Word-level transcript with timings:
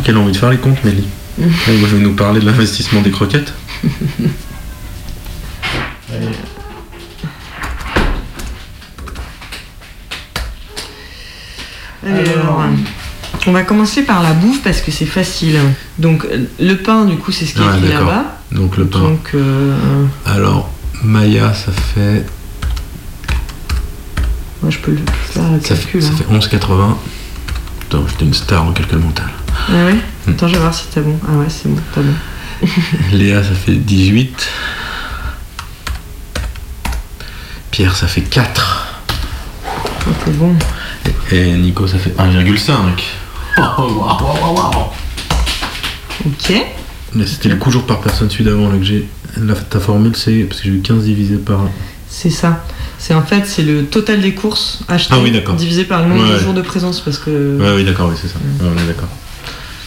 crois 0.00 0.06
qu'elle 0.06 0.16
a 0.16 0.24
envie 0.24 0.32
de 0.32 0.36
faire 0.36 0.50
les 0.50 0.58
comptes, 0.58 0.82
Mélie. 0.84 1.06
Et 1.38 1.44
moi, 1.78 1.88
je 1.88 1.96
vais 1.96 2.02
nous 2.02 2.14
parler 2.14 2.40
de 2.40 2.46
l'investissement 2.46 3.02
des 3.02 3.10
croquettes. 3.10 3.52
Alors, 12.06 12.64
on 13.46 13.52
va 13.52 13.62
commencer 13.62 14.02
par 14.02 14.22
la 14.22 14.32
bouffe 14.32 14.62
parce 14.62 14.80
que 14.80 14.90
c'est 14.90 15.06
facile. 15.06 15.58
Donc, 15.98 16.26
le 16.58 16.74
pain, 16.74 17.04
du 17.04 17.16
coup, 17.16 17.30
c'est 17.30 17.46
ce 17.46 17.54
qui 17.54 17.60
est 17.60 17.76
écrit 17.76 17.88
d'accord. 17.88 18.06
là-bas. 18.06 18.36
Donc 18.52 18.76
le 18.76 18.86
pain. 18.86 19.00
Donc, 19.00 19.30
euh, 19.34 20.06
Alors, 20.26 20.72
Maya, 21.04 21.54
ça 21.54 21.72
fait, 21.72 22.24
moi, 24.62 24.70
je 24.70 24.78
peux 24.78 24.92
le 24.92 24.98
faire 25.30 25.52
le 25.52 25.60
ça 25.60 25.76
fait, 25.76 26.00
ça 26.00 26.10
hein. 26.10 26.40
fait 26.40 26.56
11,80. 26.56 26.96
Putain, 27.80 27.98
j'étais 28.08 28.24
une 28.24 28.34
star 28.34 28.64
en 28.64 28.72
calcul 28.72 28.98
mental. 28.98 29.30
Ah 29.68 29.86
ouais. 29.86 29.96
Attends, 30.28 30.48
je 30.48 30.54
vais 30.54 30.58
voir 30.60 30.74
si 30.74 30.84
t'as 30.92 31.00
bon. 31.00 31.18
Ah 31.28 31.32
ouais, 31.38 31.46
c'est 31.48 31.68
bon, 31.68 31.78
t'as 31.94 32.00
bon. 32.02 32.66
Léa, 33.12 33.42
ça 33.42 33.54
fait 33.54 33.74
18. 33.74 34.48
Pierre, 37.70 37.94
ça 37.96 38.06
fait 38.06 38.22
4. 38.22 38.86
Ah, 39.66 39.70
t'es 40.24 40.30
bon. 40.32 40.54
Et 41.32 41.52
Nico, 41.52 41.86
ça 41.86 41.98
fait 41.98 42.10
1,5. 42.18 42.74
Oh, 43.58 43.62
waouh, 43.78 43.96
waouh, 43.96 44.54
waouh. 44.56 44.90
Ok. 46.26 46.52
Mais 47.14 47.26
c'était 47.26 47.48
le 47.48 47.56
coût 47.56 47.70
jour 47.70 47.84
par 47.86 48.00
personne, 48.00 48.28
celui 48.30 48.44
d'avant, 48.44 48.68
là 48.68 48.76
que 48.76 48.84
j'ai. 48.84 49.08
La, 49.36 49.54
ta 49.54 49.78
formule, 49.80 50.16
c'est. 50.16 50.44
Parce 50.44 50.60
que 50.60 50.66
j'ai 50.68 50.74
eu 50.74 50.80
15 50.80 51.04
divisé 51.04 51.36
par. 51.36 51.60
C'est 52.08 52.30
ça. 52.30 52.64
C'est 52.98 53.14
en 53.14 53.22
fait, 53.22 53.46
c'est 53.46 53.62
le 53.62 53.86
total 53.86 54.20
des 54.20 54.34
courses 54.34 54.80
achetées 54.88 55.14
Ah 55.16 55.20
oui, 55.22 55.32
divisé 55.56 55.84
par 55.84 56.02
le 56.02 56.08
nombre 56.08 56.28
Ouais. 56.28 56.34
de 56.34 56.38
jours 56.38 56.52
de 56.52 56.60
présence 56.60 57.00
parce 57.00 57.16
que 57.18 57.56
Ouais, 57.58 57.72
oui, 57.76 57.84
d'accord, 57.84 58.08
oui, 58.10 58.16
c'est 58.20 58.28
ça. 58.28 58.34
Ouais, 58.60 58.68
on 58.76 58.78
est 58.78 58.86
d'accord. 58.86 59.08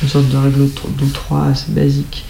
Une 0.03 0.09
sorte 0.09 0.27
de 0.29 0.37
règle 0.37 0.59
de 0.99 1.05
3 1.13 1.45
assez 1.51 1.71
basique. 1.71 2.25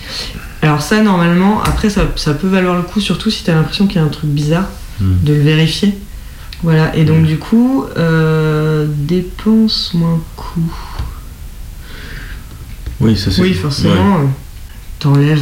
Alors 0.61 0.81
ça, 0.81 1.01
normalement, 1.01 1.61
après, 1.63 1.89
ça, 1.89 2.03
ça 2.15 2.33
peut 2.33 2.47
valoir 2.47 2.75
le 2.75 2.83
coup, 2.83 3.01
surtout 3.01 3.29
si 3.29 3.43
t'as 3.43 3.53
l'impression 3.53 3.87
qu'il 3.87 3.97
y 3.97 3.99
a 3.99 4.03
un 4.03 4.09
truc 4.09 4.29
bizarre, 4.29 4.67
Mm. 5.01 5.23
de 5.23 5.33
le 5.33 5.41
vérifier. 5.41 5.97
Voilà, 6.61 6.95
et 6.95 7.03
donc 7.03 7.21
Mm. 7.23 7.25
du 7.25 7.37
coup, 7.37 7.85
euh, 7.97 8.85
dépenses 8.89 9.91
moins 9.95 10.21
coût. 10.35 10.71
Oui, 13.01 13.17
ça 13.17 13.31
c'est. 13.31 13.41
Oui, 13.41 13.53
forcément, 13.53 14.17
euh, 14.19 14.25
t'enlèves 14.99 15.41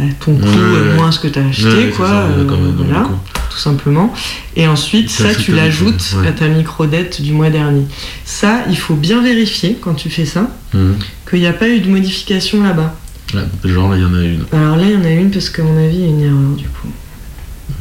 euh, 0.00 0.08
ton 0.18 0.34
coût 0.34 0.42
Ouais, 0.46 0.48
ouais, 0.48 0.88
ouais. 0.88 0.94
moins 0.96 1.12
ce 1.12 1.20
que 1.20 1.28
t'as 1.28 1.44
acheté, 1.46 1.90
quoi. 1.96 2.08
voilà. 2.36 3.08
Tout 3.50 3.58
simplement. 3.58 4.12
Et 4.56 4.66
ensuite, 4.66 5.10
ça, 5.10 5.34
tu 5.34 5.52
l'ajoutes 5.52 6.14
ouais. 6.16 6.28
à 6.28 6.32
ta 6.32 6.46
micro-dette 6.48 7.20
du 7.20 7.32
mois 7.32 7.50
dernier. 7.50 7.84
Ça, 8.24 8.60
il 8.70 8.78
faut 8.78 8.94
bien 8.94 9.20
vérifier 9.22 9.76
quand 9.80 9.94
tu 9.94 10.08
fais 10.08 10.24
ça, 10.24 10.46
Mhm. 10.72 10.96
qu'il 11.28 11.40
n'y 11.40 11.46
a 11.46 11.52
pas 11.52 11.68
eu 11.68 11.80
de 11.80 11.90
modification 11.90 12.62
là-bas. 12.62 12.94
Là, 13.34 13.42
genre, 13.64 13.90
là, 13.90 13.96
il 13.96 14.02
y 14.02 14.04
en 14.06 14.14
a 14.14 14.22
une. 14.22 14.44
Alors 14.52 14.76
là, 14.76 14.82
il 14.84 14.92
y 14.92 14.96
en 14.96 15.04
a 15.04 15.10
une 15.10 15.30
parce 15.30 15.50
qu'à 15.50 15.62
mon 15.62 15.76
avis, 15.76 15.96
il 15.96 16.00
y 16.00 16.04
a 16.04 16.08
une 16.08 16.22
erreur 16.22 16.56
du 16.56 16.64
coup. 16.68 16.88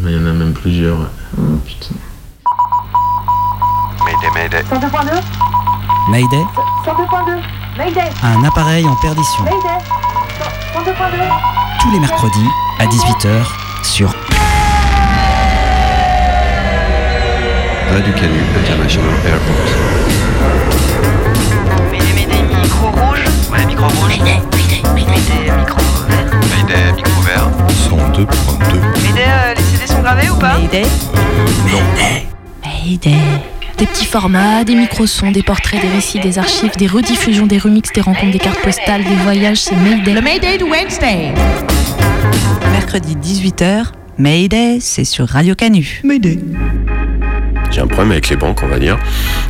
Il 0.03 0.11
y 0.11 0.15
en 0.15 0.25
a 0.25 0.33
même 0.33 0.53
plusieurs. 0.53 0.97
ouais. 0.99 1.05
Oh 1.37 1.57
putain. 1.65 1.95
Mayday, 4.05 4.29
mayday. 4.33 4.63
102.2 4.69 5.21
Mayday, 6.09 6.43
102.2 6.85 7.39
Mayday 7.77 8.09
un 8.23 8.43
appareil 8.43 8.85
en 8.85 8.95
perdition. 8.95 9.43
Mayday 9.43 9.83
102.2 10.73 10.93
Tous 11.81 11.91
les 11.91 11.99
mercredis 11.99 12.47
à 12.79 12.85
18h 12.87 13.45
sur 13.83 14.09
Radio 17.91 18.13
Canu 18.13 18.39
International 18.55 19.13
Airport. 19.25 19.65
Mayday, 21.91 22.13
mayday, 22.13 22.41
micro 22.61 22.87
rouge. 22.91 23.23
Ouais, 23.51 23.65
micro 23.65 23.87
rouge. 23.87 24.19
Mayday, 24.19 24.39
mayday, 24.53 24.81
mayday, 24.93 25.57
micro 25.57 25.81
vert. 26.07 26.31
Mayday, 26.51 26.93
micro 26.95 27.21
vert. 27.21 27.49
102.2. 27.89 28.79
Mayday, 29.01 29.23
euh, 29.27 29.53
les 29.55 29.63
CD 29.63 29.87
sont 29.87 30.01
gravés 30.01 30.29
ou 30.29 30.35
pas 30.35 30.59
Mayday. 30.59 30.83
Mayday. 32.63 33.17
Des 33.77 33.85
petits 33.85 34.05
formats, 34.05 34.63
des 34.63 34.75
micro-sons, 34.75 35.31
des 35.31 35.43
portraits, 35.43 35.81
des 35.81 35.89
récits, 35.89 36.19
des 36.19 36.37
archives, 36.37 36.75
des 36.77 36.87
rediffusions, 36.87 37.47
des 37.47 37.57
remixes, 37.57 37.91
des 37.93 38.01
rencontres, 38.01 38.31
des 38.31 38.39
cartes 38.39 38.61
postales, 38.61 39.03
des 39.03 39.15
voyages, 39.23 39.61
c'est 39.61 39.75
Mayday. 39.75 40.13
Le 40.13 40.21
Mayday 40.21 40.57
de 40.57 40.65
Wednesday. 40.65 41.33
Mercredi 42.71 43.15
18h, 43.15 43.85
Mayday, 44.17 44.79
c'est 44.79 45.05
sur 45.05 45.27
Radio 45.27 45.55
Canu. 45.55 46.01
Mayday. 46.03 46.39
J'ai 47.71 47.81
un 47.81 47.87
problème 47.87 48.11
avec 48.11 48.29
les 48.29 48.35
banques, 48.35 48.61
on 48.63 48.67
va 48.67 48.79
dire. 48.79 48.97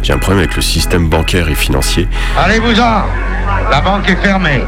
J'ai 0.04 0.14
un 0.14 0.18
problème 0.18 0.40
avec 0.44 0.56
le 0.56 0.62
système 0.62 1.08
bancaire 1.10 1.50
et 1.50 1.56
financier. 1.56 2.08
Allez-vous-en 2.38 3.04
La 3.72 3.82
banque 3.82 4.10
est 4.10 4.16
fermée. 4.18 4.62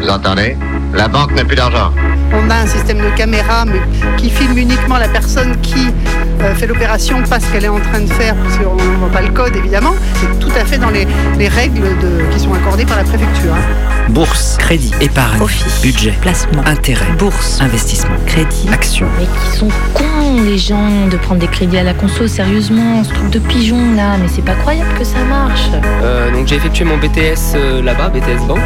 Vous 0.00 0.08
entendez? 0.08 0.56
La 0.94 1.08
banque 1.08 1.32
n'a 1.34 1.44
plus 1.44 1.56
d'argent. 1.56 1.92
On 2.32 2.48
a 2.50 2.54
un 2.56 2.66
système 2.66 2.98
de 2.98 3.10
caméra 3.16 3.64
mais 3.64 3.80
qui 4.16 4.30
filme 4.30 4.56
uniquement 4.56 4.98
la 4.98 5.08
personne 5.08 5.56
qui 5.62 5.88
euh, 6.42 6.54
fait 6.54 6.66
l'opération, 6.66 7.22
pas 7.28 7.40
ce 7.40 7.46
qu'elle 7.52 7.64
est 7.64 7.68
en 7.68 7.80
train 7.80 8.00
de 8.00 8.10
faire, 8.12 8.34
parce 8.36 8.56
qu'on 8.56 8.74
ne 8.76 8.96
voit 8.98 9.08
pas 9.10 9.22
le 9.22 9.30
code 9.30 9.54
évidemment. 9.56 9.94
C'est 10.14 10.38
tout 10.38 10.52
à 10.60 10.64
fait 10.64 10.78
dans 10.78 10.90
les, 10.90 11.06
les 11.38 11.48
règles 11.48 11.82
de- 12.00 12.24
qui 12.32 12.40
sont 12.40 12.52
accordées 12.54 12.84
par 12.86 12.96
la 12.96 13.04
préfecture. 13.04 13.52
hein. 13.54 14.10
bourse, 14.10 14.56
crédit, 14.58 14.92
épargne, 15.00 15.40
Office. 15.40 15.80
budget, 15.82 16.14
Placement. 16.20 16.62
intérêt, 16.66 17.04
Bourse. 17.18 17.60
investissement, 17.60 18.16
Crédit. 18.26 18.68
action. 18.72 19.06
Mais 19.18 19.26
qui 19.26 19.56
sont 19.58 19.68
cons, 19.94 20.42
les 20.44 20.58
gens, 20.58 21.06
de 21.10 21.16
prendre 21.16 21.40
des 21.40 21.46
crédits 21.46 21.78
à 21.78 21.82
la 21.84 21.94
conso, 21.94 22.26
sérieusement, 22.26 23.04
ce 23.04 23.10
truc 23.12 23.30
de 23.30 23.38
pigeon 23.38 23.94
là, 23.96 24.16
mais 24.20 24.28
c'est 24.28 24.44
pas 24.44 24.54
croyable 24.54 24.90
que 24.98 25.04
ça 25.04 25.18
marche. 25.28 25.68
Euh, 26.02 26.30
donc 26.32 26.46
j'ai 26.48 26.56
effectué 26.56 26.84
mon 26.84 26.96
BTS 26.96 27.54
euh, 27.54 27.82
là-bas, 27.82 28.08
BTS 28.08 28.46
Banque, 28.48 28.58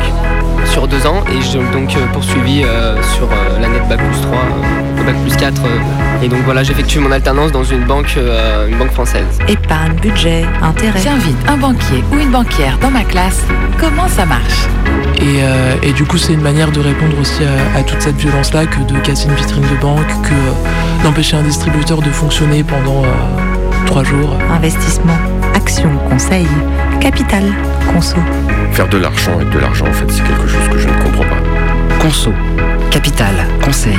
sur 0.66 0.86
deux 0.88 1.06
ans 1.06 1.22
et 1.30 1.42
j'ai 1.42 1.58
donc 1.58 1.94
euh, 1.96 2.06
poursuivi 2.12 2.62
euh, 2.64 2.96
sur 3.16 3.24
euh, 3.24 3.53
l'année 3.60 3.78
de 3.80 3.88
Bac 3.88 3.98
plus 3.98 4.20
3, 4.22 4.32
euh, 4.32 5.04
Bac 5.04 5.14
plus 5.22 5.36
4. 5.36 5.62
euh, 5.64 5.68
et 6.24 6.28
donc 6.28 6.40
voilà, 6.44 6.62
j'ai 6.62 6.72
effectué 6.72 7.00
mon 7.00 7.10
alternance 7.12 7.52
dans 7.52 7.64
une 7.64 7.84
banque, 7.84 8.14
euh, 8.16 8.68
une 8.68 8.76
banque 8.78 8.92
française. 8.92 9.38
Épargne, 9.48 9.92
budget, 10.00 10.44
intérêt. 10.62 11.00
J'invite 11.02 11.36
un 11.48 11.56
banquier 11.56 12.02
ou 12.12 12.18
une 12.18 12.30
banquière 12.30 12.78
dans 12.80 12.90
ma 12.90 13.02
classe. 13.04 13.42
Comment 13.78 14.08
ça 14.08 14.24
marche? 14.24 14.66
Et, 15.16 15.42
euh, 15.42 15.74
et 15.82 15.92
du 15.92 16.04
coup, 16.04 16.18
c'est 16.18 16.32
une 16.32 16.40
manière 16.42 16.70
de 16.70 16.80
répondre 16.80 17.18
aussi 17.20 17.42
à, 17.44 17.78
à 17.78 17.82
toute 17.82 18.00
cette 18.00 18.16
violence-là 18.16 18.66
que 18.66 18.80
de 18.92 18.98
casser 19.00 19.28
une 19.28 19.34
vitrine 19.34 19.62
de 19.62 19.80
banque, 19.80 20.06
que 20.22 20.32
euh, 20.32 21.04
d'empêcher 21.04 21.36
un 21.36 21.42
distributeur 21.42 22.00
de 22.00 22.10
fonctionner 22.10 22.62
pendant 22.64 23.02
euh, 23.04 23.06
trois 23.86 24.04
jours. 24.04 24.36
Investissement. 24.54 25.16
Action, 25.54 25.90
conseil. 26.10 26.46
Capital, 27.00 27.44
conso. 27.92 28.16
Faire 28.72 28.88
de 28.88 28.98
l'argent 28.98 29.32
avec 29.36 29.50
de 29.50 29.58
l'argent, 29.58 29.86
en 29.86 29.92
fait, 29.92 30.06
c'est 30.10 30.22
quelque 30.24 30.46
chose 30.48 30.68
que 30.70 30.78
je 30.78 30.88
ne 30.88 30.94
comprends 30.94 31.24
pas. 31.24 31.98
Conso, 32.00 32.32
capital, 32.94 33.34
conseil. 33.60 33.98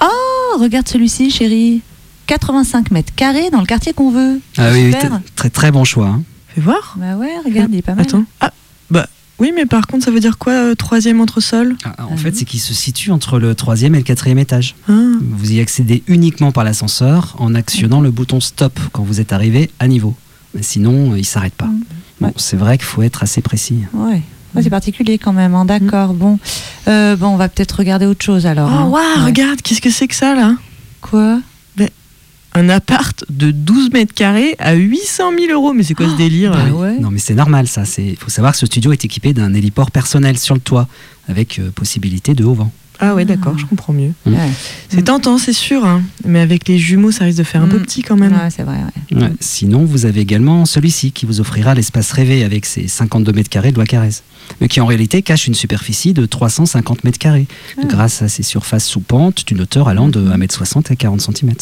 Oh, 0.00 0.58
regarde 0.60 0.88
celui-ci, 0.88 1.30
chérie. 1.30 1.80
85 2.26 2.90
mètres 2.90 3.12
carrés 3.14 3.50
dans 3.50 3.60
le 3.60 3.66
quartier 3.66 3.92
qu'on 3.94 4.10
veut. 4.10 4.40
Ah 4.58 4.68
oui, 4.72 4.92
oui, 4.92 5.08
très 5.34 5.48
très 5.50 5.70
bon 5.70 5.84
choix. 5.84 6.08
hein. 6.08 6.22
Fais 6.48 6.60
voir. 6.60 6.94
Bah 6.98 7.16
ouais, 7.16 7.30
regarde, 7.44 7.70
il 7.72 7.78
est 7.78 7.82
pas 7.82 7.94
mal. 7.94 8.04
Attends. 8.04 8.24
Ah, 8.40 8.52
bah 8.90 9.06
oui, 9.38 9.52
mais 9.54 9.64
par 9.64 9.86
contre, 9.86 10.04
ça 10.04 10.10
veut 10.10 10.20
dire 10.20 10.36
quoi, 10.36 10.52
euh, 10.52 10.74
troisième 10.74 11.20
entresol? 11.22 11.76
Ah, 11.84 12.06
En 12.10 12.16
fait, 12.18 12.36
c'est 12.36 12.44
qu'il 12.44 12.60
se 12.60 12.74
situe 12.74 13.10
entre 13.12 13.38
le 13.38 13.54
troisième 13.54 13.94
et 13.94 13.98
le 13.98 14.04
quatrième 14.04 14.38
étage. 14.38 14.74
Ah. 14.90 14.92
Vous 15.22 15.52
y 15.52 15.60
accédez 15.60 16.02
uniquement 16.06 16.52
par 16.52 16.64
l'ascenseur 16.64 17.34
en 17.38 17.54
actionnant 17.54 18.02
le 18.02 18.10
bouton 18.10 18.40
stop 18.40 18.78
quand 18.92 19.02
vous 19.02 19.20
êtes 19.20 19.32
arrivé 19.32 19.70
à 19.78 19.88
niveau. 19.88 20.14
Mais 20.54 20.62
sinon, 20.62 21.12
euh, 21.12 21.18
il 21.18 21.24
s'arrête 21.24 21.54
pas. 21.54 21.66
Mm. 21.66 21.80
Bon, 22.20 22.26
Ouais. 22.28 22.32
c'est 22.36 22.56
vrai 22.56 22.78
qu'il 22.78 22.86
faut 22.86 23.02
être 23.02 23.22
assez 23.22 23.40
précis. 23.42 23.80
Ouais. 23.92 24.22
Ouais, 24.54 24.62
c'est 24.62 24.70
particulier 24.70 25.18
quand 25.18 25.32
même, 25.34 25.54
hein, 25.54 25.64
d'accord. 25.66 26.14
Bon. 26.14 26.38
Euh, 26.88 27.16
bon, 27.16 27.28
on 27.28 27.36
va 27.36 27.48
peut-être 27.48 27.72
regarder 27.72 28.06
autre 28.06 28.24
chose 28.24 28.46
alors. 28.46 28.70
Oh, 28.72 28.76
hein. 28.76 28.84
waouh, 28.86 29.18
Ouais. 29.20 29.24
regarde, 29.26 29.60
qu'est-ce 29.62 29.80
que 29.82 29.90
c'est 29.90 30.08
que 30.08 30.14
ça, 30.14 30.34
là? 30.34 30.54
Quoi? 31.00 31.40
Un 32.54 32.70
appart 32.70 33.24
de 33.28 33.50
12 33.52 33.92
mètres 33.92 34.14
carrés 34.14 34.56
à 34.58 34.72
800 34.72 35.32
000 35.38 35.52
euros. 35.52 35.74
Mais 35.74 35.82
c'est 35.84 35.94
quoi 35.94 36.08
ce 36.08 36.16
délire? 36.16 36.50
Bah 36.52 36.70
ouais. 36.72 36.98
Non, 36.98 37.10
mais 37.10 37.18
c'est 37.20 37.34
normal, 37.34 37.68
ça. 37.68 37.82
Il 37.98 38.16
faut 38.16 38.30
savoir 38.30 38.52
que 38.52 38.58
ce 38.58 38.66
studio 38.66 38.90
est 38.90 39.04
équipé 39.04 39.32
d'un 39.34 39.52
héliport 39.54 39.90
personnel 39.90 40.38
sur 40.38 40.54
le 40.54 40.60
toit, 40.60 40.88
avec 41.28 41.58
euh, 41.58 41.70
possibilité 41.70 42.34
de 42.34 42.42
haut 42.44 42.54
vent. 42.54 42.72
Ah 43.00 43.14
ouais, 43.14 43.24
d'accord, 43.24 43.56
je 43.58 43.64
comprends 43.64 43.92
mieux. 43.92 44.12
Mm. 44.26 44.34
Ouais. 44.34 44.48
C'est 44.88 45.02
tentant, 45.04 45.38
c'est 45.38 45.52
sûr. 45.52 45.84
hein. 45.84 46.02
Mais 46.24 46.40
avec 46.40 46.66
les 46.66 46.78
jumeaux, 46.78 47.12
ça 47.12 47.24
risque 47.24 47.38
de 47.38 47.44
faire 47.44 47.62
un 47.62 47.68
peu 47.68 47.78
Mm. 47.78 47.82
petit 47.82 48.02
quand 48.02 48.16
même. 48.16 48.32
Ouais, 48.32 48.50
c'est 48.50 48.64
vrai. 48.64 48.76
ouais. 49.12 49.22
Ouais. 49.22 49.32
Sinon, 49.40 49.84
vous 49.84 50.04
avez 50.06 50.20
également 50.20 50.64
celui-ci 50.66 51.12
qui 51.12 51.24
vous 51.26 51.40
offrira 51.40 51.74
l'espace 51.74 52.10
rêvé 52.12 52.42
avec 52.44 52.66
ses 52.66 52.88
52 52.88 53.32
mètres 53.32 53.50
carrés 53.50 53.70
de 53.70 53.76
Lois 53.76 53.86
Carrez, 53.86 54.10
mais 54.60 54.68
qui 54.68 54.80
en 54.80 54.86
réalité 54.86 55.22
cache 55.22 55.46
une 55.46 55.54
superficie 55.54 56.12
de 56.12 56.26
350 56.26 57.04
mètres 57.04 57.18
carrés, 57.18 57.46
Ah. 57.80 57.82
grâce 57.86 58.22
à 58.22 58.28
ses 58.28 58.42
surfaces 58.42 58.86
sous 58.86 59.00
pente 59.00 59.46
d'une 59.46 59.60
hauteur 59.60 59.88
allant 59.88 60.08
de 60.08 60.20
1m60 60.20 60.90
à 60.90 60.96
40 60.96 61.20
cm. 61.20 61.52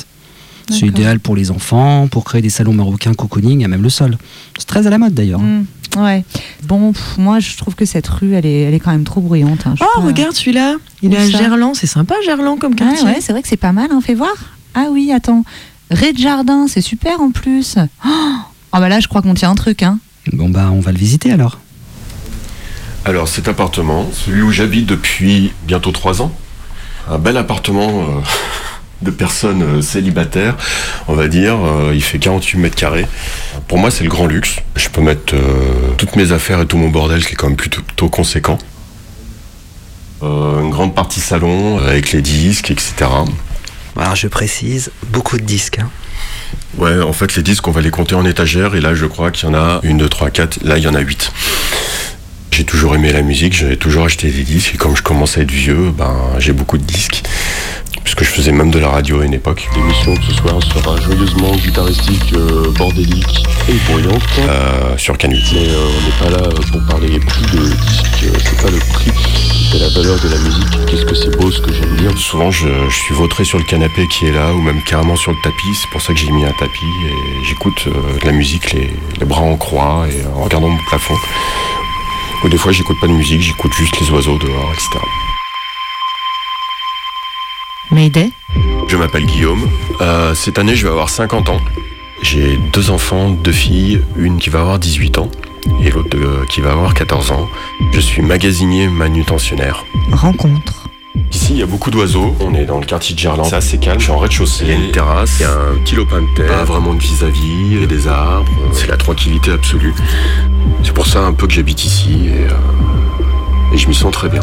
C'est 0.71 0.87
idéal 0.87 1.21
pour 1.21 1.37
les 1.37 1.51
enfants, 1.51 2.09
pour 2.09 2.25
créer 2.25 2.43
des 2.43 2.51
salons 2.51 2.73
marocains 2.73 3.15
cocooning 3.15 3.65
à 3.65 3.69
même 3.69 3.83
le 3.83 3.91
sol. 3.91 4.19
C'est 4.59 4.67
très 4.67 4.87
à 4.87 4.91
la 4.91 4.99
mode 4.99 5.15
d'ailleurs. 5.15 5.41
Mm. 5.41 5.67
Ouais. 5.97 6.25
Bon, 6.65 6.93
pff, 6.93 7.17
moi, 7.19 7.39
je 7.41 7.57
trouve 7.57 7.75
que 7.75 7.85
cette 7.87 8.07
rue, 8.09 8.35
elle 8.35 8.45
est, 8.45 8.63
elle 8.63 8.75
est 8.75 8.81
quand 8.81 8.91
même 8.91 9.05
trop 9.05 9.21
bruyante. 9.21 9.61
hein. 9.67 9.75
Oh, 9.81 9.87
pas. 9.95 10.01
regarde 10.03 10.33
celui-là. 10.35 10.75
Il 11.03 11.11
Où 11.11 11.15
est 11.15 11.19
à 11.19 11.29
Gerland. 11.31 11.75
C'est 11.75 11.87
sympa, 11.87 12.15
Gerland, 12.25 12.59
comme 12.59 12.73
Ouais, 12.73 12.79
quartier. 12.79 13.07
ouais, 13.07 13.17
c'est 13.21 13.33
vrai 13.33 13.41
que 13.43 13.49
c'est 13.49 13.57
pas 13.57 13.73
mal, 13.73 13.89
hein. 13.93 14.01
Fais 14.05 14.15
voir. 14.15 14.35
Ah 14.75 14.87
oui, 14.91 15.11
attends. 15.15 15.45
Rez 15.91 16.13
de 16.13 16.19
jardin, 16.19 16.67
c'est 16.69 16.81
super 16.83 17.21
en 17.21 17.31
plus. 17.31 17.77
Oh, 18.05 18.09
ah 18.73 18.81
bah 18.81 18.89
là, 18.89 18.99
je 19.01 19.07
crois 19.09 19.23
qu'on 19.23 19.35
tient 19.35 19.51
un 19.51 19.55
truc, 19.55 19.83
hein. 19.85 19.99
Bon 20.33 20.49
bah 20.49 20.71
on 20.73 20.81
va 20.81 20.91
le 20.91 20.99
visiter 20.99 21.31
alors. 21.31 21.61
Alors 23.05 23.29
cet 23.29 23.47
appartement, 23.47 24.11
celui 24.13 24.43
où 24.43 24.51
j'habite 24.51 24.87
depuis 24.87 25.53
bientôt 25.67 25.93
trois 25.93 26.21
ans, 26.23 26.33
un 27.09 27.19
bel 27.19 27.37
appartement 27.37 27.89
euh, 28.01 28.05
de 29.03 29.11
personnes 29.11 29.63
euh, 29.63 29.83
célibataires, 29.83 30.57
on 31.09 31.15
va 31.15 31.29
dire, 31.29 31.57
euh, 31.65 31.93
il 31.95 32.03
fait 32.03 32.19
48 32.19 32.59
mètres 32.59 32.77
carrés. 32.77 33.07
Pour 33.69 33.79
moi 33.79 33.91
c'est 33.91 34.05
le 34.05 34.11
grand 34.11 34.27
luxe, 34.27 34.57
je 34.75 34.89
peux 34.89 35.01
mettre 35.03 35.35
euh, 35.35 35.93
toutes 35.99 36.17
mes 36.17 36.33
affaires 36.33 36.61
et 36.63 36.67
tout 36.67 36.79
mon 36.79 36.89
bordel 36.89 37.25
qui 37.25 37.33
est 37.33 37.37
quand 37.37 37.49
même 37.49 37.57
plutôt, 37.57 38.09
conséquent. 38.09 38.59
Euh, 40.23 40.63
une 40.63 40.71
grande 40.71 40.95
partie 40.95 41.21
salon 41.21 41.79
avec 41.79 42.13
les 42.13 42.23
disques, 42.23 42.71
etc. 42.71 42.95
Alors 43.99 44.17
je 44.17 44.29
précise, 44.29 44.91
beaucoup 45.11 45.37
de 45.37 45.43
disques. 45.45 45.79
hein. 45.79 45.91
Ouais, 46.79 47.01
en 47.03 47.13
fait 47.13 47.35
les 47.37 47.43
disques 47.43 47.67
on 47.69 47.73
va 47.73 47.81
les 47.81 47.91
compter 47.91 48.15
en 48.15 48.25
étagères 48.25 48.75
et 48.75 48.81
là 48.81 48.95
je 48.95 49.05
crois 49.07 49.31
qu'il 49.31 49.49
y 49.49 49.53
en 49.53 49.55
a 49.55 49.81
une, 49.83 49.99
deux, 49.99 50.09
trois, 50.09 50.31
quatre, 50.31 50.59
là 50.63 50.79
il 50.79 50.85
y 50.85 50.89
en 50.89 50.95
a 50.95 51.01
huit. 51.01 51.33
J'ai 52.51 52.65
toujours 52.65 52.95
aimé 52.95 53.13
la 53.13 53.21
musique, 53.21 53.53
j'ai 53.53 53.77
toujours 53.77 54.07
acheté 54.07 54.31
des 54.31 54.43
disques 54.43 54.75
et 54.75 54.79
comme 54.79 54.97
je 54.97 55.03
commence 55.03 55.37
à 55.37 55.43
être 55.43 55.51
vieux, 55.51 55.91
ben 55.91 56.15
j'ai 56.39 56.53
beaucoup 56.53 56.79
de 56.79 56.83
disques. 56.85 57.23
Puisque 58.17 58.31
je 58.31 58.37
faisais 58.37 58.53
même 58.53 58.71
de 58.71 58.79
la 58.79 58.89
radio 58.89 59.21
à 59.21 59.25
une 59.27 59.35
époque. 59.35 59.69
L'émission 59.77 60.15
de 60.15 60.23
ce 60.23 60.33
soir 60.35 60.55
sera 60.63 60.97
joyeusement 61.03 61.53
guitaristique, 61.57 62.33
euh, 62.33 62.71
bordélique 62.73 63.45
et 63.69 63.75
bruyante. 63.91 64.23
Euh, 64.39 64.97
sur 64.97 65.19
Canut. 65.19 65.45
Mais 65.53 65.69
euh, 65.69 65.89
on 65.99 66.25
n'est 66.27 66.31
pas 66.31 66.39
là 66.39 66.49
pour 66.73 66.81
parler 66.89 67.19
prix 67.21 67.43
de 67.43 67.59
disques, 67.59 68.25
euh, 68.25 68.39
c'est 68.43 68.63
pas 68.63 68.71
le 68.71 68.79
prix, 68.95 69.11
c'est 69.71 69.79
la 69.79 69.89
valeur 69.91 70.19
de 70.19 70.29
la 70.31 70.39
musique. 70.39 70.87
Qu'est-ce 70.87 71.05
que 71.05 71.15
c'est 71.15 71.37
beau 71.39 71.51
ce 71.51 71.61
que 71.61 71.73
j'aime 71.73 71.95
dire. 71.97 72.17
Souvent 72.17 72.51
je, 72.51 72.67
je 72.89 72.97
suis 72.97 73.15
vautré 73.15 73.45
sur 73.45 73.59
le 73.59 73.65
canapé 73.65 74.07
qui 74.09 74.27
est 74.27 74.33
là 74.33 74.51
ou 74.55 74.63
même 74.63 74.83
carrément 74.83 75.17
sur 75.17 75.33
le 75.33 75.39
tapis. 75.43 75.75
C'est 75.75 75.91
pour 75.91 76.01
ça 76.01 76.15
que 76.15 76.19
j'ai 76.19 76.31
mis 76.31 76.45
un 76.47 76.53
tapis 76.53 76.87
et 76.87 77.45
j'écoute 77.45 77.85
euh, 77.87 78.19
de 78.19 78.25
la 78.25 78.33
musique 78.33 78.73
les, 78.73 78.95
les 79.21 79.27
bras 79.27 79.43
en 79.43 79.57
croix 79.57 80.07
et 80.11 80.25
en 80.27 80.43
regardant 80.45 80.69
mon 80.71 80.83
plafond. 80.89 81.15
Ou 82.45 82.49
des 82.49 82.57
fois 82.57 82.73
j'écoute 82.73 82.97
pas 82.99 83.09
de 83.09 83.13
musique, 83.13 83.43
j'écoute 83.43 83.75
juste 83.75 84.01
les 84.01 84.11
oiseaux 84.11 84.39
dehors, 84.39 84.73
etc. 84.73 85.05
Mayday 87.91 88.31
Je 88.89 88.97
m'appelle 88.97 89.27
Guillaume. 89.27 89.69
Euh, 90.01 90.35
cette 90.35 90.59
année, 90.59 90.75
je 90.75 90.85
vais 90.87 90.93
avoir 90.93 91.09
50 91.09 91.49
ans. 91.49 91.61
J'ai 92.23 92.59
deux 92.73 92.91
enfants, 92.91 93.31
deux 93.31 93.53
filles, 93.53 94.01
une 94.17 94.39
qui 94.39 94.51
va 94.51 94.61
avoir 94.61 94.79
18 94.79 95.19
ans 95.19 95.29
et 95.85 95.91
l'autre 95.91 96.17
euh, 96.17 96.45
qui 96.49 96.61
va 96.61 96.73
avoir 96.73 96.95
14 96.95 97.33
ans. 97.33 97.49
Je 97.93 98.01
suis 98.01 98.23
magasinier 98.23 98.89
manutentionnaire. 98.89 99.85
Rencontre. 100.13 100.89
Ici, 101.33 101.53
il 101.55 101.59
y 101.59 101.63
a 101.63 101.67
beaucoup 101.67 101.91
d'oiseaux. 101.91 102.35
On 102.41 102.55
est 102.55 102.65
dans 102.67 102.79
le 102.79 102.87
quartier 102.87 103.15
de 103.15 103.21
Gerland. 103.21 103.47
C'est 103.49 103.57
assez 103.57 103.79
calme. 103.79 103.99
Je 103.99 104.05
suis 104.05 104.13
en 104.13 104.19
rez-de-chaussée. 104.19 104.65
Il 104.65 104.71
y 104.71 104.73
a 104.73 104.77
une 104.77 104.93
terrasse. 104.93 105.37
Il 105.41 105.43
y 105.43 105.47
a 105.47 105.53
un 105.53 105.75
petit 105.83 105.95
lopin 105.97 106.21
de 106.21 106.27
terre. 106.37 106.47
Pas 106.49 106.65
vraiment 106.65 106.95
de 106.95 107.01
vis-à-vis. 107.01 107.41
Il 107.73 107.81
y 107.81 107.85
a 107.85 107.87
des 107.87 108.07
arbres. 108.07 108.51
C'est 108.73 108.87
la 108.89 108.97
tranquillité 108.97 109.51
absolue. 109.51 109.95
C'est 110.83 110.93
pour 110.93 111.07
ça 111.07 111.21
un 111.21 111.33
peu 111.33 111.47
que 111.47 111.53
j'habite 111.53 111.85
ici 111.85 112.29
et, 112.29 112.47
euh, 112.51 113.75
et 113.75 113.79
je 113.79 113.89
m'y 113.89 113.95
sens 113.95 114.13
très 114.13 114.29
bien. 114.29 114.43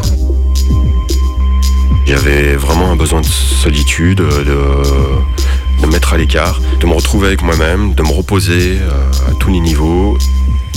J'avais 2.05 2.55
vraiment 2.55 2.91
un 2.91 2.95
besoin 2.95 3.21
de 3.21 3.25
solitude, 3.25 4.17
de, 4.17 4.23
de 5.81 5.85
me 5.85 5.91
mettre 5.91 6.13
à 6.13 6.17
l'écart, 6.17 6.59
de 6.79 6.85
me 6.85 6.93
retrouver 6.93 7.27
avec 7.27 7.41
moi-même, 7.41 7.93
de 7.93 8.03
me 8.03 8.11
reposer 8.11 8.77
euh, 8.81 9.31
à 9.31 9.33
tous 9.39 9.51
les 9.51 9.59
niveaux. 9.59 10.17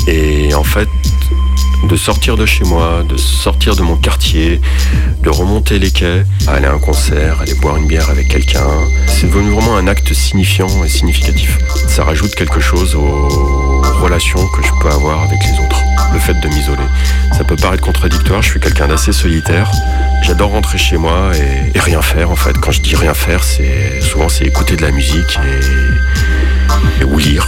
Et 0.06 0.54
en 0.54 0.62
fait, 0.64 0.88
de 1.88 1.96
sortir 1.96 2.36
de 2.36 2.46
chez 2.46 2.64
moi, 2.64 3.02
de 3.08 3.16
sortir 3.16 3.76
de 3.76 3.82
mon 3.82 3.96
quartier, 3.96 4.60
de 5.22 5.30
remonter 5.30 5.78
les 5.78 5.90
quais, 5.90 6.24
aller 6.46 6.66
à 6.66 6.72
un 6.72 6.78
concert, 6.78 7.40
aller 7.40 7.54
boire 7.54 7.76
une 7.76 7.86
bière 7.86 8.10
avec 8.10 8.28
quelqu'un. 8.28 8.66
C'est 9.06 9.28
devenu 9.28 9.50
vraiment 9.50 9.76
un 9.76 9.86
acte 9.86 10.12
signifiant 10.12 10.68
et 10.84 10.88
significatif. 10.88 11.58
Ça 11.88 12.04
rajoute 12.04 12.34
quelque 12.34 12.60
chose 12.60 12.94
aux 12.94 13.75
que 14.08 14.62
je 14.62 14.70
peux 14.80 14.88
avoir 14.88 15.24
avec 15.24 15.38
les 15.44 15.58
autres. 15.58 15.82
Le 16.12 16.18
fait 16.20 16.34
de 16.34 16.48
m'isoler. 16.48 16.86
Ça 17.32 17.42
peut 17.42 17.56
paraître 17.56 17.82
contradictoire, 17.82 18.40
je 18.40 18.50
suis 18.50 18.60
quelqu'un 18.60 18.86
d'assez 18.86 19.12
solitaire. 19.12 19.70
J'adore 20.22 20.50
rentrer 20.50 20.78
chez 20.78 20.96
moi 20.96 21.32
et, 21.34 21.78
rien 21.78 22.00
faire 22.02 22.30
en 22.30 22.36
fait. 22.36 22.56
Quand 22.58 22.70
je 22.70 22.80
dis 22.80 22.94
rien 22.94 23.14
faire, 23.14 23.42
c'est 23.42 24.00
souvent 24.00 24.28
c'est 24.28 24.44
écouter 24.44 24.76
de 24.76 24.82
la 24.82 24.92
musique 24.92 25.38
et, 25.44 27.02
et 27.02 27.04
ou 27.04 27.18
lire. 27.18 27.46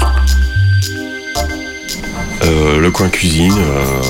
Euh, 2.44 2.80
le 2.80 2.90
coin 2.90 3.08
cuisine, 3.08 3.56
euh, 3.56 4.02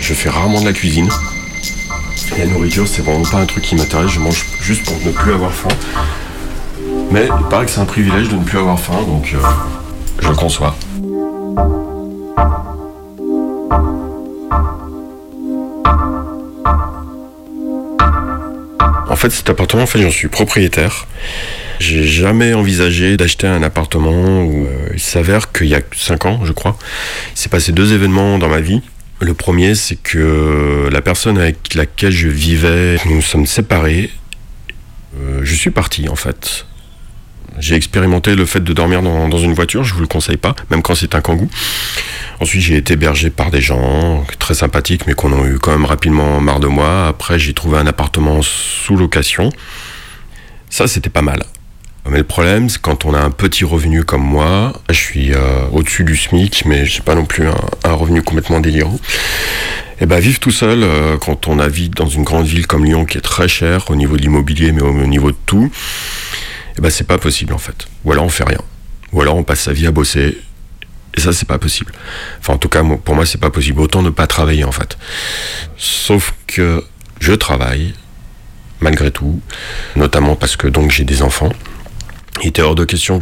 je 0.00 0.12
fais 0.12 0.28
rarement 0.28 0.60
de 0.60 0.66
la 0.66 0.72
cuisine. 0.72 1.08
La 2.38 2.46
nourriture, 2.46 2.86
c'est 2.86 3.02
vraiment 3.02 3.24
pas 3.24 3.38
un 3.38 3.46
truc 3.46 3.64
qui 3.64 3.76
m'intéresse, 3.76 4.10
je 4.10 4.20
mange 4.20 4.44
juste 4.60 4.84
pour 4.84 4.96
ne 5.04 5.10
plus 5.10 5.32
avoir 5.32 5.52
faim. 5.52 5.68
Mais 7.10 7.26
il 7.26 7.48
paraît 7.48 7.64
que 7.64 7.70
c'est 7.70 7.80
un 7.80 7.86
privilège 7.86 8.28
de 8.28 8.36
ne 8.36 8.44
plus 8.44 8.58
avoir 8.58 8.78
faim, 8.78 9.02
donc 9.06 9.34
euh, 9.34 9.38
je 10.20 10.28
le 10.28 10.34
conçois. 10.34 10.76
En 19.14 19.16
fait, 19.16 19.30
cet 19.30 19.48
appartement, 19.48 19.84
en 19.84 19.86
fait, 19.86 20.02
j'en 20.02 20.10
suis 20.10 20.26
propriétaire. 20.28 21.06
J'ai 21.78 22.04
jamais 22.04 22.52
envisagé 22.54 23.16
d'acheter 23.16 23.46
un 23.46 23.62
appartement 23.62 24.42
où 24.42 24.66
euh, 24.66 24.88
il 24.92 25.00
s'avère 25.00 25.52
qu'il 25.52 25.68
y 25.68 25.74
a 25.74 25.80
5 25.94 26.26
ans, 26.26 26.40
je 26.44 26.52
crois, 26.52 26.76
il 27.34 27.38
s'est 27.38 27.48
passé 27.48 27.72
deux 27.72 27.92
événements 27.92 28.38
dans 28.38 28.48
ma 28.48 28.60
vie. 28.60 28.82
Le 29.20 29.34
premier, 29.34 29.74
c'est 29.74 29.96
que 29.96 30.88
la 30.90 31.00
personne 31.00 31.38
avec 31.38 31.74
laquelle 31.74 32.12
je 32.12 32.28
vivais, 32.28 32.96
nous 33.06 33.16
nous 33.16 33.22
sommes 33.22 33.46
séparés. 33.46 34.10
Euh, 35.20 35.40
je 35.44 35.54
suis 35.54 35.70
parti, 35.70 36.08
en 36.08 36.16
fait. 36.16 36.66
J'ai 37.58 37.76
expérimenté 37.76 38.34
le 38.34 38.46
fait 38.46 38.60
de 38.60 38.72
dormir 38.72 39.00
dans, 39.00 39.28
dans, 39.28 39.38
une 39.38 39.54
voiture, 39.54 39.84
je 39.84 39.94
vous 39.94 40.00
le 40.00 40.08
conseille 40.08 40.36
pas, 40.36 40.56
même 40.70 40.82
quand 40.82 40.96
c'est 40.96 41.14
un 41.14 41.20
kangou. 41.20 41.48
Ensuite, 42.40 42.62
j'ai 42.62 42.76
été 42.76 42.94
hébergé 42.94 43.30
par 43.30 43.50
des 43.50 43.60
gens 43.60 44.24
très 44.38 44.54
sympathiques, 44.54 45.06
mais 45.06 45.14
qu'on 45.14 45.32
a 45.32 45.46
eu 45.46 45.58
quand 45.58 45.70
même 45.70 45.84
rapidement 45.84 46.40
marre 46.40 46.60
de 46.60 46.66
moi. 46.66 47.06
Après, 47.06 47.38
j'ai 47.38 47.54
trouvé 47.54 47.78
un 47.78 47.86
appartement 47.86 48.40
sous 48.42 48.96
location. 48.96 49.50
Ça, 50.68 50.86
c'était 50.88 51.10
pas 51.10 51.22
mal. 51.22 51.44
Mais 52.10 52.18
le 52.18 52.24
problème, 52.24 52.68
c'est 52.68 52.80
quand 52.80 53.06
on 53.06 53.14
a 53.14 53.20
un 53.20 53.30
petit 53.30 53.64
revenu 53.64 54.04
comme 54.04 54.22
moi, 54.22 54.74
je 54.90 54.94
suis 54.94 55.32
euh, 55.32 55.66
au-dessus 55.72 56.04
du 56.04 56.16
SMIC, 56.16 56.64
mais 56.66 56.84
j'ai 56.84 57.00
pas 57.00 57.14
non 57.14 57.24
plus 57.24 57.46
un, 57.46 57.92
revenu 57.92 58.22
complètement 58.22 58.60
délirant. 58.60 58.98
Et 60.00 60.06
ben 60.06 60.18
vivre 60.18 60.38
tout 60.38 60.50
seul, 60.50 60.82
euh, 60.82 61.16
quand 61.16 61.48
on 61.48 61.58
habite 61.58 61.94
dans 61.94 62.08
une 62.08 62.24
grande 62.24 62.46
ville 62.46 62.66
comme 62.66 62.84
Lyon, 62.84 63.06
qui 63.06 63.16
est 63.16 63.22
très 63.22 63.48
chère 63.48 63.90
au 63.90 63.96
niveau 63.96 64.16
de 64.16 64.22
l'immobilier, 64.22 64.72
mais 64.72 64.82
au, 64.82 64.88
au, 64.88 65.06
niveau 65.06 65.30
de 65.30 65.36
tout, 65.46 65.70
et 66.76 66.80
ben 66.80 66.90
c'est 66.90 67.06
pas 67.06 67.16
possible 67.16 67.54
en 67.54 67.58
fait. 67.58 67.88
Ou 68.04 68.12
alors 68.12 68.24
on 68.24 68.28
fait 68.28 68.44
rien. 68.44 68.60
Ou 69.12 69.22
alors 69.22 69.36
on 69.36 69.44
passe 69.44 69.60
sa 69.60 69.72
vie 69.72 69.86
à 69.86 69.92
bosser. 69.92 70.36
Et 71.16 71.20
ça, 71.20 71.32
c'est 71.32 71.46
pas 71.46 71.58
possible. 71.58 71.92
Enfin, 72.40 72.54
en 72.54 72.58
tout 72.58 72.68
cas, 72.68 72.82
pour 72.82 73.14
moi, 73.14 73.24
c'est 73.24 73.40
pas 73.40 73.50
possible. 73.50 73.80
Autant 73.80 74.02
ne 74.02 74.10
pas 74.10 74.26
travailler 74.26 74.64
en 74.64 74.72
fait. 74.72 74.98
Sauf 75.76 76.34
que 76.46 76.82
je 77.20 77.32
travaille, 77.32 77.94
malgré 78.80 79.10
tout, 79.10 79.40
notamment 79.96 80.36
parce 80.36 80.56
que 80.56 80.66
donc 80.66 80.90
j'ai 80.90 81.04
des 81.04 81.22
enfants. 81.22 81.52
Il 82.42 82.48
était 82.48 82.62
hors 82.62 82.74
de 82.74 82.84
question 82.84 83.20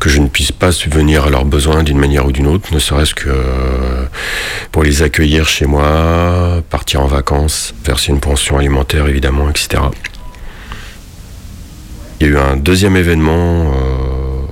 que 0.00 0.08
je 0.08 0.18
ne 0.18 0.26
puisse 0.26 0.50
pas 0.50 0.72
subvenir 0.72 1.24
à 1.26 1.30
leurs 1.30 1.44
besoins 1.44 1.82
d'une 1.82 1.98
manière 1.98 2.24
ou 2.24 2.32
d'une 2.32 2.46
autre, 2.46 2.72
ne 2.72 2.78
serait-ce 2.78 3.14
que 3.14 3.28
pour 4.72 4.82
les 4.82 5.02
accueillir 5.02 5.46
chez 5.46 5.66
moi, 5.66 6.62
partir 6.70 7.02
en 7.02 7.06
vacances, 7.06 7.74
verser 7.84 8.10
une 8.10 8.20
pension 8.20 8.56
alimentaire 8.56 9.06
évidemment, 9.06 9.50
etc. 9.50 9.82
Il 12.20 12.26
y 12.26 12.30
a 12.30 12.32
eu 12.32 12.38
un 12.38 12.56
deuxième 12.56 12.96
événement 12.96 13.74
euh, 13.74 14.46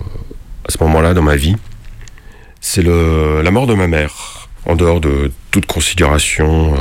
à 0.68 0.70
ce 0.70 0.76
moment-là 0.82 1.14
dans 1.14 1.22
ma 1.22 1.36
vie, 1.36 1.56
c'est 2.62 2.82
la 2.82 3.50
mort 3.50 3.66
de 3.66 3.74
ma 3.74 3.88
mère, 3.88 4.48
en 4.64 4.76
dehors 4.76 5.00
de 5.00 5.30
toute 5.50 5.66
considération 5.66 6.74
euh, 6.74 6.78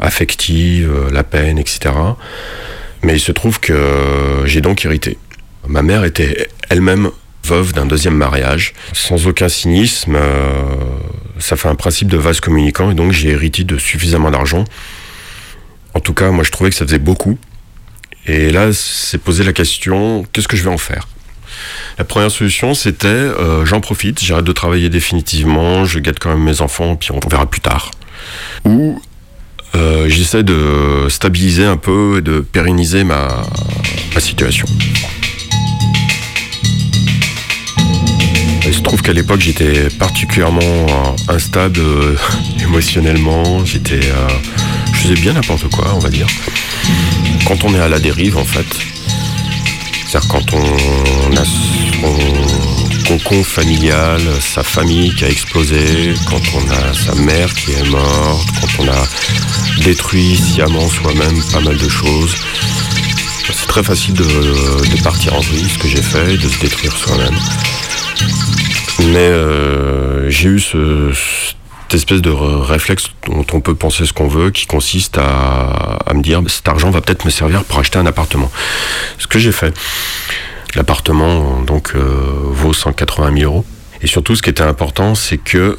affective, 0.00 0.92
la 1.10 1.24
peine, 1.24 1.58
etc. 1.58 1.94
Mais 3.02 3.14
il 3.14 3.20
se 3.20 3.32
trouve 3.32 3.60
que 3.60 4.42
j'ai 4.44 4.60
donc 4.60 4.84
hérité. 4.84 5.16
Ma 5.66 5.80
mère 5.82 6.04
était 6.04 6.48
elle-même 6.68 7.10
veuve 7.44 7.72
d'un 7.72 7.86
deuxième 7.86 8.16
mariage, 8.16 8.74
sans 8.92 9.26
aucun 9.26 9.48
cynisme. 9.48 10.16
Euh, 10.16 10.74
ça 11.38 11.56
fait 11.56 11.68
un 11.68 11.74
principe 11.76 12.08
de 12.08 12.18
vase 12.18 12.40
communicant 12.40 12.90
et 12.90 12.94
donc 12.94 13.12
j'ai 13.12 13.30
hérité 13.30 13.64
de 13.64 13.78
suffisamment 13.78 14.30
d'argent. 14.30 14.64
En 15.94 16.00
tout 16.00 16.14
cas, 16.14 16.30
moi 16.30 16.44
je 16.44 16.50
trouvais 16.50 16.70
que 16.70 16.76
ça 16.76 16.84
faisait 16.84 16.98
beaucoup. 16.98 17.38
Et 18.26 18.50
là, 18.50 18.72
c'est 18.72 19.18
posé 19.18 19.44
la 19.44 19.52
question 19.52 20.26
qu'est-ce 20.32 20.48
que 20.48 20.56
je 20.56 20.62
vais 20.62 20.70
en 20.70 20.78
faire? 20.78 21.08
La 21.98 22.04
première 22.04 22.30
solution, 22.30 22.74
c'était 22.74 23.08
euh, 23.08 23.64
j'en 23.64 23.80
profite, 23.80 24.22
j'arrête 24.22 24.44
de 24.44 24.52
travailler 24.52 24.88
définitivement, 24.88 25.84
je 25.84 25.98
gâte 25.98 26.18
quand 26.18 26.30
même 26.30 26.42
mes 26.42 26.60
enfants, 26.60 26.96
puis 26.96 27.10
on 27.12 27.20
verra 27.28 27.46
plus 27.46 27.60
tard. 27.60 27.90
Ou 28.64 29.00
euh, 29.74 30.08
j'essaie 30.08 30.42
de 30.42 31.06
stabiliser 31.08 31.64
un 31.64 31.76
peu 31.76 32.18
et 32.18 32.22
de 32.22 32.40
pérenniser 32.40 33.04
ma, 33.04 33.28
situation. 34.18 34.66
Il 38.66 38.74
se 38.74 38.82
trouve 38.82 39.02
qu'à 39.02 39.12
l'époque 39.12 39.40
j'étais 39.40 39.88
particulièrement 39.98 41.16
instable 41.28 41.80
euh, 41.80 42.16
émotionnellement, 42.62 43.64
j'étais, 43.64 44.00
je 44.92 44.98
faisais 44.98 45.14
bien 45.14 45.32
n'importe 45.32 45.68
quoi, 45.70 45.92
on 45.94 45.98
va 45.98 46.10
dire. 46.10 46.26
Quand 47.46 47.64
on 47.64 47.74
est 47.74 47.80
à 47.80 47.88
la 47.88 47.98
dérive, 47.98 48.36
en 48.36 48.44
fait, 48.44 48.66
c'est-à-dire 50.10 50.28
quand 50.28 50.54
on 50.54 51.36
a 51.36 51.44
son 51.44 53.06
concon 53.06 53.44
familial, 53.44 54.20
sa 54.40 54.64
famille 54.64 55.14
qui 55.14 55.24
a 55.24 55.28
explosé, 55.28 56.14
quand 56.28 56.42
on 56.56 56.68
a 56.68 56.92
sa 56.92 57.14
mère 57.14 57.54
qui 57.54 57.70
est 57.70 57.88
morte, 57.90 58.48
quand 58.60 58.82
on 58.82 58.88
a 58.88 59.84
détruit 59.84 60.36
sciemment 60.36 60.88
soi-même 60.88 61.40
pas 61.52 61.60
mal 61.60 61.76
de 61.76 61.88
choses. 61.88 62.34
C'est 63.52 63.68
très 63.68 63.84
facile 63.84 64.14
de, 64.14 65.02
partir 65.04 65.34
en 65.34 65.40
vrille, 65.40 65.68
ce 65.68 65.78
que 65.78 65.86
j'ai 65.86 66.02
fait, 66.02 66.36
de 66.36 66.48
se 66.48 66.58
détruire 66.58 66.96
soi-même. 66.96 67.38
Mais 69.12 69.28
euh, 69.28 70.28
j'ai 70.28 70.48
eu 70.48 70.58
ce, 70.58 71.12
espèce 71.94 72.22
de 72.22 72.30
réflexe 72.30 73.10
dont 73.26 73.46
on 73.52 73.60
peut 73.60 73.74
penser 73.74 74.06
ce 74.06 74.12
qu'on 74.12 74.28
veut, 74.28 74.50
qui 74.50 74.66
consiste 74.66 75.18
à, 75.18 75.98
me 76.14 76.22
dire 76.22 76.42
cet 76.48 76.68
argent 76.68 76.90
va 76.90 77.00
peut-être 77.00 77.24
me 77.24 77.30
servir 77.30 77.64
pour 77.64 77.78
acheter 77.78 77.98
un 77.98 78.06
appartement. 78.06 78.50
Ce 79.18 79.26
que 79.26 79.38
j'ai 79.38 79.52
fait. 79.52 79.74
L'appartement 80.76 81.60
donc 81.62 81.92
euh, 81.96 82.00
vaut 82.50 82.72
180 82.72 83.38
000 83.38 83.52
euros. 83.52 83.64
Et 84.02 84.06
surtout, 84.06 84.36
ce 84.36 84.42
qui 84.42 84.50
était 84.50 84.62
important, 84.62 85.14
c'est 85.14 85.36
que 85.38 85.78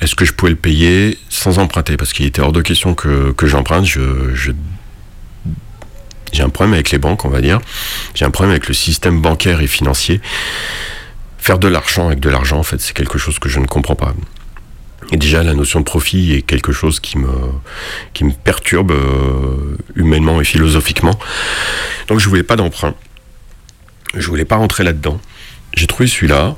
est-ce 0.00 0.14
que 0.14 0.24
je 0.24 0.32
pouvais 0.32 0.50
le 0.50 0.56
payer 0.56 1.18
sans 1.28 1.58
emprunter? 1.58 1.96
Parce 1.96 2.12
qu'il 2.12 2.24
était 2.26 2.40
hors 2.40 2.52
de 2.52 2.62
question 2.62 2.94
que, 2.94 3.32
que 3.32 3.46
j'emprunte. 3.48 3.84
Je, 3.84 4.34
je- 4.34 4.52
j'ai 6.32 6.42
un 6.42 6.50
problème 6.50 6.74
avec 6.74 6.90
les 6.90 6.98
banques, 6.98 7.24
on 7.24 7.30
va 7.30 7.40
dire. 7.40 7.58
J'ai 8.14 8.24
un 8.24 8.30
problème 8.30 8.50
avec 8.52 8.68
le 8.68 8.74
système 8.74 9.20
bancaire 9.20 9.60
et 9.60 9.66
financier. 9.66 10.20
Faire 11.38 11.58
de 11.58 11.66
l'argent 11.68 12.06
avec 12.06 12.20
de 12.20 12.28
l'argent, 12.28 12.58
en 12.58 12.62
fait, 12.62 12.80
c'est 12.80 12.92
quelque 12.94 13.18
chose 13.18 13.38
que 13.38 13.48
je 13.48 13.58
ne 13.58 13.66
comprends 13.66 13.94
pas. 13.96 14.12
Et 15.10 15.16
déjà, 15.16 15.42
la 15.42 15.54
notion 15.54 15.80
de 15.80 15.84
profit 15.84 16.34
est 16.34 16.42
quelque 16.42 16.72
chose 16.72 17.00
qui 17.00 17.16
me, 17.18 17.32
qui 18.12 18.24
me 18.24 18.32
perturbe 18.32 18.92
euh, 18.92 19.76
humainement 19.96 20.40
et 20.40 20.44
philosophiquement. 20.44 21.18
Donc, 22.08 22.20
je 22.20 22.28
voulais 22.28 22.42
pas 22.42 22.56
d'emprunt. 22.56 22.94
Je 24.14 24.26
voulais 24.26 24.44
pas 24.44 24.56
rentrer 24.56 24.84
là-dedans. 24.84 25.20
J'ai 25.74 25.86
trouvé 25.86 26.08
celui-là. 26.08 26.56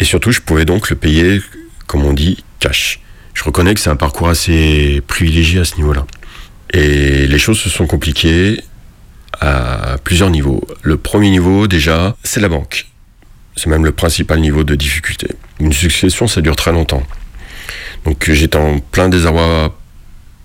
Et 0.00 0.04
surtout, 0.04 0.32
je 0.32 0.40
pouvais 0.40 0.64
donc 0.64 0.90
le 0.90 0.96
payer, 0.96 1.40
comme 1.86 2.04
on 2.04 2.12
dit, 2.12 2.44
cash. 2.60 3.00
Je 3.34 3.44
reconnais 3.44 3.74
que 3.74 3.80
c'est 3.80 3.90
un 3.90 3.96
parcours 3.96 4.28
assez 4.28 5.02
privilégié 5.06 5.60
à 5.60 5.64
ce 5.64 5.76
niveau-là. 5.76 6.06
Et 6.72 7.26
les 7.26 7.38
choses 7.38 7.58
se 7.58 7.68
sont 7.68 7.86
compliquées 7.86 8.60
à 9.40 9.96
plusieurs 10.02 10.30
niveaux. 10.30 10.66
Le 10.82 10.96
premier 10.96 11.30
niveau, 11.30 11.66
déjà, 11.66 12.16
c'est 12.22 12.40
la 12.40 12.48
banque. 12.48 12.86
C'est 13.54 13.68
même 13.68 13.84
le 13.84 13.92
principal 13.92 14.40
niveau 14.40 14.64
de 14.64 14.74
difficulté. 14.74 15.28
Une 15.60 15.72
succession, 15.72 16.26
ça 16.26 16.40
dure 16.40 16.56
très 16.56 16.72
longtemps. 16.72 17.02
Donc 18.06 18.30
j'étais 18.30 18.56
en 18.56 18.78
plein 18.78 19.08
désarroi 19.08 19.76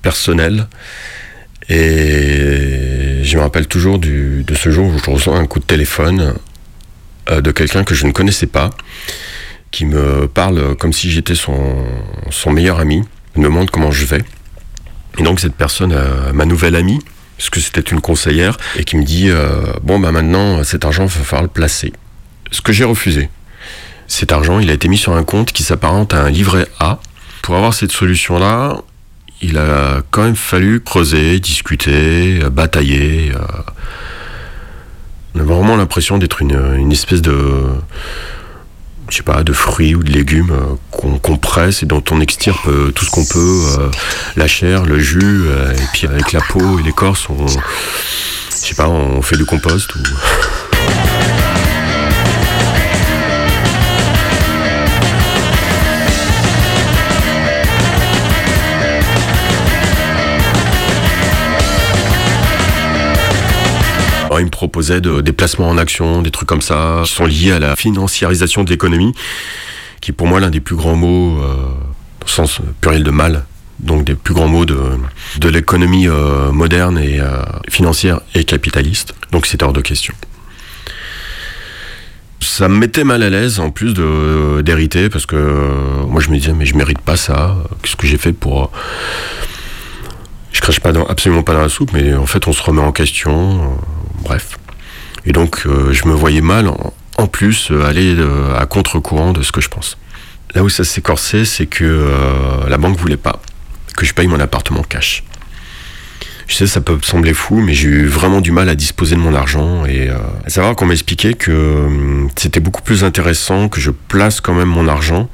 personnel. 0.02 0.68
Et 1.70 3.22
je 3.24 3.38
me 3.38 3.42
rappelle 3.42 3.68
toujours 3.68 4.00
de 4.00 4.44
ce 4.56 4.72
jour 4.72 4.88
où 4.88 4.98
je 4.98 5.10
reçois 5.10 5.38
un 5.38 5.46
coup 5.46 5.60
de 5.60 5.66
téléphone 5.66 6.34
euh, 7.30 7.40
de 7.40 7.52
quelqu'un 7.52 7.84
que 7.84 7.94
je 7.94 8.08
ne 8.08 8.12
connaissais 8.12 8.48
pas, 8.48 8.72
qui 9.70 9.86
me 9.86 10.28
parle 10.28 10.76
comme 10.76 10.92
si 10.92 11.12
j'étais 11.12 11.36
son, 11.36 11.86
son 12.32 12.52
meilleur 12.52 12.80
ami, 12.80 13.04
me 13.36 13.44
demande 13.44 13.70
comment 13.70 13.92
je 13.92 14.06
vais. 14.06 14.24
Et 15.20 15.24
donc 15.24 15.40
cette 15.40 15.54
personne, 15.54 15.94
euh, 15.94 16.34
ma 16.34 16.46
nouvelle 16.46 16.76
amie, 16.76 17.00
parce 17.38 17.52
que 17.52 17.60
c'était 17.60 17.82
une 17.82 18.02
conseillère, 18.02 18.58
et 18.76 18.84
qui 18.84 18.98
me 18.98 19.04
dit 19.04 19.30
euh, 19.30 19.72
Bon, 19.84 20.00
bah 20.00 20.12
maintenant, 20.12 20.64
cet 20.64 20.84
argent, 20.84 21.04
il 21.04 21.10
va 21.10 21.24
falloir 21.24 21.44
le 21.44 21.50
placer. 21.50 21.94
Ce 22.50 22.62
que 22.62 22.74
j'ai 22.74 22.86
refusé. 22.86 23.30
Cet 24.08 24.32
argent, 24.32 24.60
il 24.60 24.70
a 24.70 24.74
été 24.74 24.88
mis 24.88 24.98
sur 24.98 25.14
un 25.14 25.24
compte 25.24 25.52
qui 25.52 25.64
s'apparente 25.64 26.14
à 26.14 26.24
un 26.24 26.30
livret 26.30 26.68
A. 26.80 27.00
Pour 27.42 27.56
avoir 27.56 27.74
cette 27.74 27.92
solution-là, 27.92 28.78
il 29.42 29.58
a 29.58 30.02
quand 30.12 30.24
même 30.24 30.36
fallu 30.36 30.82
creuser, 30.82 31.40
discuter, 31.40 32.40
euh, 32.44 32.50
batailler. 32.50 33.32
euh. 33.34 33.62
On 35.34 35.40
a 35.40 35.44
vraiment 35.44 35.78
l'impression 35.78 36.18
d'être 36.18 36.42
une, 36.42 36.92
espèce 36.92 37.22
de. 37.22 37.64
Je 39.10 39.18
sais 39.18 39.24
pas, 39.24 39.44
de 39.44 39.54
fruits 39.54 39.96
ou 39.96 40.04
de 40.04 40.12
légumes 40.12 40.52
euh, 40.52 40.76
qu'on 40.92 41.18
qu'on 41.18 41.38
presse 41.38 41.84
et 41.84 41.86
dont 41.86 42.04
on 42.12 42.22
extirpe 42.22 42.70
tout 42.94 43.06
ce 43.06 43.10
qu'on 43.10 43.26
peut, 43.26 43.90
la 44.36 44.48
chair, 44.48 44.86
le 44.86 45.00
jus, 45.00 45.46
et 45.48 45.86
puis 45.94 46.08
avec 46.08 46.34
la 46.34 46.42
peau 46.42 46.80
et 46.80 46.84
l'écorce, 46.84 47.28
on. 47.30 47.48
Je 47.48 48.68
sais 48.68 48.76
pas, 48.76 48.88
on 48.88 49.22
fait 49.22 49.38
du 49.38 49.46
compost. 49.46 49.94
Il 64.40 64.46
me 64.46 64.50
proposait 64.50 65.02
de, 65.02 65.22
des 65.22 65.34
placements 65.34 65.70
en 65.70 65.78
action, 65.78 66.22
des 66.22 66.32
trucs 66.32 66.48
comme 66.48 66.62
ça, 66.62 67.02
qui 67.06 67.12
sont 67.12 67.26
liés 67.26 67.52
à 67.52 67.60
la 67.60 67.76
financiarisation 67.76 68.64
de 68.64 68.70
l'économie, 68.70 69.14
qui 70.00 70.12
est 70.12 70.14
pour 70.14 70.28
moi 70.28 70.40
l'un 70.40 70.50
des 70.50 70.62
plus 70.62 70.76
grands 70.76 70.96
mots, 70.96 71.38
euh, 71.42 71.56
au 72.24 72.28
sens 72.28 72.62
pluriel 72.80 73.04
de 73.04 73.12
mal, 73.12 73.46
donc 73.80 74.06
des 74.06 74.16
plus 74.16 74.34
grands 74.34 74.48
mots 74.48 74.66
de, 74.66 74.80
de 75.38 75.50
l'économie 75.50 76.08
euh, 76.08 76.52
moderne 76.52 76.98
et 76.98 77.20
euh, 77.20 77.42
financière 77.70 78.22
et 78.34 78.44
capitaliste. 78.44 79.14
Donc 79.32 79.46
c'était 79.46 79.64
hors 79.64 79.74
de 79.74 79.82
question. 79.82 80.14
Ça 82.40 82.68
me 82.68 82.76
mettait 82.76 83.04
mal 83.04 83.24
à 83.24 83.30
l'aise 83.30 83.60
en 83.60 83.70
plus 83.70 83.94
d'hériter 84.64 85.10
parce 85.10 85.26
que 85.26 85.36
euh, 85.36 86.06
moi 86.08 86.22
je 86.22 86.30
me 86.30 86.38
disais 86.38 86.54
mais 86.54 86.66
je 86.66 86.76
mérite 86.76 87.00
pas 87.00 87.16
ça. 87.16 87.56
Qu'est-ce 87.82 87.96
que 87.96 88.08
j'ai 88.08 88.18
fait 88.18 88.34
pour 88.34 88.64
euh, 88.64 88.68
je 90.52 90.60
crache 90.60 90.80
pas 90.80 90.92
absolument 91.10 91.44
pas 91.44 91.54
dans 91.54 91.62
la 91.62 91.70
soupe, 91.70 91.92
mais 91.94 92.14
en 92.14 92.26
fait 92.26 92.48
on 92.48 92.54
se 92.54 92.62
remet 92.62 92.82
en 92.82 92.92
question. 92.92 93.78
Bref. 94.22 94.58
Et 95.26 95.32
donc 95.32 95.64
euh, 95.66 95.92
je 95.94 96.08
me 96.08 96.14
voyais 96.14 96.42
mal 96.42 96.68
en, 97.18 97.28
plus 97.28 97.70
euh, 97.70 97.86
aller 97.86 98.16
euh, 98.18 98.58
à 98.58 98.66
contre-courant 98.66 99.32
de 99.34 99.44
ce 99.44 99.52
que 99.52 99.62
je 99.62 99.70
pense. 99.70 99.98
Là 100.56 100.64
où 100.64 100.70
ça 100.70 100.84
s'est 100.84 101.04
c'est 101.46 101.66
que 101.66 102.12
la 102.68 102.78
banque 102.78 102.98
voulait 102.98 103.16
pas 103.16 103.42
que 103.96 104.06
je 104.06 104.14
paye 104.14 104.28
mon 104.28 104.40
appartement 104.40 104.84
cash. 104.84 105.24
Je 106.48 106.56
sais, 106.56 106.68
ça 106.68 106.82
peut 106.82 106.98
sembler 107.02 107.34
fou, 107.34 107.62
mais 107.62 107.74
j'ai 107.74 107.88
eu 107.88 108.06
vraiment 108.08 108.42
du 108.42 108.52
mal 108.52 108.68
à 108.68 108.76
disposer 108.76 109.16
de 109.16 109.22
mon 109.22 109.34
argent 109.34 109.86
et 109.86 110.10
à 110.10 110.50
savoir 110.50 110.76
qu'on 110.76 110.86
m'expliquait 110.86 111.34
que 111.34 111.52
euh, 111.52 112.28
c'était 112.36 112.60
beaucoup 112.60 112.82
plus 112.82 113.06
intéressant 113.06 113.70
que 113.70 113.80
je 113.80 113.92
place 113.92 114.42
quand 114.42 114.54
même 114.54 114.68
mon 114.68 114.90
argent, 114.90 115.30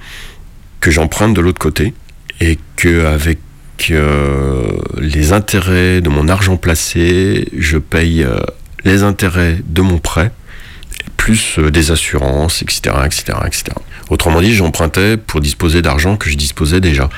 que 0.81 0.91
j'emprunte 0.91 1.33
de 1.33 1.41
l'autre 1.41 1.57
côté 1.57 1.95
et 2.39 2.59
que 2.75 3.05
avec 3.05 3.39
euh, 3.89 4.67
les 4.99 5.33
intérêts 5.33 6.01
de 6.01 6.09
mon 6.09 6.27
argent 6.27 6.57
placé, 6.57 7.47
je 7.57 7.79
paye 7.79 8.23
les 8.87 9.03
intérêts 9.03 9.57
de 9.65 9.81
mon 9.81 9.99
prêt 9.99 10.31
plus 11.17 11.59
euh, 11.59 11.71
des 11.71 11.91
assurances, 11.91 12.61
etc., 12.61 12.95
etc., 13.05 13.37
etc. 13.45 13.63
Autrement 14.09 14.41
dit, 14.41 14.55
j'empruntais 14.55 15.17
pour 15.17 15.41
disposer 15.41 15.81
d'argent 15.81 16.15
que 16.15 16.29
je 16.29 16.37
disposais 16.37 16.79
déjà. 16.79 17.09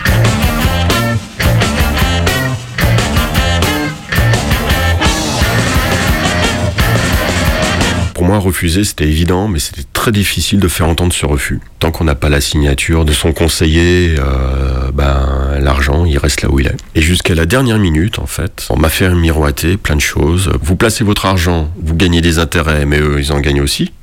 Pour 8.20 8.28
moi, 8.28 8.38
refuser, 8.38 8.84
c'était 8.84 9.08
évident, 9.08 9.48
mais 9.48 9.60
c'était 9.60 9.86
très 9.94 10.12
difficile 10.12 10.60
de 10.60 10.68
faire 10.68 10.90
entendre 10.90 11.14
ce 11.14 11.26
refus. 11.26 11.62
Tant 11.80 11.90
qu'on 11.90 12.04
n'a 12.04 12.16
pas 12.16 12.28
la 12.28 12.42
signature 12.42 13.06
de 13.06 13.14
son 13.14 13.32
conseiller, 13.32 14.16
euh, 14.20 14.92
ben, 14.94 15.58
l'argent, 15.62 16.04
il 16.04 16.18
reste 16.18 16.42
là 16.42 16.50
où 16.50 16.60
il 16.60 16.68
est. 16.68 16.76
Et 16.96 17.02
jusqu'à 17.02 17.34
la 17.34 17.46
dernière 17.46 17.80
minute, 17.80 18.20
en 18.20 18.26
fait, 18.26 18.68
on 18.72 18.76
m'a 18.76 18.90
fait 18.90 19.10
miroiter 19.12 19.78
plein 19.78 19.96
de 19.96 20.02
choses. 20.02 20.52
Vous 20.62 20.76
placez 20.76 21.06
votre 21.06 21.28
argent, 21.28 21.72
vous 21.82 21.96
gagnez 21.96 22.20
des 22.20 22.40
intérêts, 22.40 22.86
mais 22.86 23.00
eux, 23.00 23.22
ils 23.22 23.32
en 23.32 23.40
gagnent 23.40 23.62
aussi. 23.62 23.94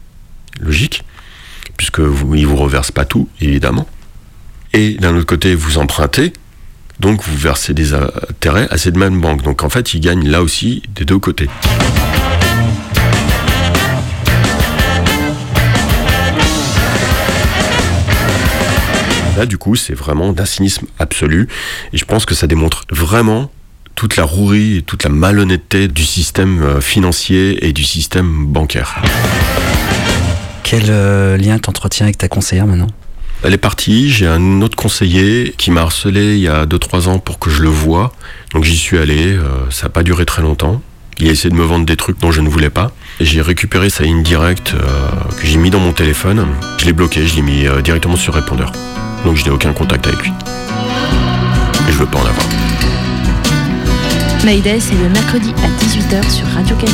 Logique. 0.61 1.05
Puisque 1.77 2.01
vous, 2.01 2.37
ils 2.37 2.47
vous 2.47 2.57
reversent 2.57 2.93
pas 2.93 3.05
tout, 3.05 3.29
évidemment. 3.43 3.87
Et 4.73 4.95
d'un 4.95 5.15
autre 5.15 5.27
côté, 5.27 5.55
vous 5.55 5.77
empruntez, 5.77 6.33
donc 7.01 7.23
vous 7.23 7.37
versez 7.37 7.75
des 7.75 7.93
intérêts 7.93 8.67
à 8.71 8.79
cette 8.79 8.97
même 8.97 9.21
banque. 9.21 9.43
Donc 9.43 9.63
en 9.63 9.69
fait, 9.69 9.93
ils 9.93 10.01
gagnent 10.01 10.27
là 10.27 10.41
aussi 10.41 10.83
des 10.95 11.05
deux 11.05 11.19
côtés. 11.19 11.51
Là, 19.37 19.47
du 19.47 19.59
coup, 19.59 19.77
c'est 19.77 19.95
vraiment 19.95 20.33
d'un 20.33 20.45
cynisme 20.45 20.87
absolu. 20.99 21.49
Et 21.93 21.99
je 21.99 22.05
pense 22.05 22.25
que 22.25 22.35
ça 22.35 22.47
démontre 22.47 22.85
vraiment 22.91 23.51
toute 23.95 24.17
la 24.17 24.25
rouerie 24.25 24.79
et 24.79 24.83
toute 24.83 25.05
la 25.05 25.11
malhonnêteté 25.11 25.89
du 25.89 26.05
système 26.05 26.63
euh, 26.63 26.81
financier 26.81 27.67
et 27.67 27.73
du 27.73 27.85
système 27.85 28.47
bancaire. 28.47 29.03
Quel 30.63 30.85
euh, 30.89 31.37
lien 31.37 31.59
t'entretiens 31.59 32.07
avec 32.07 32.19
ta 32.19 32.29
conseillère 32.29 32.67
maintenant? 32.67 32.89
Elle 33.43 33.53
est 33.53 33.59
partie, 33.59 34.11
j'ai 34.11 34.27
un 34.27 34.63
autre 34.63 34.77
conseiller 34.77 35.55
qui 35.57 35.71
m'a 35.71 35.83
harcelé 35.83 36.35
il 36.35 36.41
y 36.41 36.49
a 36.49 36.65
2-3 36.65 37.09
ans 37.09 37.19
pour 37.19 37.39
que 37.39 37.51
je 37.51 37.63
le 37.63 37.69
voie. 37.69 38.13
Donc 38.53 38.65
j'y 38.65 38.77
suis 38.77 38.99
allé, 38.99 39.37
euh, 39.37 39.71
ça 39.71 39.85
n'a 39.85 39.91
pas 39.91 40.03
duré 40.03 40.25
très 40.25 40.43
longtemps. 40.43 40.81
Il 41.19 41.29
a 41.29 41.31
essayé 41.31 41.51
de 41.51 41.55
me 41.55 41.65
vendre 41.65 41.87
des 41.87 41.97
trucs 41.97 42.19
dont 42.19 42.31
je 42.31 42.41
ne 42.41 42.49
voulais 42.49 42.71
pas. 42.71 42.93
J'ai 43.21 43.41
récupéré 43.41 43.89
sa 43.89 44.05
ligne 44.05 44.23
directe 44.23 44.75
euh, 44.75 45.09
que 45.41 45.47
j'ai 45.47 45.59
mis 45.59 45.71
dans 45.71 45.81
mon 45.81 45.93
téléphone. 45.93 46.47
Je 46.79 46.87
l'ai 46.87 46.93
bloqué, 46.93 47.27
je 47.27 47.37
l'ai 47.37 47.43
mis 47.43 47.67
euh, 47.67 47.81
directement 47.81 48.17
sur 48.17 48.35
répondeur 48.35 48.73
donc 49.27 49.37
je 49.37 49.45
n'ai 49.45 49.51
aucun 49.51 49.73
contact 49.73 50.07
avec 50.07 50.23
lui. 50.23 50.33
Et 51.89 51.93
je 51.93 51.99
veux 51.99 52.07
pas 52.07 52.19
en 52.19 52.27
avoir. 52.27 52.47
Mayday, 54.45 54.79
c'est 54.79 54.95
le 54.95 55.09
mercredi 55.09 55.53
à 55.65 55.69
18h 55.85 56.31
sur 56.31 56.47
Radio 56.55 56.77
Canu. 56.77 56.93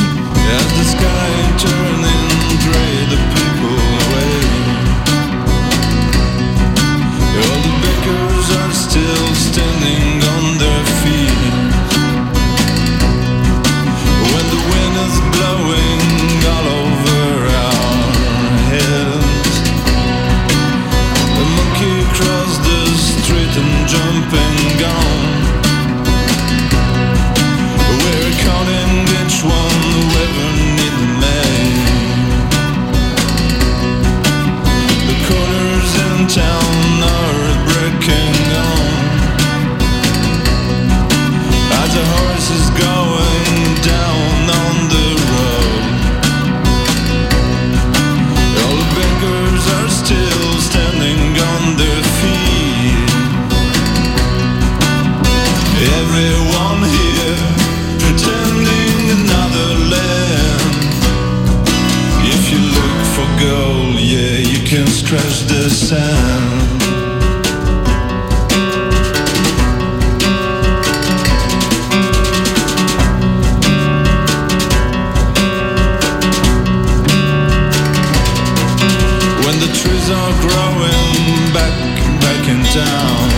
And 82.53 82.65
down. 82.73 83.29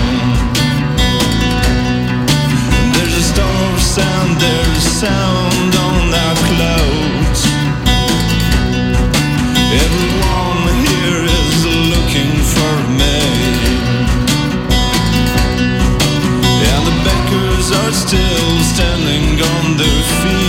There's 2.94 3.16
a 3.16 3.26
storm 3.32 3.74
of 3.74 3.82
sound, 3.82 4.30
there's 4.42 4.78
a 4.78 4.90
sound 5.04 5.72
on 5.88 6.04
our 6.24 6.36
clouds. 6.50 7.42
Everyone 9.86 10.64
here 10.88 11.24
is 11.40 11.60
looking 11.92 12.34
for 12.54 12.74
me. 13.00 13.20
And 16.72 16.84
the 16.90 16.96
backers 17.08 17.68
are 17.82 17.94
still 18.06 18.54
standing 18.74 19.42
on 19.54 19.78
their 19.78 20.04
feet. 20.20 20.45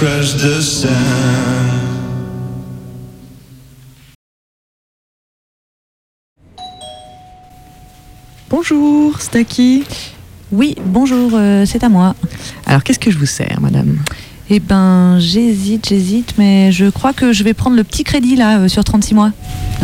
The 0.00 0.60
sand. 0.60 0.92
Bonjour, 8.48 9.20
Stacky. 9.20 9.84
Oui, 10.52 10.76
bonjour, 10.84 11.32
euh, 11.34 11.64
c'est 11.66 11.82
à 11.82 11.88
moi. 11.88 12.14
Alors, 12.64 12.84
qu'est-ce 12.84 13.00
que 13.00 13.10
je 13.10 13.18
vous 13.18 13.26
sers, 13.26 13.60
madame? 13.60 13.98
Eh 14.50 14.60
ben, 14.60 15.18
j'hésite, 15.18 15.88
j'hésite, 15.90 16.34
mais 16.38 16.72
je 16.72 16.86
crois 16.86 17.12
que 17.12 17.34
je 17.34 17.44
vais 17.44 17.52
prendre 17.52 17.76
le 17.76 17.84
petit 17.84 18.02
crédit 18.02 18.34
là 18.34 18.60
euh, 18.60 18.68
sur 18.68 18.82
36 18.82 19.14
mois. 19.14 19.30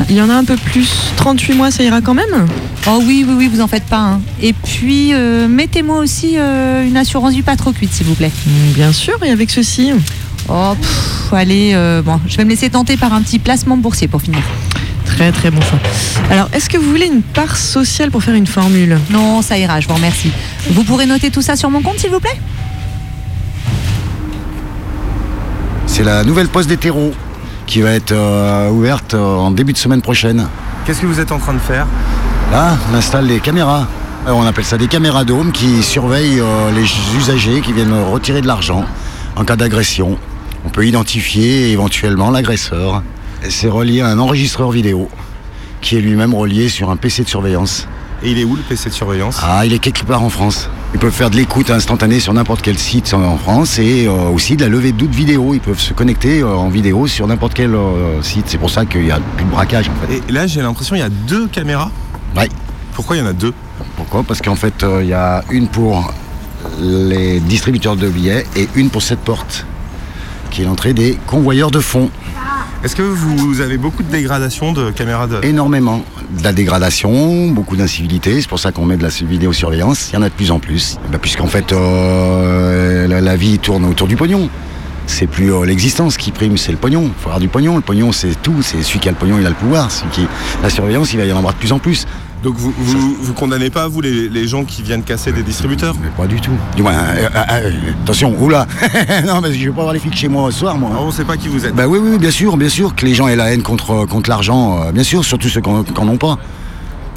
Il 0.08 0.16
y 0.16 0.22
en 0.22 0.30
a 0.30 0.34
un 0.34 0.44
peu 0.44 0.56
plus. 0.56 0.88
38 1.16 1.54
mois, 1.54 1.70
ça 1.70 1.82
ira 1.82 2.00
quand 2.00 2.14
même 2.14 2.46
Oh 2.86 2.98
oui, 3.06 3.26
oui, 3.28 3.34
oui, 3.36 3.48
vous 3.52 3.60
en 3.60 3.66
faites 3.68 3.84
pas. 3.84 3.98
hein. 4.00 4.20
Et 4.40 4.54
puis, 4.54 5.12
euh, 5.12 5.48
mettez-moi 5.48 5.98
aussi 5.98 6.34
euh, 6.38 6.86
une 6.88 6.96
assurance 6.96 7.34
du 7.34 7.42
pas 7.42 7.56
trop 7.56 7.72
cuite, 7.72 7.92
s'il 7.92 8.06
vous 8.06 8.14
plaît. 8.14 8.30
Mm, 8.46 8.72
Bien 8.72 8.92
sûr, 8.92 9.14
et 9.22 9.30
avec 9.30 9.50
ceci 9.50 9.90
Oh, 10.48 10.74
pff, 10.80 11.32
allez, 11.32 11.72
euh, 11.74 12.00
bon, 12.02 12.18
je 12.26 12.36
vais 12.38 12.44
me 12.44 12.50
laisser 12.50 12.70
tenter 12.70 12.96
par 12.96 13.12
un 13.12 13.20
petit 13.22 13.38
placement 13.38 13.76
boursier 13.76 14.08
pour 14.08 14.22
finir. 14.22 14.40
Très 15.04 15.30
très 15.30 15.50
bon 15.50 15.60
choix. 15.60 15.78
Alors, 16.30 16.48
est-ce 16.54 16.70
que 16.70 16.78
vous 16.78 16.88
voulez 16.88 17.06
une 17.06 17.22
part 17.22 17.56
sociale 17.56 18.10
pour 18.10 18.22
faire 18.22 18.34
une 18.34 18.46
formule? 18.46 18.98
Non, 19.10 19.42
ça 19.42 19.58
ira, 19.58 19.78
je 19.80 19.88
vous 19.88 19.94
remercie. 19.94 20.30
Vous 20.70 20.84
pourrez 20.84 21.04
noter 21.06 21.30
tout 21.30 21.42
ça 21.42 21.54
sur 21.54 21.68
mon 21.70 21.82
compte, 21.82 21.98
s'il 21.98 22.10
vous 22.10 22.20
plaît? 22.20 22.38
C'est 25.96 26.02
la 26.02 26.24
nouvelle 26.24 26.48
poste 26.48 26.68
des 26.68 26.76
terreaux 26.76 27.12
qui 27.68 27.80
va 27.80 27.92
être 27.92 28.10
euh, 28.10 28.68
ouverte 28.68 29.14
euh, 29.14 29.36
en 29.36 29.52
début 29.52 29.72
de 29.72 29.78
semaine 29.78 30.02
prochaine. 30.02 30.48
Qu'est-ce 30.84 31.00
que 31.00 31.06
vous 31.06 31.20
êtes 31.20 31.30
en 31.30 31.38
train 31.38 31.54
de 31.54 31.60
faire? 31.60 31.86
Là, 32.50 32.76
on 32.90 32.96
installe 32.96 33.28
des 33.28 33.38
caméras. 33.38 33.86
Euh, 34.26 34.32
On 34.32 34.44
appelle 34.44 34.64
ça 34.64 34.76
des 34.76 34.88
caméras 34.88 35.24
dômes 35.24 35.52
qui 35.52 35.84
surveillent 35.84 36.40
euh, 36.40 36.72
les 36.72 36.84
usagers 37.16 37.60
qui 37.60 37.72
viennent 37.72 37.94
retirer 38.10 38.40
de 38.40 38.48
l'argent 38.48 38.84
en 39.36 39.44
cas 39.44 39.54
d'agression. 39.54 40.18
On 40.66 40.68
peut 40.68 40.84
identifier 40.84 41.70
éventuellement 41.70 42.32
l'agresseur. 42.32 43.04
C'est 43.48 43.68
relié 43.68 44.00
à 44.00 44.08
un 44.08 44.18
enregistreur 44.18 44.72
vidéo 44.72 45.08
qui 45.80 45.96
est 45.96 46.00
lui-même 46.00 46.34
relié 46.34 46.68
sur 46.70 46.90
un 46.90 46.96
PC 46.96 47.22
de 47.22 47.28
surveillance. 47.28 47.86
Et 48.22 48.30
il 48.30 48.38
est 48.38 48.44
où 48.44 48.56
le 48.56 48.62
PC 48.62 48.88
de 48.88 48.94
surveillance? 48.94 49.38
Ah, 49.42 49.66
il 49.66 49.72
est 49.74 49.78
quelque 49.78 50.04
part 50.04 50.22
en 50.22 50.30
France. 50.30 50.70
Ils 50.94 51.00
peuvent 51.00 51.12
faire 51.12 51.28
de 51.30 51.36
l'écoute 51.36 51.70
instantanée 51.70 52.20
sur 52.20 52.32
n'importe 52.32 52.62
quel 52.62 52.78
site 52.78 53.12
en- 53.12 53.22
en 53.22 53.36
France 53.36 53.78
et 53.78 54.06
euh, 54.06 54.28
aussi 54.30 54.56
de 54.56 54.62
la 54.62 54.68
levée 54.68 54.92
de 54.92 54.96
doute 54.96 55.14
vidéo. 55.14 55.52
Ils 55.52 55.60
peuvent 55.60 55.80
se 55.80 55.92
connecter 55.92 56.40
euh, 56.40 56.54
en 56.54 56.68
vidéo 56.70 57.06
sur 57.06 57.26
n'importe 57.26 57.52
quel 57.54 57.74
euh, 57.74 58.22
site. 58.22 58.44
C'est 58.48 58.56
pour 58.58 58.70
ça 58.70 58.86
qu'il 58.86 59.02
n'y 59.02 59.10
a 59.10 59.18
plus 59.36 59.44
de 59.44 59.50
braquage 59.50 59.90
en 59.90 60.06
fait. 60.06 60.22
Et 60.28 60.32
là, 60.32 60.46
j'ai 60.46 60.62
l'impression 60.62 60.94
qu'il 60.94 61.02
y 61.02 61.06
a 61.06 61.10
deux 61.10 61.48
caméras? 61.48 61.90
Ouais. 62.36 62.48
Pourquoi 62.94 63.16
il 63.16 63.18
y 63.18 63.22
en 63.22 63.26
a 63.28 63.32
deux? 63.32 63.52
Pourquoi? 63.96 64.22
Parce 64.22 64.40
qu'en 64.40 64.54
fait, 64.56 64.82
euh, 64.84 65.00
il 65.02 65.08
y 65.08 65.12
a 65.14 65.44
une 65.50 65.66
pour 65.68 66.14
les 66.80 67.40
distributeurs 67.40 67.96
de 67.96 68.08
billets 68.08 68.46
et 68.56 68.68
une 68.74 68.88
pour 68.88 69.02
cette 69.02 69.18
porte, 69.20 69.66
qui 70.50 70.62
est 70.62 70.64
l'entrée 70.64 70.94
des 70.94 71.18
convoyeurs 71.26 71.70
de 71.70 71.80
fonds. 71.80 72.08
Est-ce 72.84 72.96
que 72.96 73.02
vous 73.02 73.60
avez 73.60 73.78
beaucoup 73.78 74.02
de 74.02 74.10
dégradation 74.10 74.72
de 74.72 74.90
caméras 74.90 75.26
de... 75.26 75.40
Énormément. 75.42 76.04
De 76.30 76.42
la 76.42 76.52
dégradation, 76.52 77.48
beaucoup 77.48 77.76
d'incivilité, 77.76 78.40
c'est 78.40 78.48
pour 78.48 78.58
ça 78.58 78.72
qu'on 78.72 78.84
met 78.84 78.96
de 78.96 79.02
la 79.02 79.10
vidéosurveillance. 79.10 80.10
Il 80.10 80.14
y 80.14 80.18
en 80.18 80.22
a 80.22 80.28
de 80.28 80.34
plus 80.34 80.50
en 80.50 80.58
plus. 80.58 80.96
Bah, 81.12 81.18
Puisqu'en 81.18 81.46
fait, 81.46 81.72
euh, 81.72 83.06
la, 83.06 83.20
la 83.20 83.36
vie 83.36 83.58
tourne 83.58 83.84
autour 83.84 84.08
du 84.08 84.16
pognon. 84.16 84.48
C'est 85.06 85.26
plus 85.26 85.52
euh, 85.52 85.64
l'existence 85.64 86.16
qui 86.16 86.30
prime, 86.32 86.56
c'est 86.56 86.72
le 86.72 86.78
pognon. 86.78 87.02
Il 87.04 87.20
faut 87.20 87.28
avoir 87.28 87.40
du 87.40 87.48
pognon. 87.48 87.76
Le 87.76 87.82
pognon, 87.82 88.10
c'est 88.10 88.40
tout. 88.42 88.62
C'est 88.62 88.82
celui 88.82 89.00
qui 89.00 89.08
a 89.08 89.12
le 89.12 89.18
pognon, 89.18 89.38
il 89.38 89.46
a 89.46 89.50
le 89.50 89.54
pouvoir. 89.54 89.90
Celui 89.90 90.10
qui... 90.10 90.26
La 90.62 90.70
surveillance, 90.70 91.12
il 91.12 91.18
va 91.18 91.26
y 91.26 91.32
en 91.32 91.36
avoir 91.38 91.52
de 91.52 91.58
plus 91.58 91.72
en 91.72 91.78
plus. 91.78 92.06
Donc 92.44 92.56
vous, 92.56 92.72
vous, 92.76 93.16
vous 93.20 93.32
condamnez 93.32 93.70
pas, 93.70 93.88
vous, 93.88 94.02
les, 94.02 94.28
les 94.28 94.46
gens 94.46 94.64
qui 94.64 94.82
viennent 94.82 95.02
casser 95.02 95.32
des 95.32 95.42
distributeurs 95.42 95.94
Mais 96.00 96.10
pas 96.10 96.26
du 96.26 96.40
tout. 96.42 96.52
Du 96.76 96.82
moins, 96.82 96.92
euh, 96.92 97.28
euh, 97.34 97.40
euh, 97.50 97.70
attention, 98.04 98.36
oula 98.38 98.66
Non, 99.26 99.40
mais 99.40 99.52
je 99.54 99.64
vais 99.64 99.70
pas 99.74 99.80
avoir 99.80 99.94
les 99.94 99.98
flics 99.98 100.14
chez 100.14 100.28
moi 100.28 100.52
ce 100.52 100.58
soir, 100.58 100.76
moi. 100.76 100.90
On 101.00 101.10
sait 101.10 101.24
pas 101.24 101.38
qui 101.38 101.48
vous 101.48 101.64
êtes. 101.64 101.74
Bah 101.74 101.86
oui, 101.88 101.98
oui, 102.02 102.18
bien 102.18 102.30
sûr, 102.30 102.56
bien 102.58 102.68
sûr, 102.68 102.94
que 102.94 103.06
les 103.06 103.14
gens 103.14 103.28
aient 103.28 103.34
la 103.36 103.50
haine 103.52 103.62
contre, 103.62 104.04
contre 104.06 104.28
l'argent, 104.28 104.82
euh, 104.82 104.92
bien 104.92 105.02
sûr, 105.04 105.24
surtout 105.24 105.48
ceux 105.48 105.62
qui 105.62 105.70
n'en 105.70 106.08
ont 106.08 106.16
pas. 106.18 106.36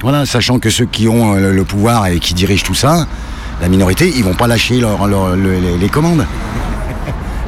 Voilà, 0.01 0.25
sachant 0.25 0.59
que 0.59 0.69
ceux 0.69 0.85
qui 0.85 1.09
ont 1.09 1.33
le, 1.33 1.51
le 1.51 1.63
pouvoir 1.65 2.07
et 2.07 2.19
qui 2.19 2.33
dirigent 2.33 2.63
tout 2.63 2.73
ça, 2.75 3.05
la 3.61 3.67
minorité, 3.67 4.09
ils 4.15 4.23
vont 4.23 4.33
pas 4.35 4.47
lâcher 4.47 4.79
leur- 4.79 5.07
leur- 5.07 5.35
le- 5.35 5.59
les, 5.59 5.77
les 5.77 5.89
commandes. 5.89 6.25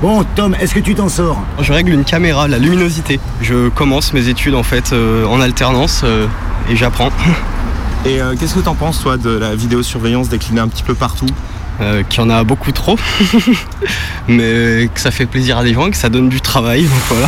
Bon, 0.02 0.24
Tom, 0.36 0.56
est-ce 0.62 0.74
que 0.74 0.80
tu 0.80 0.96
t'en 0.96 1.10
sors? 1.10 1.42
Je 1.62 1.74
règle 1.74 1.92
une 1.92 2.06
caméra, 2.06 2.48
la 2.48 2.58
luminosité. 2.58 3.20
Je 3.42 3.68
commence 3.68 4.14
mes 4.14 4.30
études 4.30 4.56
en 4.56 4.64
fait 4.64 4.94
euh, 4.94 5.26
en 5.26 5.42
alternance 5.42 6.04
euh, 6.06 6.26
et 6.70 6.76
j'apprends. 6.78 7.10
Et 8.06 8.22
euh, 8.22 8.36
qu'est-ce 8.40 8.56
que 8.56 8.60
t'en 8.62 8.76
penses, 8.76 9.02
toi, 9.02 9.18
de 9.18 9.30
la 9.30 9.56
vidéosurveillance 9.56 10.30
déclinée 10.30 10.62
un 10.62 10.68
petit 10.68 10.84
peu 10.84 10.96
partout? 10.96 11.26
Euh, 11.82 12.04
Qu'il 12.04 12.22
y 12.22 12.26
en 12.26 12.30
a 12.30 12.44
beaucoup 12.44 12.72
trop, 12.74 12.98
mais 14.28 14.90
que 14.94 15.00
ça 15.00 15.12
fait 15.12 15.26
plaisir 15.26 15.58
à 15.58 15.64
des 15.64 15.74
gens, 15.74 15.90
que 15.90 15.96
ça 15.96 16.10
donne 16.10 16.28
du 16.28 16.42
travail, 16.42 16.84
donc 16.84 16.92
voilà. 17.10 17.28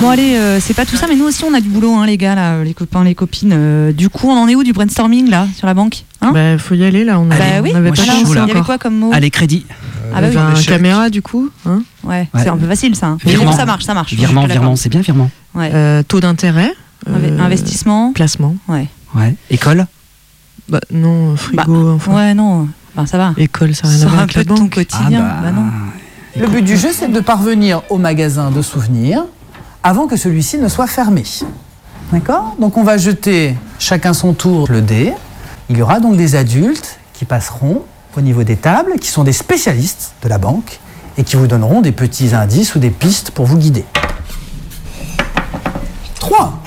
Bon 0.00 0.10
allez, 0.10 0.34
euh, 0.34 0.58
c'est 0.60 0.74
pas 0.74 0.84
tout 0.84 0.96
ça, 0.96 1.06
mais 1.08 1.14
nous 1.14 1.24
aussi 1.26 1.44
on 1.44 1.54
a 1.54 1.60
du 1.60 1.68
boulot, 1.68 1.94
hein, 1.94 2.06
les 2.06 2.16
gars, 2.18 2.34
là, 2.34 2.62
les 2.64 2.74
copains, 2.74 3.04
les 3.04 3.14
copines. 3.14 3.52
Euh, 3.54 3.92
du 3.92 4.08
coup, 4.08 4.28
on 4.28 4.36
en 4.36 4.48
est 4.48 4.56
où 4.56 4.64
du 4.64 4.72
brainstorming 4.72 5.30
là, 5.30 5.46
sur 5.56 5.66
la 5.68 5.74
banque? 5.74 6.02
Hein? 6.22 6.32
Bah, 6.34 6.58
faut 6.58 6.74
y 6.74 6.84
aller 6.84 7.04
là. 7.04 7.20
On, 7.20 7.30
a- 7.30 7.36
Bah 7.36 7.44
oui, 7.62 7.70
on 7.72 7.76
avait 7.76 7.88
moi, 7.90 7.96
pas 7.96 8.02
je 8.02 8.10
suis 8.10 8.10
lancé 8.10 8.24
chaud, 8.26 8.34
là. 8.34 8.42
Il 8.46 8.48
y 8.48 8.50
avait 8.50 8.60
quoi 8.62 8.78
comme 8.78 8.96
mot? 8.98 9.10
Allez, 9.14 9.30
crédit. 9.30 9.64
Ah 10.12 10.20
bah 10.20 10.26
oui. 10.30 10.36
un 10.36 10.60
caméra 10.62 11.08
du 11.08 11.22
coup. 11.22 11.50
Hein? 11.66 11.82
Ouais, 12.02 12.28
Ouais. 12.34 12.42
c'est 12.42 12.48
un 12.48 12.56
peu 12.56 12.66
facile 12.66 12.96
ça. 12.96 13.06
hein. 13.06 13.18
Mais 13.24 13.30
Virement. 13.32 13.52
bon, 13.52 13.56
ça 13.56 13.64
marche, 13.64 13.84
ça 13.84 13.94
marche. 13.94 14.12
Virement, 14.12 14.46
virement, 14.46 14.74
c'est 14.74 14.88
bien 14.88 15.00
virement. 15.02 15.30
Ouais. 15.54 15.70
Euh, 15.72 16.02
taux 16.02 16.18
d'intérêt? 16.20 16.72
Euh, 17.08 17.38
Investissement. 17.38 18.12
Placement. 18.12 18.54
Ouais. 18.68 18.88
Ouais. 19.14 19.34
École? 19.50 19.86
Bah 20.68 20.80
non, 20.92 21.36
frigo. 21.36 21.92
enfin. 21.94 22.14
Ouais, 22.14 22.34
non. 22.34 22.68
Enfin, 22.94 23.06
ça 23.06 23.18
va. 23.18 23.34
École, 23.36 23.74
ça 23.74 23.88
n'a 23.88 23.94
rien 23.94 24.02
à 24.02 24.08
voir 24.08 24.20
un 24.20 24.22
avec 24.24 24.34
la 24.36 24.42
de 24.44 24.48
ton 24.48 24.54
banque. 24.56 24.74
quotidien. 24.74 25.24
Ah 25.24 25.40
bah. 25.42 25.50
Bah 25.50 25.52
non. 25.52 25.66
Le 26.40 26.46
but 26.46 26.62
du 26.62 26.76
jeu, 26.76 26.90
c'est 26.92 27.10
de 27.10 27.20
parvenir 27.20 27.82
au 27.90 27.98
magasin 27.98 28.50
de 28.50 28.62
souvenirs 28.62 29.24
avant 29.82 30.06
que 30.06 30.16
celui-ci 30.16 30.58
ne 30.58 30.68
soit 30.68 30.86
fermé. 30.86 31.24
D'accord? 32.12 32.56
Donc 32.60 32.76
on 32.76 32.84
va 32.84 32.98
jeter 32.98 33.56
chacun 33.78 34.12
son 34.12 34.32
tour 34.32 34.66
le 34.70 34.80
dé. 34.82 35.12
Il 35.70 35.78
y 35.78 35.82
aura 35.82 36.00
donc 36.00 36.16
des 36.16 36.36
adultes 36.36 36.98
qui 37.14 37.24
passeront 37.24 37.82
au 38.16 38.20
niveau 38.20 38.42
des 38.44 38.56
tables, 38.56 38.94
qui 39.00 39.08
sont 39.08 39.24
des 39.24 39.32
spécialistes 39.32 40.12
de 40.22 40.28
la 40.28 40.38
banque 40.38 40.80
et 41.16 41.24
qui 41.24 41.36
vous 41.36 41.46
donneront 41.46 41.80
des 41.80 41.92
petits 41.92 42.34
indices 42.34 42.74
ou 42.74 42.78
des 42.78 42.90
pistes 42.90 43.30
pour 43.30 43.46
vous 43.46 43.56
guider. 43.56 43.84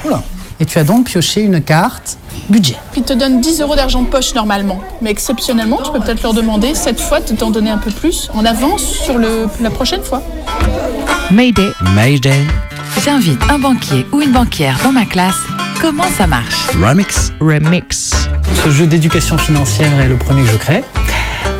3 0.03 0.23
Et 0.59 0.65
tu 0.65 0.77
as 0.79 0.83
donc 0.83 1.05
pioché 1.05 1.41
une 1.41 1.61
carte 1.61 2.17
budget. 2.49 2.75
Ils 2.95 3.03
te 3.03 3.13
donnent 3.13 3.41
10 3.41 3.61
euros 3.61 3.75
d'argent 3.75 4.01
de 4.01 4.07
poche 4.07 4.33
normalement. 4.35 4.79
Mais 5.01 5.09
exceptionnellement, 5.09 5.79
tu 5.83 5.91
peux 5.91 5.99
peut-être 5.99 6.23
leur 6.23 6.33
demander 6.33 6.75
cette 6.75 6.99
fois 6.99 7.19
de 7.19 7.33
t'en 7.35 7.51
donner 7.51 7.69
un 7.69 7.77
peu 7.77 7.91
plus 7.91 8.29
en 8.33 8.45
avance 8.45 8.83
sur 8.83 9.17
le, 9.17 9.47
la 9.61 9.69
prochaine 9.69 10.03
fois. 10.03 10.21
Mayday. 11.31 11.69
Mayday. 11.95 12.41
J'invite 13.03 13.41
un 13.49 13.59
banquier 13.59 14.05
ou 14.11 14.21
une 14.21 14.31
banquière 14.31 14.77
dans 14.83 14.91
ma 14.91 15.05
classe. 15.05 15.39
Comment 15.81 16.05
ça 16.17 16.27
marche? 16.27 16.67
Remix. 16.81 17.31
Remix. 17.39 18.11
Ce 18.63 18.69
jeu 18.69 18.87
d'éducation 18.87 19.37
financière 19.37 19.99
est 19.99 20.07
le 20.07 20.17
premier 20.17 20.43
que 20.43 20.51
je 20.51 20.57
crée, 20.57 20.83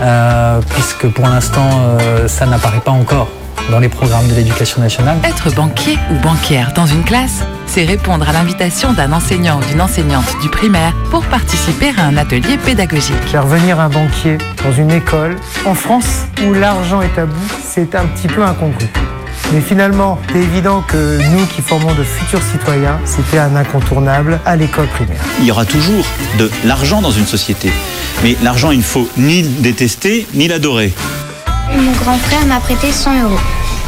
euh, 0.01 0.62
puisque 0.69 1.08
pour 1.08 1.25
l'instant, 1.25 1.69
euh, 1.73 2.27
ça 2.27 2.45
n'apparaît 2.45 2.79
pas 2.79 2.91
encore 2.91 3.27
dans 3.72 3.80
les 3.80 3.89
programmes 3.89 4.28
de 4.28 4.36
l'éducation 4.36 4.82
nationale. 4.82 5.18
Être 5.24 5.54
banquier 5.56 5.98
ou 6.12 6.16
banquière 6.22 6.74
dans 6.74 6.86
une 6.86 7.04
classe, 7.04 7.44
c'est 7.66 7.86
répondre 7.86 8.28
à 8.28 8.34
l'invitation 8.34 8.94
d'un 8.94 9.12
enseignant 9.13 9.60
ou 9.60 9.66
d'une 9.66 9.82
enseignante 9.82 10.26
du 10.42 10.50
primaire 10.50 10.94
pour 11.10 11.24
participer 11.26 11.92
à 11.98 12.06
un 12.06 12.18
atelier 12.18 12.58
pédagogique. 12.58 13.16
Faire 13.26 13.48
venir 13.48 13.80
un 13.80 13.89
banquier 13.89 14.38
dans 14.63 14.72
une 14.72 14.92
école, 14.92 15.36
en 15.66 15.74
France, 15.74 16.26
où 16.46 16.54
l'argent 16.54 17.02
est 17.02 17.16
tabou, 17.16 17.34
c'est 17.68 17.96
un 17.96 18.06
petit 18.06 18.28
peu 18.28 18.44
incongru. 18.44 18.88
Mais 19.52 19.62
finalement, 19.62 20.20
c'est 20.32 20.39
évident 20.39 20.82
que 20.82 21.20
nous 21.32 21.46
qui 21.46 21.62
formons 21.62 21.94
de 21.94 22.04
futurs 22.04 22.42
citoyens, 22.42 23.00
c'était 23.06 23.38
un 23.38 23.56
incontournable 23.56 24.39
à 24.46 24.56
l'école 24.56 24.88
primaire. 24.88 25.22
Il 25.39 25.46
y 25.46 25.52
aura 25.52 25.66
toujours 25.66 26.06
de 26.39 26.50
l'argent 26.66 27.02
dans 27.02 27.12
une 27.12 27.28
société. 27.28 27.72
Mais 28.24 28.36
l'argent, 28.42 28.72
il 28.72 28.80
ne 28.80 28.84
faut 28.84 29.08
ni 29.18 29.44
le 29.44 29.50
détester, 29.62 30.28
ni 30.34 30.48
l'adorer. 30.48 30.94
Mon 31.78 31.92
grand 31.94 32.18
frère 32.18 32.46
m'a 32.46 32.60
prêté 32.60 32.92
100 32.92 33.24
euros. 33.24 33.40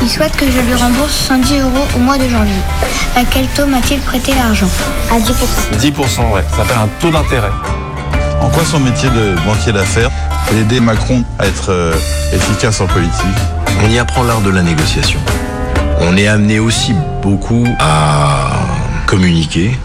Il 0.01 0.09
souhaite 0.09 0.35
que 0.35 0.45
je 0.45 0.59
lui 0.59 0.73
rembourse 0.75 1.13
110 1.27 1.59
euros 1.59 1.85
au 1.95 1.99
mois 1.99 2.17
de 2.17 2.27
janvier. 2.27 2.53
À 3.15 3.23
quel 3.29 3.47
taux 3.47 3.65
m'a-t-il 3.65 3.99
prêté 4.01 4.33
l'argent? 4.33 4.67
À 5.11 5.19
10%. 5.19 5.31
10%, 5.79 6.33
ouais. 6.33 6.43
Ça 6.51 6.57
s'appelle 6.57 6.77
un 6.77 6.89
taux 6.99 7.11
d'intérêt. 7.11 7.51
En 8.41 8.49
quoi 8.49 8.63
son 8.65 8.79
métier 8.79 9.09
de 9.09 9.35
banquier 9.45 9.71
d'affaires 9.71 10.11
peut 10.47 10.57
aider 10.57 10.79
Macron 10.79 11.23
à 11.39 11.47
être 11.47 11.71
euh, 11.71 11.93
efficace 12.33 12.81
en 12.81 12.87
politique? 12.87 13.25
On 13.83 13.89
y 13.89 13.97
apprend 13.97 14.23
l'art 14.23 14.41
de 14.41 14.49
la 14.49 14.61
négociation. 14.61 15.19
On 16.01 16.17
est 16.17 16.27
amené 16.27 16.59
aussi 16.59 16.93
beaucoup 17.21 17.65
à 17.79 18.51
communiquer, 19.05 19.77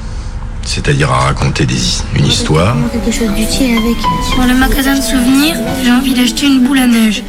c'est-à-dire 0.65 1.11
à 1.11 1.21
raconter 1.21 1.65
des, 1.67 1.81
une 2.17 2.27
histoire. 2.27 2.75
Quelque 2.93 3.17
chose 3.17 3.31
d'utile 3.35 3.79
avec. 3.79 3.97
Dans 4.37 4.45
le 4.47 4.59
magasin 4.59 4.97
de 4.97 5.03
souvenirs, 5.03 5.57
j'ai 5.85 5.91
envie 5.93 6.15
d'acheter 6.15 6.47
une 6.47 6.67
boule 6.67 6.79
à 6.79 6.87
neige. 6.87 7.23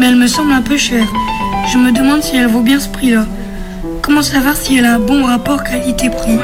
Mais 0.00 0.06
elle 0.06 0.16
me 0.16 0.28
semble 0.28 0.52
un 0.52 0.62
peu 0.62 0.78
chère. 0.78 1.06
Je 1.70 1.76
me 1.76 1.92
demande 1.92 2.22
si 2.22 2.34
elle 2.34 2.46
vaut 2.46 2.62
bien 2.62 2.80
ce 2.80 2.88
prix-là. 2.88 3.26
Comment 4.00 4.22
savoir 4.22 4.56
si 4.56 4.78
elle 4.78 4.86
a 4.86 4.94
un 4.94 4.98
bon 4.98 5.24
rapport 5.24 5.62
qualité-prix? 5.62 6.38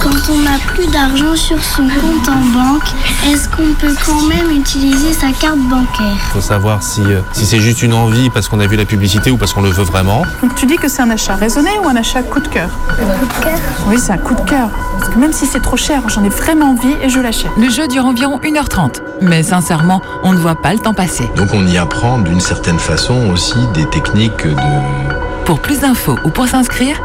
Quand 0.00 0.32
on 0.32 0.38
n'a 0.38 0.58
plus 0.66 0.86
d'argent 0.88 1.34
sur 1.34 1.62
son 1.62 1.82
compte 1.84 2.28
en 2.28 2.40
banque, 2.56 2.84
est-ce 3.26 3.48
qu'on 3.48 3.72
peut 3.74 3.94
quand 4.04 4.22
même 4.28 4.50
utiliser 4.50 5.12
sa 5.12 5.28
carte 5.32 5.58
bancaire? 5.58 6.14
Il 6.14 6.32
faut 6.32 6.40
savoir 6.40 6.82
si, 6.82 7.02
euh, 7.02 7.20
si 7.32 7.44
c'est 7.46 7.60
juste 7.60 7.82
une 7.82 7.94
envie 7.94 8.30
parce 8.30 8.48
qu'on 8.48 8.60
a 8.60 8.66
vu 8.66 8.76
la 8.76 8.84
publicité 8.84 9.30
ou 9.30 9.36
parce 9.36 9.52
qu'on 9.52 9.62
le 9.62 9.70
veut 9.70 9.84
vraiment. 9.84 10.22
Donc 10.42 10.54
tu 10.54 10.66
dis 10.66 10.76
que 10.76 10.88
c'est 10.88 11.02
un 11.02 11.10
achat 11.10 11.34
raisonné 11.34 11.70
ou 11.82 11.88
un 11.88 11.96
achat 11.96 12.22
coup 12.22 12.40
de 12.40 12.48
cœur? 12.48 12.68
Coup 12.88 13.26
de 13.26 13.44
cœur? 13.44 13.58
Oui, 13.88 13.96
c'est 13.98 14.12
un 14.12 14.18
coup 14.18 14.34
de 14.34 14.40
cœur. 14.42 14.68
Parce 14.98 15.12
que 15.12 15.18
même 15.18 15.32
si 15.32 15.46
c'est 15.46 15.60
trop 15.60 15.76
cher, 15.76 16.02
j'en 16.08 16.24
ai 16.24 16.28
vraiment 16.28 16.70
envie 16.72 16.94
et 17.02 17.08
je 17.08 17.20
l'achète. 17.20 17.50
Le 17.58 17.68
jeu 17.70 17.88
dure 17.88 18.06
environ 18.06 18.38
1h30, 18.38 19.00
mais 19.22 19.42
sincèrement, 19.42 20.00
on 20.22 20.32
ne 20.32 20.38
voit 20.38 20.60
pas 20.60 20.72
le 20.72 20.78
temps 20.78 20.94
passer. 20.94 21.28
Donc 21.36 21.48
on 21.52 21.66
y 21.66 21.78
apprend 21.78 22.18
d'une 22.18 22.40
certaine 22.40 22.78
façon 22.78 23.30
aussi 23.30 23.58
des 23.74 23.86
techniques 23.86 24.46
de... 24.46 25.44
Pour 25.44 25.60
plus 25.60 25.80
d'infos 25.80 26.18
ou 26.24 26.30
pour 26.30 26.46
s'inscrire, 26.48 27.00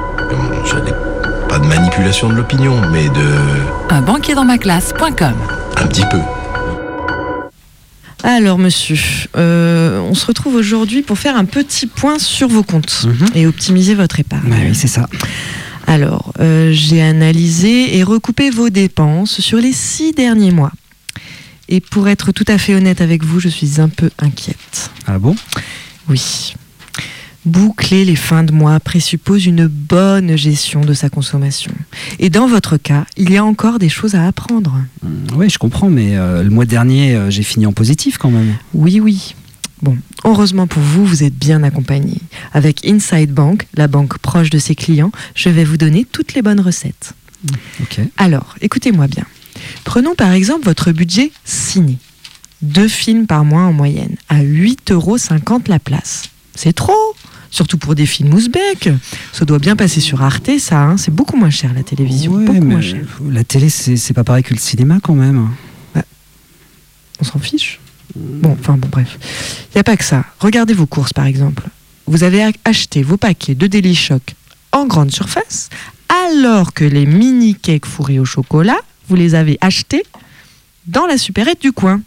Pas 1.51 1.59
de 1.59 1.67
manipulation 1.67 2.29
de 2.29 2.35
l'opinion, 2.35 2.79
mais 2.91 3.09
de... 3.09 3.93
un 3.93 4.01
banquier 4.01 4.35
dans 4.35 4.45
ma 4.45 4.57
classe.com. 4.57 5.33
Un 5.75 5.87
petit 5.87 6.05
peu. 6.09 6.19
Alors, 8.23 8.57
monsieur, 8.57 8.97
euh, 9.35 9.99
on 9.99 10.13
se 10.13 10.25
retrouve 10.27 10.55
aujourd'hui 10.55 11.01
pour 11.01 11.17
faire 11.17 11.35
un 11.35 11.43
petit 11.43 11.87
point 11.87 12.19
sur 12.19 12.47
vos 12.47 12.63
comptes 12.63 13.05
et 13.35 13.47
optimiser 13.47 13.95
votre 13.95 14.21
épargne. 14.21 14.47
Mhm. 14.47 14.69
oui, 14.69 14.75
c'est 14.75 14.87
ça. 14.87 15.09
Alors, 15.87 16.31
euh, 16.39 16.71
j'ai 16.71 17.01
analysé 17.01 17.97
et 17.97 18.03
recoupé 18.03 18.49
vos 18.49 18.69
dépenses 18.69 19.41
sur 19.41 19.57
les 19.57 19.73
six 19.73 20.13
derniers 20.13 20.51
mois. 20.51 20.71
Et 21.67 21.81
pour 21.81 22.07
être 22.07 22.31
tout 22.31 22.45
à 22.47 22.57
fait 22.57 22.75
honnête 22.75 23.01
avec 23.01 23.25
vous, 23.25 23.41
je 23.41 23.49
suis 23.49 23.81
un 23.81 23.89
peu 23.89 24.09
inquiète. 24.19 24.89
Ah 25.05 25.19
bon? 25.19 25.35
Oui. 26.07 26.53
Boucler 27.45 28.06
les 28.06 28.15
fins 28.15 28.43
de 28.43 28.51
mois 28.51 28.80
présuppose 28.80 29.47
une 29.47 29.65
bonne 29.65 30.36
gestion 30.38 30.82
de 30.82 30.93
sa 30.93 31.10
consommation. 31.10 31.71
Et 32.19 32.30
dans 32.30 32.47
votre 32.47 32.77
cas, 32.77 33.06
il 33.17 33.32
y 33.32 33.38
a 33.38 33.43
encore 33.43 33.80
des 33.80 33.89
choses 33.89 34.13
à 34.13 34.27
apprendre. 34.27 34.75
Oui, 35.36 35.49
je 35.49 35.58
comprends, 35.58 35.89
mais 35.89 36.17
euh, 36.17 36.43
le 36.43 36.51
mois 36.51 36.65
dernier, 36.65 37.15
euh, 37.15 37.32
j'ai 37.32 37.41
fini 37.41 37.65
en 37.65 37.73
positif 37.73 38.19
quand 38.19 38.30
même. 38.30 38.54
Oui, 38.75 38.99
oui. 38.99 39.34
Bon, 39.82 39.97
heureusement 40.23 40.67
pour 40.67 40.84
vous, 40.84 41.04
vous 41.04 41.23
êtes 41.23 41.34
bien 41.34 41.63
accompagné. 41.63 42.17
Avec 42.54 42.86
Inside 42.86 43.32
Bank, 43.32 43.65
la 43.73 43.88
banque 43.88 44.19
proche 44.19 44.51
de 44.51 44.60
ses 44.60 44.75
clients, 44.75 45.12
je 45.34 45.49
vais 45.49 45.63
vous 45.63 45.77
donner 45.77 46.06
toutes 46.06 46.36
les 46.36 46.43
bonnes 46.43 46.60
recettes. 46.60 47.13
Ok. 47.82 48.01
Alors, 48.17 48.56
écoutez-moi 48.62 49.08
bien. 49.08 49.25
Prenons 49.84 50.13
par 50.13 50.32
exemple 50.32 50.65
votre 50.65 50.91
budget 50.91 51.32
ciné. 51.43 51.97
Deux 52.62 52.88
films 52.88 53.25
par 53.25 53.43
mois 53.43 53.63
en 53.63 53.73
moyenne, 53.73 54.15
à 54.30 54.43
8,50 54.43 54.93
euros 54.93 55.17
la 55.67 55.80
place. 55.80 56.30
C'est 56.54 56.73
trop 56.73 57.15
Surtout 57.51 57.77
pour 57.77 57.95
des 57.95 58.05
films 58.05 58.33
ouzbeks. 58.33 58.89
Ça 59.33 59.43
doit 59.45 59.59
bien 59.59 59.75
passer 59.75 59.99
sur 59.99 60.21
Arte, 60.23 60.49
ça. 60.59 60.81
hein. 60.81 60.97
C'est 60.97 61.13
beaucoup 61.13 61.35
moins 61.37 61.49
cher, 61.49 61.73
la 61.73 61.83
télévision. 61.83 62.31
Ouais, 62.33 62.45
beaucoup 62.45 62.61
mais 62.61 62.75
moins 62.75 62.81
cher. 62.81 63.01
la 63.29 63.43
télé, 63.43 63.69
c'est 63.69 64.13
pas 64.13 64.23
pareil 64.23 64.43
que 64.43 64.53
le 64.53 64.59
cinéma 64.59 64.99
quand 65.03 65.15
même. 65.15 65.49
On 67.19 67.23
s'en 67.23 67.39
fiche. 67.39 67.79
Bon, 68.15 68.57
enfin 68.59 68.77
bon, 68.77 68.87
bref. 68.91 69.17
Il 69.69 69.75
n'y 69.77 69.81
a 69.81 69.83
pas 69.83 69.95
que 69.95 70.03
ça. 70.03 70.25
Regardez 70.39 70.73
vos 70.73 70.85
courses, 70.87 71.13
par 71.13 71.25
exemple. 71.25 71.63
Vous 72.07 72.23
avez 72.23 72.43
acheté 72.65 73.03
vos 73.03 73.17
paquets 73.17 73.53
de 73.55 73.67
Daily 73.67 73.95
Shock 73.95 74.33
en 74.71 74.85
grande 74.87 75.11
surface, 75.11 75.69
alors 76.29 76.73
que 76.73 76.83
les 76.83 77.05
mini 77.05 77.55
cakes 77.55 77.85
fourrés 77.85 78.19
au 78.19 78.25
chocolat, 78.25 78.77
vous 79.07 79.15
les 79.15 79.35
avez 79.35 79.57
achetés 79.61 80.03
dans 80.87 81.05
la 81.05 81.17
supérette 81.17 81.61
du 81.61 81.71
coin. 81.73 82.01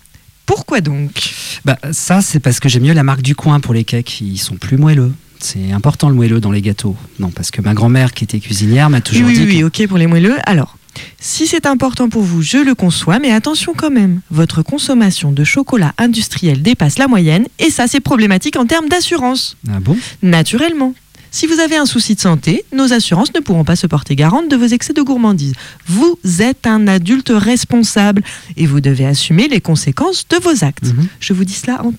Pourquoi 0.47 0.81
donc? 0.81 1.33
Bah 1.65 1.79
ça, 1.93 2.21
c'est 2.21 2.41
parce 2.41 2.61
que 2.61 2.69
j'aime 2.69 2.83
mieux 2.83 2.93
la 2.93 3.03
marque 3.03 3.23
du 3.23 3.35
coin 3.35 3.61
pour 3.61 3.73
les 3.73 3.85
cakes. 3.85 4.21
Ils 4.21 4.39
sont 4.39 4.57
plus 4.57 4.77
moelleux. 4.77 5.13
C'est 5.41 5.73
important 5.73 6.09
le 6.09 6.15
moelleux 6.15 6.41
dans 6.41 6.53
les 6.53 6.63
gâteaux. 6.63 6.97
Non, 7.19 7.31
parce 7.31 7.51
que 7.51 7.61
ma 7.61 7.75
grand-mère 7.75 8.13
qui 8.13 8.25
était 8.25 8.41
cuisinière 8.41 8.91
m'a 8.91 9.01
toujours 9.01 9.27
oui, 9.27 9.35
dit. 9.35 9.45
oui, 9.45 9.57
oui, 9.57 9.65
ok 9.65 9.87
pour 9.89 9.99
les 9.99 10.07
moelleux. 10.07 10.37
Alors, 10.47 10.77
si 11.21 11.47
c'est 11.47 11.67
important 11.67 12.09
pour 12.09 12.23
vous, 12.23 12.43
je 12.43 12.59
le 12.59 12.75
conçois, 12.75 13.19
mais 13.19 13.33
attention 13.33 13.73
quand 13.77 13.91
même. 13.91 14.21
Votre 14.31 14.63
consommation 14.63 15.33
de 15.33 15.45
chocolat 15.45 15.93
industriel 15.99 16.63
dépasse 16.63 16.99
la 16.99 17.09
moyenne, 17.09 17.47
et 17.59 17.71
ça, 17.71 17.87
c'est 17.87 18.01
problématique 18.01 18.57
en 18.57 18.67
termes 18.67 18.89
d'assurance. 18.89 19.57
Ah 19.69 19.81
bon? 19.81 19.97
Naturellement. 20.23 20.95
Si 21.31 21.49
vous 21.49 21.59
avez 21.59 21.75
un 21.75 21.85
souci 21.85 22.15
de 22.15 22.21
santé, 22.21 22.65
nos 22.73 22.93
assurances 22.93 23.35
ne 23.35 23.41
pourront 23.41 23.65
pas 23.65 23.75
se 23.75 23.89
porter 23.89 24.15
garante 24.15 24.49
de 24.49 24.55
vos 24.55 24.67
excès 24.67 24.93
de 24.93 25.03
gourmandise. 25.03 25.55
Vous 25.85 26.17
êtes 26.39 26.65
un 26.65 26.87
adulte 26.87 27.33
responsable 27.35 28.23
et 28.57 28.67
vous 28.67 28.81
devez 28.81 29.05
assumer 29.05 29.49
les 29.49 29.61
conséquences 29.61 30.29
de 30.29 30.37
vos 30.37 30.63
actes. 30.65 30.93
Je 31.19 31.33
vous 31.33 31.45
dis 31.45 31.55
cela 31.55 31.85
en 31.85 31.93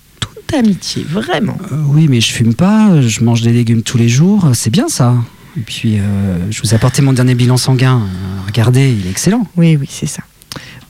amitié, 0.54 1.04
vraiment. 1.04 1.56
Euh, 1.72 1.82
Oui, 1.88 2.06
mais 2.08 2.20
je 2.20 2.32
fume 2.32 2.54
pas. 2.54 3.00
Je 3.00 3.22
mange 3.22 3.42
des 3.42 3.52
légumes 3.52 3.82
tous 3.82 3.98
les 3.98 4.08
jours. 4.08 4.50
C'est 4.54 4.70
bien 4.70 4.88
ça. 4.88 5.14
Et 5.56 5.60
puis, 5.62 5.98
euh, 5.98 6.50
je 6.50 6.60
vous 6.62 6.72
ai 6.72 6.74
apporté 6.74 7.02
mon 7.02 7.12
dernier 7.12 7.34
bilan 7.34 7.56
sanguin. 7.56 8.02
Euh, 8.02 8.40
regardez, 8.46 8.92
il 8.92 9.06
est 9.06 9.10
excellent. 9.10 9.46
Oui, 9.56 9.76
oui, 9.76 9.86
c'est 9.90 10.06
ça. 10.06 10.22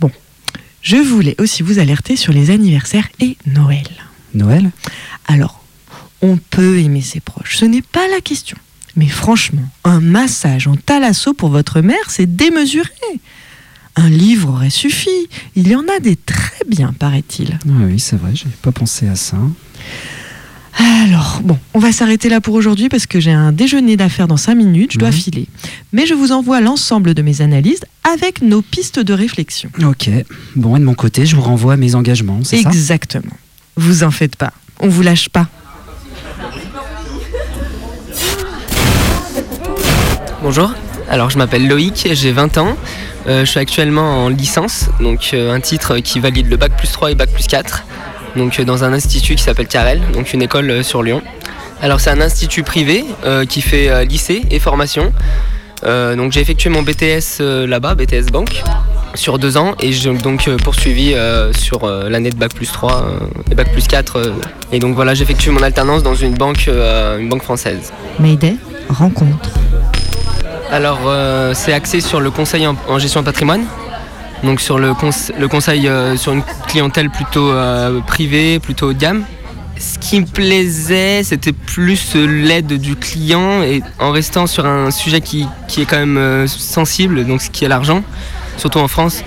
Bon, 0.01 0.11
je 0.83 0.97
voulais 0.97 1.37
aussi 1.39 1.63
vous 1.63 1.79
alerter 1.79 2.17
sur 2.17 2.33
les 2.33 2.51
anniversaires 2.51 3.09
et 3.21 3.37
Noël. 3.47 3.87
Noël? 4.35 4.71
Alors, 5.29 5.63
on 6.23 6.37
peut 6.37 6.79
aimer 6.79 7.03
ses 7.03 7.21
proches, 7.21 7.57
ce 7.59 7.65
n'est 7.65 7.83
pas 7.83 8.09
la 8.09 8.21
question. 8.21 8.57
Mais 8.97 9.09
franchement, 9.09 9.69
un 9.85 10.01
massage 10.01 10.67
en 10.67 10.75
thalasso 10.75 11.35
pour 11.35 11.51
votre 11.51 11.81
mère, 11.81 12.09
c'est 12.09 12.35
démesuré. 12.35 12.89
Un 13.97 14.11
livre 14.11 14.51
aurait 14.51 14.71
suffi. 14.71 15.09
Il 15.55 15.69
y 15.69 15.75
en 15.75 15.85
a 15.95 16.01
des 16.01 16.17
très 16.17 16.65
bien, 16.69 16.93
paraît-il. 16.99 17.59
Ah 17.67 17.73
oui, 17.87 17.99
c'est 17.99 18.17
vrai, 18.17 18.33
j'avais 18.35 18.51
pas 18.61 18.73
pensé 18.73 19.09
à 19.09 19.17
ça. 19.17 19.39
Alors, 20.79 21.41
bon, 21.43 21.59
on 21.73 21.79
va 21.79 21.91
s'arrêter 21.91 22.29
là 22.29 22.43
pour 22.43 22.55
aujourd'hui 22.55 22.91
parce 22.91 23.07
que 23.07 23.19
j'ai 23.19 23.33
un 23.33 23.51
déjeuner 23.53 23.97
d'affaires 23.97 24.29
dans 24.29 24.37
5 24.37 24.55
minutes, 24.57 24.93
je 24.93 24.99
dois 24.99 25.09
Mhm. 25.09 25.15
filer. 25.15 25.49
Mais 25.95 26.05
je 26.05 26.13
vous 26.13 26.33
envoie 26.33 26.61
l'ensemble 26.61 27.15
de 27.15 27.23
mes 27.23 27.41
analyses 27.41 27.81
avec 28.05 28.43
nos 28.43 28.61
pistes 28.61 28.99
de 29.01 29.15
réflexion. 29.15 29.71
Ok. 29.83 30.11
Bon, 30.55 30.77
et 30.77 30.79
de 30.79 30.85
mon 30.85 30.95
côté, 30.95 31.25
je 31.25 31.35
vous 31.35 31.41
renvoie 31.43 31.73
à 31.75 31.77
mes 31.79 31.95
engagements, 31.95 32.41
c'est 32.45 32.63
ça? 32.63 32.69
Exactement. 32.69 33.33
Vous 33.77 34.03
en 34.05 34.11
faites 34.11 34.37
pas. 34.37 34.53
On 34.81 34.89
vous 34.89 35.01
lâche 35.03 35.31
pas. 35.31 35.49
Bonjour, 40.43 40.73
alors 41.09 41.31
je 41.31 41.39
m'appelle 41.39 41.69
Loïc, 41.69 42.09
j'ai 42.13 42.33
20 42.33 42.59
ans. 42.59 42.77
Euh, 43.27 43.45
je 43.45 43.51
suis 43.51 43.61
actuellement 43.61 44.25
en 44.25 44.29
licence, 44.29 44.87
donc 45.01 45.31
euh, 45.35 45.53
un 45.53 45.61
titre 45.61 45.99
qui 45.99 46.21
valide 46.21 46.49
le 46.49 46.57
bac 46.57 46.77
plus 46.77 46.91
3 46.91 47.11
et 47.11 47.15
bac 47.15 47.31
plus 47.31 47.47
4, 47.47 47.85
donc 48.37 48.59
euh, 48.59 48.65
dans 48.65 48.85
un 48.85 48.93
institut 48.93 49.35
qui 49.35 49.43
s'appelle 49.43 49.67
Carrel, 49.67 50.01
donc 50.13 50.33
une 50.33 50.43
école 50.43 50.85
sur 50.85 51.03
Lyon. 51.03 51.23
Alors 51.83 52.01
c'est 52.01 52.11
un 52.11 52.21
institut 52.21 52.63
privé 52.63 53.05
qui 53.51 53.61
fait 53.61 54.07
lycée 54.07 54.43
et 54.51 54.59
formation. 54.59 55.13
Donc 55.83 56.33
j'ai 56.33 56.41
effectué 56.41 56.71
mon 56.71 56.83
BTS 56.83 57.41
là-bas, 57.41 57.95
BTS 57.95 58.33
Banque, 58.33 58.63
sur 59.15 59.39
deux 59.39 59.57
ans 59.57 59.75
et 59.81 59.93
j'ai 59.93 60.13
donc 60.15 60.49
poursuivi 60.63 61.15
sur 61.53 61.87
l'année 61.87 62.31
de 62.31 62.37
bac 62.37 62.55
plus 62.55 62.71
3 62.71 62.93
euh, 62.93 63.19
et 63.51 63.55
bac 63.55 63.73
plus 63.73 63.87
4. 63.87 64.17
euh, 64.17 64.33
et 64.73 64.79
donc 64.79 64.95
voilà, 64.95 65.15
j'ai 65.15 65.23
effectué 65.23 65.51
mon 65.51 65.63
alternance 65.63 66.03
dans 66.03 66.15
une 66.15 66.35
banque, 66.35 66.69
une 66.69 67.29
banque 67.29 67.43
française. 67.43 67.93
Mayday, 68.19 68.57
rencontre. 68.89 69.51
Alors, 70.71 70.99
euh, 71.07 71.53
c'est 71.55 71.73
axé 71.73 72.01
sur 72.01 72.21
le 72.21 72.31
conseil 72.31 72.67
en, 72.67 72.99
gestion 72.99 73.21
de 73.21 73.27
patrimoine. 73.27 73.65
Donc 74.43 74.61
sur 74.61 74.79
le, 74.79 74.93
conse- 74.93 75.33
le 75.39 75.49
conseil 75.49 75.89
euh, 75.89 76.17
sur 76.17 76.33
une 76.33 76.43
clientèle 76.69 77.09
plutôt 77.11 77.51
euh, 77.51 78.01
privée, 78.01 78.59
plutôt 78.59 78.89
haut 78.89 78.93
de 78.93 78.99
gamme. 78.99 79.25
Ce 79.79 79.99
qui 79.99 80.21
me 80.21 80.27
plaisait, 80.27 81.23
c'était 81.23 81.53
plus 81.53 82.15
l'aide 82.15 82.79
du 82.81 82.97
client 82.97 83.63
et 83.63 83.83
en 83.99 84.11
restant 84.11 84.47
sur 84.47 84.67
un 84.67 84.91
sujet 84.91 85.21
qui, 85.21 85.47
qui 85.69 85.83
est 85.83 85.85
quand 85.85 85.99
même 85.99 86.49
sensible, 86.49 87.27
donc 87.27 87.43
ce 87.43 87.51
qui 87.51 87.67
est 87.67 87.69
l'argent, 87.69 88.03
surtout 88.57 88.79
en 88.79 88.89
France, 88.89 89.23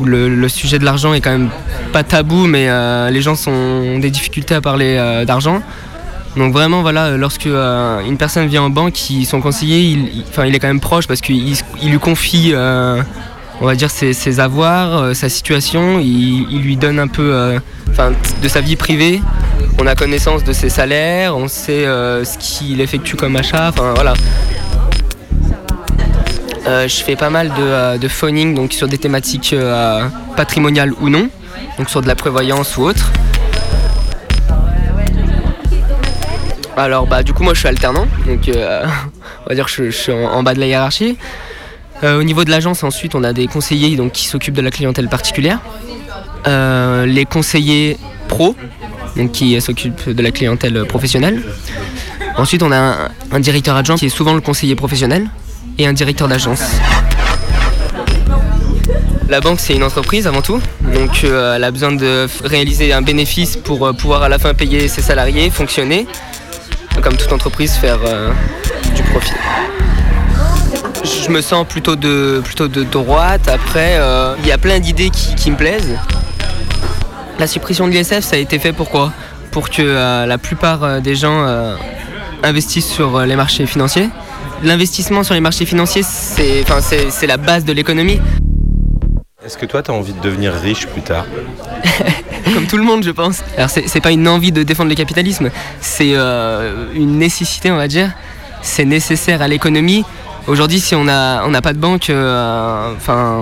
où 0.00 0.04
le, 0.04 0.48
sujet 0.48 0.80
de 0.80 0.84
l'argent 0.84 1.14
est 1.14 1.20
quand 1.20 1.30
même 1.30 1.50
pas 1.92 2.02
tabou, 2.02 2.48
mais 2.48 2.68
les 3.12 3.22
gens 3.22 3.36
ont 3.46 4.00
des 4.00 4.10
difficultés 4.10 4.56
à 4.56 4.60
parler 4.60 5.24
d'argent. 5.24 5.62
Donc 6.36 6.52
vraiment, 6.52 6.82
voilà, 6.82 7.04
euh, 7.06 7.16
lorsque 7.16 7.46
euh, 7.46 8.00
une 8.00 8.16
personne 8.16 8.46
vient 8.48 8.62
en 8.62 8.70
banque, 8.70 8.96
son 9.24 9.40
conseiller, 9.40 9.80
il, 9.82 10.24
il- 10.46 10.54
est 10.54 10.58
quand 10.58 10.66
même 10.66 10.80
proche 10.80 11.06
parce 11.06 11.20
qu'il 11.20 11.36
il- 11.48 11.58
il 11.82 11.90
lui 11.90 11.98
confie, 12.00 12.50
euh, 12.52 13.00
on 13.60 13.66
va 13.66 13.76
dire, 13.76 13.90
ses, 13.90 14.40
avoirs, 14.40 15.14
sa 15.14 15.28
situation. 15.28 16.00
Il, 16.00 16.60
lui 16.60 16.76
donne 16.76 16.98
un 16.98 17.06
peu, 17.06 17.56
de 18.42 18.48
sa 18.48 18.60
vie 18.60 18.74
privée. 18.76 19.20
On 19.78 19.86
a 19.86 19.94
connaissance 19.94 20.42
de 20.42 20.52
ses 20.52 20.68
salaires, 20.70 21.36
on 21.36 21.46
sait 21.46 21.84
ce 21.84 22.36
qu'il 22.38 22.80
effectue 22.80 23.14
comme 23.16 23.36
achat. 23.36 23.68
Enfin 23.68 23.92
voilà. 23.94 24.14
Je 26.66 27.02
fais 27.04 27.14
pas 27.14 27.30
mal 27.30 27.50
de, 27.50 27.98
de 27.98 28.08
phoning 28.08 28.54
donc 28.54 28.72
sur 28.72 28.88
des 28.88 28.98
thématiques 28.98 29.54
patrimoniales 30.36 30.92
ou 31.00 31.08
non, 31.08 31.28
donc 31.78 31.88
sur 31.88 32.02
de 32.02 32.08
la 32.08 32.16
prévoyance 32.16 32.76
ou 32.76 32.82
autre. 32.82 33.12
Alors 36.76 37.06
bah 37.06 37.22
du 37.22 37.32
coup 37.32 37.44
moi 37.44 37.54
je 37.54 37.60
suis 37.60 37.68
alternant, 37.68 38.06
donc 38.26 38.48
euh, 38.48 38.84
on 39.46 39.48
va 39.48 39.54
dire 39.54 39.66
que 39.66 39.90
je, 39.90 39.96
suis 39.96 40.12
en, 40.12 40.42
bas 40.42 40.54
de 40.54 40.60
la 40.60 40.66
hiérarchie. 40.66 41.16
Euh, 42.02 42.18
au 42.18 42.24
niveau 42.24 42.44
de 42.44 42.50
l'agence 42.50 42.82
ensuite 42.82 43.14
on 43.14 43.22
a 43.22 43.32
des 43.32 43.46
conseillers 43.46 43.96
donc, 43.96 44.12
qui 44.12 44.26
s'occupent 44.26 44.56
de 44.56 44.60
la 44.60 44.72
clientèle 44.72 45.08
particulière. 45.08 45.60
Euh, 46.46 47.06
les 47.06 47.24
conseillers 47.24 47.96
pro, 48.26 48.56
donc 49.16 49.30
qui 49.30 49.60
s'occupent 49.60 50.10
de 50.10 50.22
la 50.22 50.32
clientèle 50.32 50.84
professionnelle. 50.86 51.42
Ensuite 52.36 52.62
on 52.64 52.72
a 52.72 53.08
un, 53.30 53.40
directeur 53.40 53.76
adjoint 53.76 53.96
qui 53.96 54.06
est 54.06 54.08
souvent 54.08 54.34
le 54.34 54.40
conseiller 54.40 54.74
professionnel 54.74 55.30
et 55.78 55.86
un 55.86 55.92
directeur 55.92 56.26
d'agence. 56.26 56.62
La 59.28 59.40
banque, 59.40 59.58
c'est 59.58 59.74
une 59.74 59.82
entreprise 59.82 60.26
avant 60.26 60.42
tout, 60.42 60.60
donc 60.92 61.24
elle 61.24 61.64
a 61.64 61.70
besoin 61.70 61.92
de 61.92 62.26
réaliser 62.44 62.92
un 62.92 63.00
bénéfice 63.00 63.56
pour 63.56 63.94
pouvoir 63.96 64.24
à 64.24 64.28
la 64.28 64.38
fin 64.38 64.52
payer 64.52 64.86
ses 64.88 65.00
salariés, 65.00 65.48
fonctionner, 65.50 66.06
comme 67.02 67.16
toute 67.16 67.32
entreprise, 67.32 67.72
faire 67.72 67.98
euh, 68.06 68.30
du 68.94 69.02
profit. 69.04 69.32
Je 71.04 71.30
me 71.30 71.40
sens 71.40 71.66
plutôt 71.66 71.96
de, 71.96 72.40
plutôt 72.44 72.68
de 72.68 72.82
droite. 72.82 73.48
Après, 73.48 73.96
euh, 73.98 74.34
il 74.40 74.46
y 74.46 74.52
a 74.52 74.58
plein 74.58 74.78
d'idées 74.78 75.10
qui, 75.10 75.34
qui 75.34 75.50
me 75.50 75.56
plaisent. 75.56 75.98
La 77.38 77.46
suppression 77.46 77.86
de 77.86 77.92
l'ISF, 77.92 78.20
ça 78.20 78.36
a 78.36 78.38
été 78.38 78.58
fait 78.58 78.72
pourquoi? 78.72 79.12
Pour 79.50 79.70
que 79.70 79.82
euh, 79.82 80.26
la 80.26 80.38
plupart 80.38 81.00
des 81.00 81.14
gens 81.14 81.46
investissent 82.42 82.90
sur 82.90 83.20
les 83.20 83.36
marchés 83.36 83.66
financiers. 83.66 84.08
L'investissement 84.62 85.22
sur 85.22 85.34
les 85.34 85.40
marchés 85.40 85.66
financiers, 85.66 86.02
c'est 86.04 87.26
la 87.26 87.36
base 87.36 87.64
de 87.64 87.72
l'économie. 87.72 88.20
Est-ce 89.44 89.58
que 89.58 89.66
toi, 89.66 89.82
tu 89.82 89.90
as 89.90 89.94
envie 89.94 90.14
de 90.14 90.20
devenir 90.20 90.54
riche 90.54 90.86
plus 90.86 91.02
tard 91.02 91.26
comme 92.54 92.66
tout 92.66 92.78
le 92.78 92.82
monde, 92.82 93.02
je 93.02 93.10
pense. 93.10 93.42
Alors, 93.58 93.68
c'est 93.68 94.00
pas 94.00 94.10
une 94.10 94.26
envie 94.26 94.52
de 94.52 94.62
défendre 94.62 94.88
le 94.88 94.94
capitalisme, 94.94 95.50
c'est 95.80 96.12
euh, 96.14 96.86
une 96.94 97.18
nécessité, 97.18 97.70
on 97.70 97.76
va 97.76 97.86
dire. 97.86 98.10
C'est 98.62 98.86
nécessaire 98.86 99.42
à 99.42 99.48
l'économie. 99.48 100.04
Aujourd'hui, 100.46 100.80
si 100.80 100.94
on 100.94 101.04
n'a 101.04 101.62
pas 101.62 101.74
de 101.74 101.78
banque, 101.78 102.08
euh, 102.08 102.94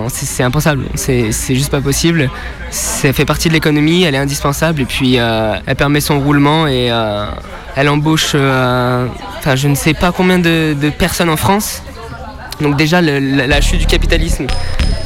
c'est 0.09 0.43
impensable. 0.43 0.85
C'est 0.95 1.31
juste 1.55 1.71
pas 1.71 1.79
possible. 1.79 2.29
Ça 2.69 3.13
fait 3.13 3.25
partie 3.25 3.47
de 3.47 3.53
l'économie, 3.53 4.03
elle 4.03 4.15
est 4.15 4.19
indispensable 4.19 4.81
et 4.81 4.85
puis 4.85 5.19
euh, 5.19 5.55
elle 5.65 5.75
permet 5.77 6.01
son 6.01 6.19
roulement 6.19 6.67
et 6.67 6.91
elle 7.77 7.87
embauche, 7.89 8.35
enfin, 8.35 9.55
je 9.55 9.69
ne 9.69 9.75
sais 9.75 9.93
pas 9.93 10.11
combien 10.11 10.39
de 10.39 10.89
personnes 10.97 11.29
en 11.29 11.37
France. 11.37 11.81
Donc 12.61 12.77
déjà, 12.77 13.01
la, 13.01 13.61
chute 13.61 13.79
du 13.79 13.85
capitalisme, 13.85 14.47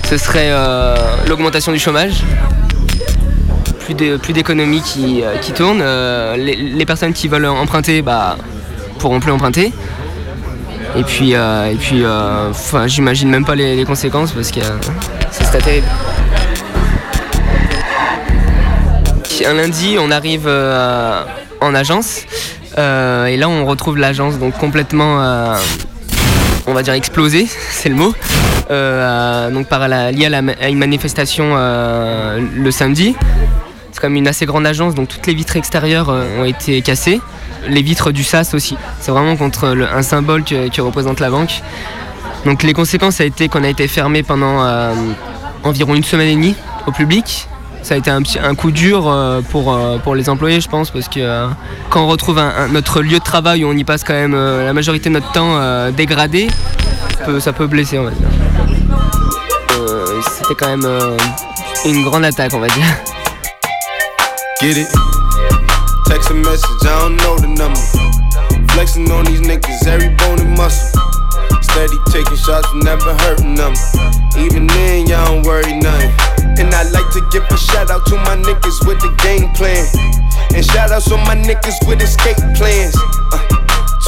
ce 0.10 0.18
serait 0.18 0.50
euh, 0.50 0.96
l'augmentation 1.28 1.72
du 1.72 1.80
chômage 1.80 2.24
plus 4.22 4.34
d'économies 4.34 4.82
qui, 4.82 5.24
euh, 5.24 5.38
qui 5.38 5.54
tournent. 5.54 5.82
Euh, 5.82 6.36
les, 6.36 6.86
personnes 6.86 7.14
qui 7.14 7.30
veulent 7.30 7.46
emprunter 7.46 8.02
bah, 8.02 8.38
pourront 9.00 9.22
plus 9.22 9.32
emprunter. 9.32 9.72
Et 10.98 11.04
puis, 11.04 11.36
puis 11.80 12.04
j'imagine 12.88 13.30
même 13.30 13.46
pas 13.46 13.56
les, 13.56 13.86
conséquences 13.86 14.32
parce 14.34 14.52
que 14.52 14.60
ce 15.32 15.44
serait 15.44 15.60
terrible. 15.60 15.88
Un 19.46 19.54
lundi, 19.54 19.96
on 20.00 20.12
arrive 20.12 20.50
en 21.62 21.74
agence 21.74 22.26
et 22.78 23.38
là 23.38 23.48
on 23.48 23.66
retrouve 23.66 23.98
l'agence 23.98 24.38
donc 24.38 24.58
complètement, 24.58 25.56
on 26.68 26.74
va 26.74 26.84
dire 26.84 26.94
explosée, 26.94 27.48
c'est 27.72 27.90
le 27.90 27.96
mot. 27.96 28.14
Euh, 28.70 29.50
donc 29.50 29.68
lié 29.72 30.26
à, 30.62 30.70
une 30.70 30.78
manifestation 30.78 31.54
euh, 31.56 32.40
le 32.56 32.72
samedi. 32.72 33.16
C'est 33.92 34.02
comme 34.02 34.16
une 34.16 34.28
assez 34.28 34.46
grande 34.46 34.68
agence, 34.68 34.94
donc 34.94 35.08
toutes 35.08 35.26
les 35.26 35.34
vitres 35.34 35.56
extérieures 35.56 36.10
euh, 36.10 36.42
ont 36.42 36.46
été 36.46 36.82
cassées. 36.82 37.20
Les 37.68 37.82
vitres 37.82 38.12
du 38.12 38.24
SAS 38.24 38.54
aussi. 38.54 38.78
C'est 39.00 39.12
vraiment 39.12 39.36
contre 39.36 39.66
un 39.66 40.04
symbole 40.04 40.44
que, 40.44 40.70
que 40.70 40.82
représente 40.82 41.20
la 41.20 41.30
banque. 41.30 41.62
Donc 42.46 42.64
les 42.64 42.74
conséquences, 42.74 43.16
ça 43.16 43.24
a 43.24 43.26
été 43.26 43.50
qu'on 43.50 43.64
a 43.64 43.70
été 43.70 43.88
fermé 43.88 44.22
pendant 44.22 44.64
environ 45.64 45.96
une 45.96 46.04
semaine 46.04 46.30
et 46.30 46.36
demie 46.36 46.56
au 46.86 46.92
public. 46.92 47.48
Ça 47.88 47.96
a 47.96 47.98
été 48.00 48.12
un, 48.12 48.54
coup 48.54 48.72
dur 48.72 49.08
euh, 49.08 49.40
pour, 49.40 49.74
euh, 49.74 49.98
pour 49.98 50.14
les 50.14 50.28
employés, 50.28 50.60
je 50.60 50.68
pense, 50.68 50.92
parce 50.92 51.08
que 51.08 51.22
euh, 51.22 51.48
quand 51.90 52.04
on 52.04 52.08
retrouve 52.10 52.38
notre 52.70 53.02
lieu 53.02 53.18
de 53.18 53.24
travail 53.24 53.64
où 53.64 53.70
on 53.70 53.78
y 53.78 53.86
passe 53.86 54.04
quand 54.04 54.12
même 54.12 54.36
la 54.36 54.74
majorité 54.74 55.08
de 55.08 55.14
notre 55.14 55.32
temps 55.32 55.58
dégradé, 55.92 56.50
ça 57.40 57.54
peut, 57.54 57.66
blesser, 57.66 57.98
on 57.98 58.04
va 58.04 58.12
dire. 58.12 58.28
C'était 60.30 60.56
quand 60.56 60.68
même 60.68 60.86
une 61.86 62.04
grande 62.04 62.26
attaque, 62.26 62.54
on 62.54 62.60
va 62.60 62.68
dire. 62.68 62.84
Get 64.62 64.72
it? 64.72 64.88
Text 66.08 66.30
a 66.30 66.34
message, 66.34 66.66
I 66.82 66.88
don't 66.88 67.16
know 67.16 67.38
the 67.38 67.48
number. 67.48 67.80
Flexing 68.74 69.10
on 69.10 69.24
these 69.24 69.40
niggas, 69.40 69.88
every 69.88 70.10
bone 70.10 70.42
and 70.42 70.58
muscle. 70.58 71.07
Steady 71.62 71.98
taking 72.10 72.38
shots, 72.38 72.68
never 72.82 73.14
hurting 73.26 73.56
them. 73.56 73.74
Even 74.38 74.68
then, 74.68 75.08
y'all 75.08 75.26
don't 75.26 75.46
worry 75.46 75.74
nothing. 75.78 76.12
And 76.58 76.74
I 76.74 76.84
like 76.90 77.10
to 77.14 77.22
give 77.32 77.46
a 77.50 77.58
shout 77.58 77.90
out 77.92 78.06
to 78.08 78.16
my 78.16 78.36
niggas 78.36 78.88
with 78.88 79.00
the 79.00 79.14
game 79.22 79.54
plan. 79.54 79.86
And 80.56 80.66
shout 80.66 80.92
outs 80.92 81.12
on 81.12 81.20
my 81.22 81.36
niggas 81.36 81.78
with 81.88 82.02
escape 82.02 82.38
plans. 82.58 82.96
Uh, 83.32 83.46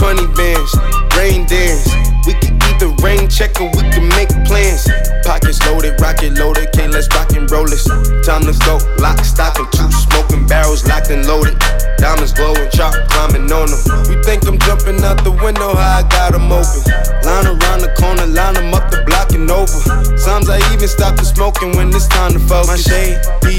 20 0.02 0.26
bands, 0.34 0.72
rain 1.14 1.46
dance. 1.46 1.86
We 2.26 2.34
can 2.42 2.58
either 2.74 2.90
rain 3.04 3.30
check 3.30 3.60
or 3.62 3.70
we 3.76 3.84
can 3.94 4.08
make 4.10 4.30
plans. 4.50 4.88
Pockets 5.26 5.62
loaded, 5.68 6.00
rocket 6.02 6.34
loaded, 6.34 6.72
can't 6.74 6.92
let's 6.92 7.08
rock 7.14 7.34
and 7.34 7.50
roll 7.52 7.68
this. 7.68 7.86
Time 8.26 8.42
to 8.48 8.56
go, 8.66 8.80
lock, 8.98 9.20
stock, 9.26 9.60
and 9.60 9.70
two 9.72 9.92
smoking 9.92 10.48
barrels 10.48 10.88
locked 10.88 11.12
and 11.12 11.28
loaded. 11.28 11.59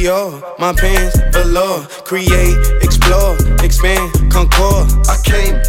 Dior, 0.01 0.41
my 0.59 0.73
pants, 0.73 1.15
velour. 1.31 1.87
Create, 2.05 2.57
explore, 2.81 3.37
expand, 3.63 4.11
concord. 4.33 4.89
I 5.07 5.21
came, 5.23 5.61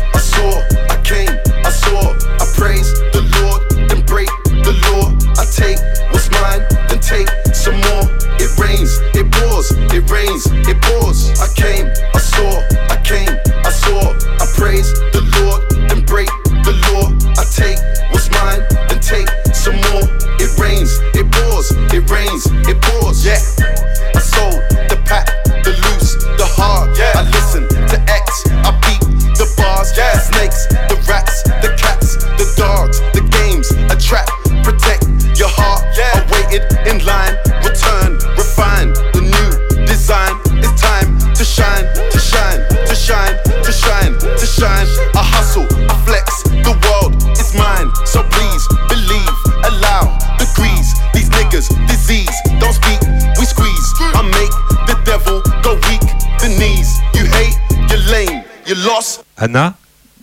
Anna, 59.41 59.75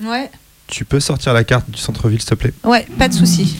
Ouais, 0.05 0.31
tu 0.69 0.85
peux 0.85 1.01
sortir 1.01 1.33
la 1.33 1.43
carte 1.43 1.69
du 1.69 1.79
centre-ville, 1.79 2.21
s'il 2.21 2.31
te 2.31 2.35
plaît 2.37 2.53
ouais, 2.65 2.87
pas 2.99 3.09
de 3.09 3.15
souci. 3.15 3.57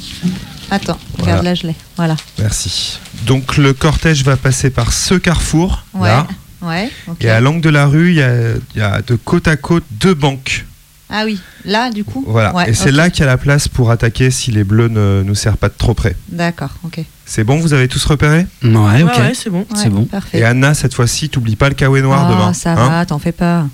Attends, 0.71 0.99
Voilà. 1.17 1.33
regarde 1.33 1.45
là, 1.45 1.55
je 1.55 1.67
l'ai. 1.67 1.75
Voilà. 1.97 2.15
Merci. 2.39 3.01
Donc 3.27 3.57
le 3.57 3.73
cortège 3.73 4.23
va 4.23 4.37
passer 4.37 4.71
par 4.71 4.93
ce 4.93 5.15
carrefour, 5.15 5.85
Ouais. 5.95 6.09
là. 6.09 6.27
Ouais, 6.63 6.91
ok. 7.09 7.25
Et 7.25 7.31
à 7.31 7.41
l'angle 7.41 7.61
de 7.61 7.71
la 7.71 7.87
rue, 7.87 8.11
il 8.11 8.17
y 8.17 8.23
a, 8.23 8.53
il 8.75 8.79
y 8.79 8.83
a 8.83 9.01
de 9.03 9.17
côte 9.17 9.49
à 9.49 9.57
côte 9.57 9.85
deux 9.91 10.15
banques. 10.15 10.65
Ah 11.11 11.23
oui, 11.25 11.41
là, 11.65 11.91
du 11.91 12.05
coup 12.05 12.23
Voilà. 12.29 12.55
Ouais, 12.55 12.69
et 12.71 12.75
c'est 12.75 12.91
là 12.93 13.09
qu'il 13.11 13.21
y 13.21 13.23
a 13.23 13.27
la 13.31 13.39
place 13.39 13.67
pour 13.67 13.91
attaquer 13.91 14.31
si 14.31 14.51
les 14.53 14.63
bleus 14.63 14.89
ne 14.89 15.23
nous 15.25 15.35
serrent 15.35 15.57
pas 15.57 15.69
de 15.71 15.75
trop 15.79 15.95
près. 15.95 16.15
D'accord, 16.29 16.71
ok. 16.85 17.01
C'est 17.25 17.45
bon, 17.45 17.59
vous 17.59 17.73
avez 17.73 17.89
tous 17.89 18.05
repéré? 18.05 18.47
Ouais, 18.63 19.03
ok. 19.03 19.17
ouais, 19.19 19.33
c'est 19.35 19.49
bon. 19.51 19.67
C'est 19.75 19.89
bon. 19.89 20.05
parfait. 20.05 20.39
Et 20.39 20.45
Anna, 20.45 20.75
cette 20.75 20.93
fois-ci, 20.95 21.31
t'oublies 21.31 21.57
pas 21.57 21.69
le 21.71 21.75
kawaii 21.75 22.03
noir 22.03 22.27
Oh, 22.29 22.33
demain. 22.35 22.53
ça 22.53 22.73
hein? 22.73 22.89
va, 22.91 23.07
t'en 23.07 23.19
fais 23.19 23.33
pas. 23.33 23.67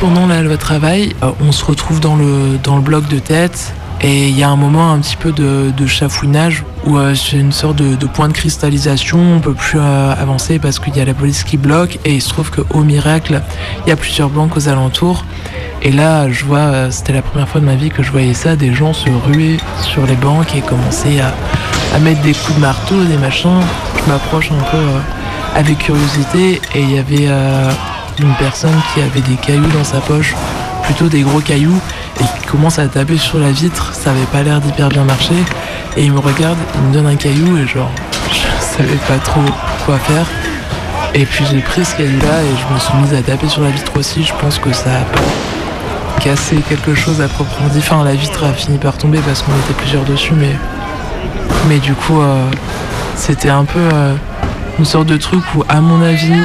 Pendant 0.00 0.26
la 0.26 0.40
loi 0.40 0.56
travail, 0.56 1.14
euh, 1.22 1.30
on 1.42 1.52
se 1.52 1.62
retrouve 1.62 2.00
dans 2.00 2.16
le, 2.16 2.56
dans 2.64 2.76
le 2.76 2.80
bloc 2.80 3.06
de 3.08 3.18
tête 3.18 3.74
et 4.00 4.28
il 4.28 4.38
y 4.38 4.42
a 4.42 4.48
un 4.48 4.56
moment 4.56 4.92
un 4.92 4.98
petit 4.98 5.16
peu 5.16 5.30
de, 5.30 5.86
chafouinage 5.86 6.64
où 6.86 6.96
euh, 6.96 7.14
c'est 7.14 7.36
une 7.36 7.52
sorte 7.52 7.76
de, 7.76 8.06
point 8.06 8.28
de 8.28 8.32
cristallisation, 8.32 9.18
on 9.36 9.40
peut 9.40 9.52
plus 9.52 9.78
euh, 9.78 10.14
avancer 10.18 10.58
parce 10.58 10.78
qu'il 10.78 10.96
y 10.96 11.00
a 11.00 11.04
la 11.04 11.12
police 11.12 11.44
qui 11.44 11.58
bloque 11.58 11.98
et 12.06 12.14
il 12.14 12.22
se 12.22 12.30
trouve 12.30 12.50
qu'au 12.50 12.80
miracle, 12.80 13.42
il 13.84 13.90
y 13.90 13.92
a 13.92 13.96
plusieurs 13.96 14.30
banques 14.30 14.56
aux 14.56 14.70
alentours. 14.70 15.26
Et 15.82 15.92
là, 15.92 16.30
je 16.30 16.46
vois, 16.46 16.90
c'était 16.90 17.12
la 17.12 17.22
première 17.22 17.48
fois 17.48 17.60
de 17.60 17.66
ma 17.66 17.74
vie 17.74 17.90
que 17.90 18.02
je 18.02 18.10
voyais 18.10 18.32
ça, 18.32 18.56
des 18.56 18.72
gens 18.72 18.94
se 18.94 19.10
ruer 19.10 19.58
sur 19.82 20.06
les 20.06 20.16
banques 20.16 20.56
et 20.56 20.62
commencer 20.62 21.20
à, 21.20 21.34
à 21.94 21.98
mettre 21.98 22.22
des 22.22 22.32
coups 22.32 22.54
de 22.54 22.60
marteau, 22.60 23.04
des 23.04 23.18
machins. 23.18 23.60
Je 24.02 24.10
m'approche 24.10 24.50
un 24.50 24.64
peu 24.70 24.78
avec 25.54 25.76
curiosité 25.76 26.58
et 26.74 26.80
il 26.80 26.90
y 26.90 26.98
avait 26.98 27.28
euh, 28.20 28.26
une 28.26 28.34
personne 28.34 28.76
qui 28.94 29.00
avait 29.00 29.20
des 29.20 29.36
cailloux 29.36 29.70
dans 29.76 29.84
sa 29.84 30.00
poche, 30.00 30.34
plutôt 30.84 31.08
des 31.08 31.22
gros 31.22 31.40
cailloux, 31.40 31.80
et 32.20 32.24
qui 32.24 32.46
commence 32.46 32.78
à 32.78 32.86
taper 32.88 33.18
sur 33.18 33.38
la 33.38 33.50
vitre. 33.50 33.94
Ça 33.94 34.10
avait 34.10 34.20
pas 34.32 34.42
l'air 34.42 34.60
d'hyper 34.60 34.88
bien 34.88 35.04
marcher. 35.04 35.34
Et 35.96 36.04
il 36.04 36.12
me 36.12 36.20
regarde, 36.20 36.58
il 36.76 36.80
me 36.88 36.92
donne 36.92 37.06
un 37.06 37.16
caillou 37.16 37.56
et 37.58 37.66
genre, 37.66 37.90
je 38.30 38.64
savais 38.64 38.98
pas 39.08 39.18
trop 39.18 39.40
quoi 39.84 39.98
faire. 39.98 40.26
Et 41.14 41.24
puis 41.24 41.44
j'ai 41.50 41.58
pris 41.60 41.84
ce 41.84 41.96
caillou-là 41.96 42.42
et 42.42 42.56
je 42.56 42.74
me 42.74 42.78
suis 42.78 42.96
mise 42.98 43.14
à 43.14 43.22
taper 43.22 43.48
sur 43.48 43.62
la 43.62 43.70
vitre 43.70 43.92
aussi. 43.96 44.22
Je 44.22 44.32
pense 44.40 44.58
que 44.58 44.72
ça 44.72 44.90
a 44.90 46.20
cassé 46.20 46.56
quelque 46.68 46.94
chose 46.94 47.20
à 47.20 47.28
proprement 47.28 47.68
dit. 47.68 47.78
Enfin, 47.78 48.04
la 48.04 48.14
vitre 48.14 48.44
a 48.44 48.52
fini 48.52 48.78
par 48.78 48.96
tomber 48.96 49.18
parce 49.26 49.42
qu'on 49.42 49.52
était 49.52 49.74
plusieurs 49.76 50.04
dessus, 50.04 50.34
mais, 50.34 50.54
mais 51.68 51.78
du 51.78 51.94
coup, 51.94 52.20
euh, 52.20 52.46
c'était 53.16 53.50
un 53.50 53.64
peu 53.64 53.80
euh, 53.80 54.14
une 54.78 54.84
sorte 54.84 55.06
de 55.06 55.16
truc 55.16 55.42
où, 55.56 55.64
à 55.68 55.80
mon 55.80 56.00
avis, 56.02 56.40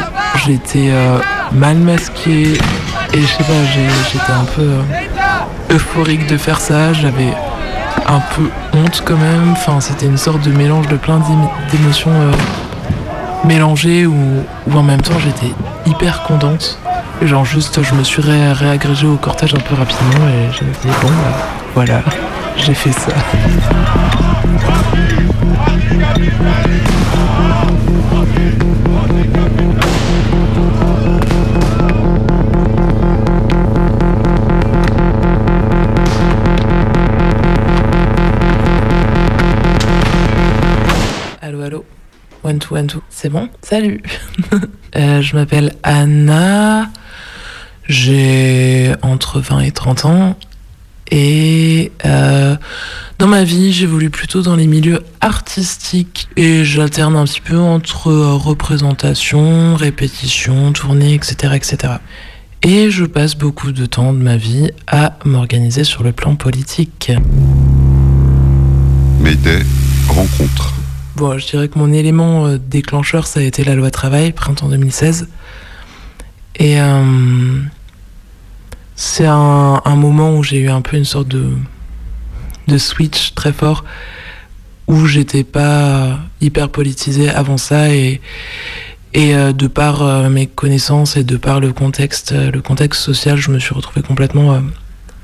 j'étais 0.45 0.89
euh, 0.89 1.19
mal 1.51 1.77
masqué 1.77 2.53
et 3.13 3.21
je 3.21 3.25
sais 3.27 3.43
pas, 3.43 3.53
j'étais 4.11 4.31
un 4.31 4.45
peu 4.55 4.61
euh, 4.61 4.81
euphorique 5.75 6.27
de 6.27 6.37
faire 6.37 6.59
ça. 6.59 6.93
J'avais 6.93 7.33
un 8.07 8.19
peu 8.35 8.49
honte 8.77 9.01
quand 9.05 9.17
même. 9.17 9.51
Enfin, 9.53 9.79
c'était 9.79 10.05
une 10.05 10.17
sorte 10.17 10.41
de 10.41 10.51
mélange 10.51 10.87
de 10.87 10.97
plein 10.97 11.19
d'émotions 11.71 12.11
euh, 12.11 12.31
mélangées 13.45 14.05
où, 14.05 14.15
en 14.73 14.83
même 14.83 15.01
temps 15.01 15.19
j'étais 15.23 15.53
hyper 15.85 16.23
contente. 16.23 16.77
Genre 17.21 17.45
juste, 17.45 17.81
je 17.81 17.93
me 17.95 18.03
suis 18.03 18.21
ré- 18.21 18.51
réagrégé 18.51 19.07
au 19.07 19.15
cortège 19.15 19.53
un 19.55 19.59
peu 19.59 19.75
rapidement 19.75 20.27
et 20.27 20.51
j'ai 20.51 20.65
dit 20.65 20.93
bon, 21.01 21.07
bah, 21.07 21.37
voilà, 21.73 22.01
j'ai 22.57 22.73
fait 22.73 22.91
ça. 22.91 23.11
One, 42.45 42.59
two, 42.59 42.75
one, 42.75 42.85
two. 42.85 43.01
C'est 43.09 43.29
bon? 43.29 43.49
Salut. 43.61 44.01
Euh, 44.97 45.21
je 45.21 45.35
m'appelle 45.35 45.73
Anna. 45.83 46.89
J'ai 47.89 48.93
entre 49.01 49.41
20 49.41 49.59
et 49.59 49.71
30 49.71 50.05
ans. 50.05 50.37
Et 51.11 51.91
euh, 52.05 52.55
dans 53.19 53.27
ma 53.27 53.43
vie, 53.43 53.73
j'évolue 53.73 54.09
plutôt 54.09 54.41
dans 54.41 54.55
les 54.55 54.67
milieux 54.67 55.01
artistiques. 55.19 56.29
Et 56.37 56.63
j'alterne 56.63 57.17
un 57.17 57.25
petit 57.25 57.41
peu 57.41 57.57
entre 57.57 58.13
représentation, 58.13 59.75
répétition, 59.75 60.71
tournée, 60.71 61.13
etc., 61.13 61.55
etc. 61.55 61.95
Et 62.63 62.89
je 62.89 63.03
passe 63.03 63.35
beaucoup 63.35 63.73
de 63.73 63.85
temps 63.85 64.13
de 64.13 64.19
ma 64.19 64.37
vie 64.37 64.71
à 64.87 65.19
m'organiser 65.25 65.83
sur 65.83 66.03
le 66.03 66.13
plan 66.13 66.37
politique. 66.37 67.11
Mayday, 69.19 69.59
rencontre. 70.07 70.84
Bon, 71.15 71.37
je 71.37 71.47
dirais 71.47 71.69
que 71.69 71.79
mon 71.79 71.93
élément 71.93 72.45
euh, 72.45 72.57
déclencheur, 72.57 73.25
ça 73.25 73.39
a 73.39 73.43
été 73.43 73.63
la 73.63 73.73
loi 73.73 73.89
travail, 73.89 74.33
printemps 74.33 74.67
2016. 74.67 75.29
Et 76.57 76.81
euh, 76.81 77.61
c'est 78.97 79.25
un, 79.25 79.79
moment 79.95 80.35
où 80.35 80.43
j'ai 80.43 80.59
eu 80.59 80.69
un 80.69 80.81
peu 80.81 80.97
une 80.97 81.05
sorte 81.05 81.29
de, 81.29 81.53
de 82.67 82.77
switch 82.77 83.33
très 83.33 83.53
fort, 83.53 83.85
où 84.87 85.05
j'étais 85.05 85.45
pas 85.45 86.19
hyper 86.41 86.67
politisé 86.67 87.29
avant 87.29 87.57
ça, 87.57 87.95
et, 87.95 88.19
et 89.13 89.35
euh, 89.35 89.53
de 89.53 89.67
par 89.67 90.29
mes 90.29 90.47
connaissances 90.47 91.15
et 91.15 91.23
de 91.23 91.37
par 91.37 91.61
le 91.61 91.71
contexte, 91.71 92.33
le 92.33 92.61
contexte 92.61 93.01
social, 93.01 93.37
je 93.37 93.51
me 93.51 93.59
suis 93.59 93.73
retrouvée 93.73 94.01
complètement 94.01 94.61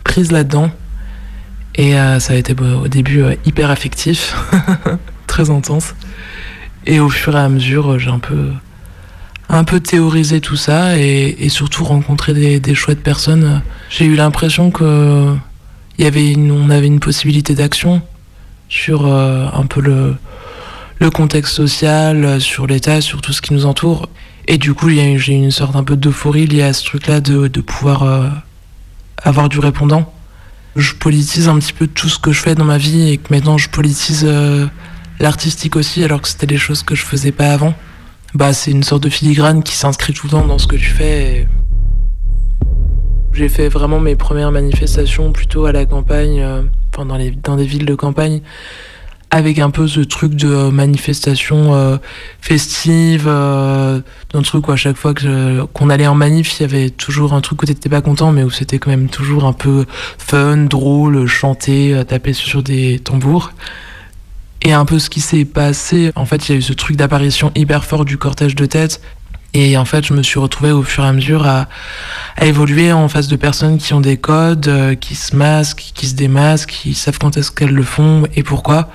prise 0.06 0.32
là-dedans. 0.32 0.72
Et 1.76 1.94
ça 2.20 2.34
a 2.34 2.36
été 2.36 2.54
bon, 2.54 2.82
au 2.82 2.88
début 2.88 3.24
hyper 3.46 3.72
affectif, 3.72 4.36
très 5.32 5.50
intense. 5.50 5.96
Et 6.86 7.00
au 7.00 7.10
fur 7.10 7.36
et 7.36 7.40
à 7.40 7.48
mesure, 7.48 7.94
euh, 7.94 7.98
j'ai 7.98 8.10
un 8.10 8.20
peu, 8.20 8.50
un 9.48 9.64
peu 9.64 9.80
théorisé 9.80 10.42
tout 10.42 10.58
ça 10.58 10.98
et, 10.98 11.48
surtout 11.50 11.86
rencontré 11.86 12.34
des, 12.34 12.60
des 12.60 12.76
chouettes 12.76 13.02
personnes. 13.02 13.62
J'ai 13.90 14.06
eu 14.06 14.16
l'impression 14.16 14.72
que 14.72 15.34
y 15.98 16.06
avait 16.06 16.32
une, 16.32 16.52
on 16.52 16.70
avait 16.70 16.88
une 16.88 17.00
possibilité 17.00 17.56
d'action 17.56 18.02
sur 18.68 19.06
euh, 19.06 19.48
un 19.54 19.66
peu 19.66 19.80
le, 19.80 20.16
le 21.00 21.10
contexte 21.10 21.54
social, 21.54 22.42
sur 22.42 22.68
l'État, 22.68 23.00
sur 23.00 23.22
tout 23.22 23.32
ce 23.32 23.42
qui 23.42 23.54
nous 23.54 23.66
entoure. 23.66 24.10
Et 24.48 24.58
du 24.58 24.74
coup, 24.74 24.90
j'ai 24.90 25.34
eu 25.34 25.38
une 25.38 25.52
sorte 25.52 25.76
un 25.78 25.84
peu 25.84 25.96
d'euphorie 25.96 26.48
liée 26.48 26.64
à 26.64 26.74
ce 26.74 26.84
truc-là 26.84 27.22
de, 27.22 27.48
de 27.48 27.62
pouvoir 27.62 28.04
euh, 28.04 28.28
avoir 29.24 29.48
du 29.48 29.60
répondant 29.60 30.12
je 30.76 30.94
politise 30.94 31.50
un 31.50 31.60
petit 31.60 31.74
peu 31.74 31.88
tout 31.88 32.08
ce 32.08 32.18
que 32.18 32.32
je 32.32 32.40
fais 32.42 32.56
dans 32.56 32.64
ma 32.66 32.78
vie 32.78 33.10
et 33.12 33.18
que 33.18 33.34
maintenant 33.34 33.58
je 33.58 33.70
politise 33.70 34.24
l'artistique 35.22 35.76
aussi 35.76 36.04
alors 36.04 36.22
que 36.22 36.28
c'était 36.28 36.48
des 36.48 36.58
choses 36.58 36.84
que 36.84 36.96
je 36.96 37.06
faisais 37.06 37.32
pas 37.32 37.52
avant. 37.54 37.74
Bah 38.34 38.54
c'est 38.54 38.72
une 38.72 38.84
sorte 38.84 39.04
de 39.04 39.10
filigrane 39.10 39.62
qui 39.62 39.76
s'inscrit 39.76 40.14
tout 40.14 40.28
le 40.28 40.32
temps 40.32 40.46
dans 40.46 40.58
ce 40.58 40.68
que 40.68 40.76
tu 40.76 40.90
fais. 40.90 41.48
J'ai 43.34 43.50
fait 43.50 43.70
vraiment 43.70 44.00
mes 44.00 44.16
premières 44.16 44.52
manifestations 44.52 45.32
plutôt 45.32 45.66
à 45.66 45.72
la 45.72 45.86
campagne, 45.86 46.42
euh, 46.42 46.64
dans, 46.98 47.16
les, 47.16 47.32
des 47.32 47.66
villes 47.66 47.86
de 47.86 47.96
campagne, 47.96 48.42
avec 49.30 49.60
un 49.60 49.70
peu 49.70 49.88
ce 49.88 50.02
truc 50.02 50.36
de 50.36 50.50
euh, 50.50 50.72
manifestation 50.72 51.74
euh, 51.74 51.98
festive, 52.42 53.26
d'un 53.26 54.42
truc 54.44 54.68
où 54.68 54.72
à 54.72 54.76
chaque 54.76 54.98
fois 54.98 55.14
qu'on 55.74 55.90
allait 55.90 56.08
en 56.08 56.16
manif, 56.16 56.60
il 56.60 56.64
y 56.64 56.66
avait 56.66 56.90
toujours 56.90 57.34
un 57.34 57.42
truc 57.42 57.64
où 57.64 57.66
t'étais 57.66 57.90
pas 57.90 58.02
content, 58.02 58.34
mais 58.34 58.44
où 58.44 58.50
c'était 58.50 58.80
quand 58.80 58.92
même 58.92 59.08
toujours 59.08 59.46
un 59.46 59.54
peu 59.54 59.86
fun, 60.18 60.58
drôle, 60.58 61.26
chanter, 61.26 62.02
taper 62.08 62.34
sur 62.34 62.64
des 62.64 63.00
tambours. 63.00 63.54
Et 64.64 64.74
un 64.74 64.86
peu 64.86 65.00
ce 65.00 65.10
qui 65.10 65.22
s'est 65.22 65.46
passé, 65.46 66.12
en 66.16 66.26
fait, 66.26 66.48
il 66.48 66.52
y 66.52 66.56
a 66.56 66.58
eu 66.58 66.62
ce 66.62 66.74
truc 66.74 66.96
d'apparition 66.96 67.52
hyper 67.56 67.84
fort 67.84 68.06
du 68.06 68.18
cortège 68.18 68.56
de 68.56 68.66
tête. 68.66 69.02
Et 69.54 69.76
en 69.76 69.86
fait, 69.86 70.06
je 70.06 70.14
me 70.14 70.24
suis 70.24 70.40
retrouvé 70.40 70.72
au 70.72 70.84
fur 70.84 71.04
et 71.04 71.08
à 71.08 71.14
mesure 71.14 71.46
à, 71.46 71.68
à 72.38 72.46
évoluer 72.46 72.94
en 72.94 73.10
face 73.10 73.28
de 73.28 73.36
personnes 73.36 73.78
qui 73.80 73.94
ont 73.94 74.00
des 74.00 74.18
codes, 74.18 74.68
euh, 74.68 74.96
qui 74.96 75.16
se 75.16 75.36
masquent, 75.36 75.92
qui 75.94 76.08
se 76.08 76.16
démasquent, 76.16 76.70
qui 76.70 76.94
savent 76.94 77.18
quand 77.20 77.36
est-ce 77.36 77.52
qu'elles 77.52 77.74
le 77.74 77.84
font 77.84 78.24
et 78.36 78.44
pourquoi. 78.44 78.90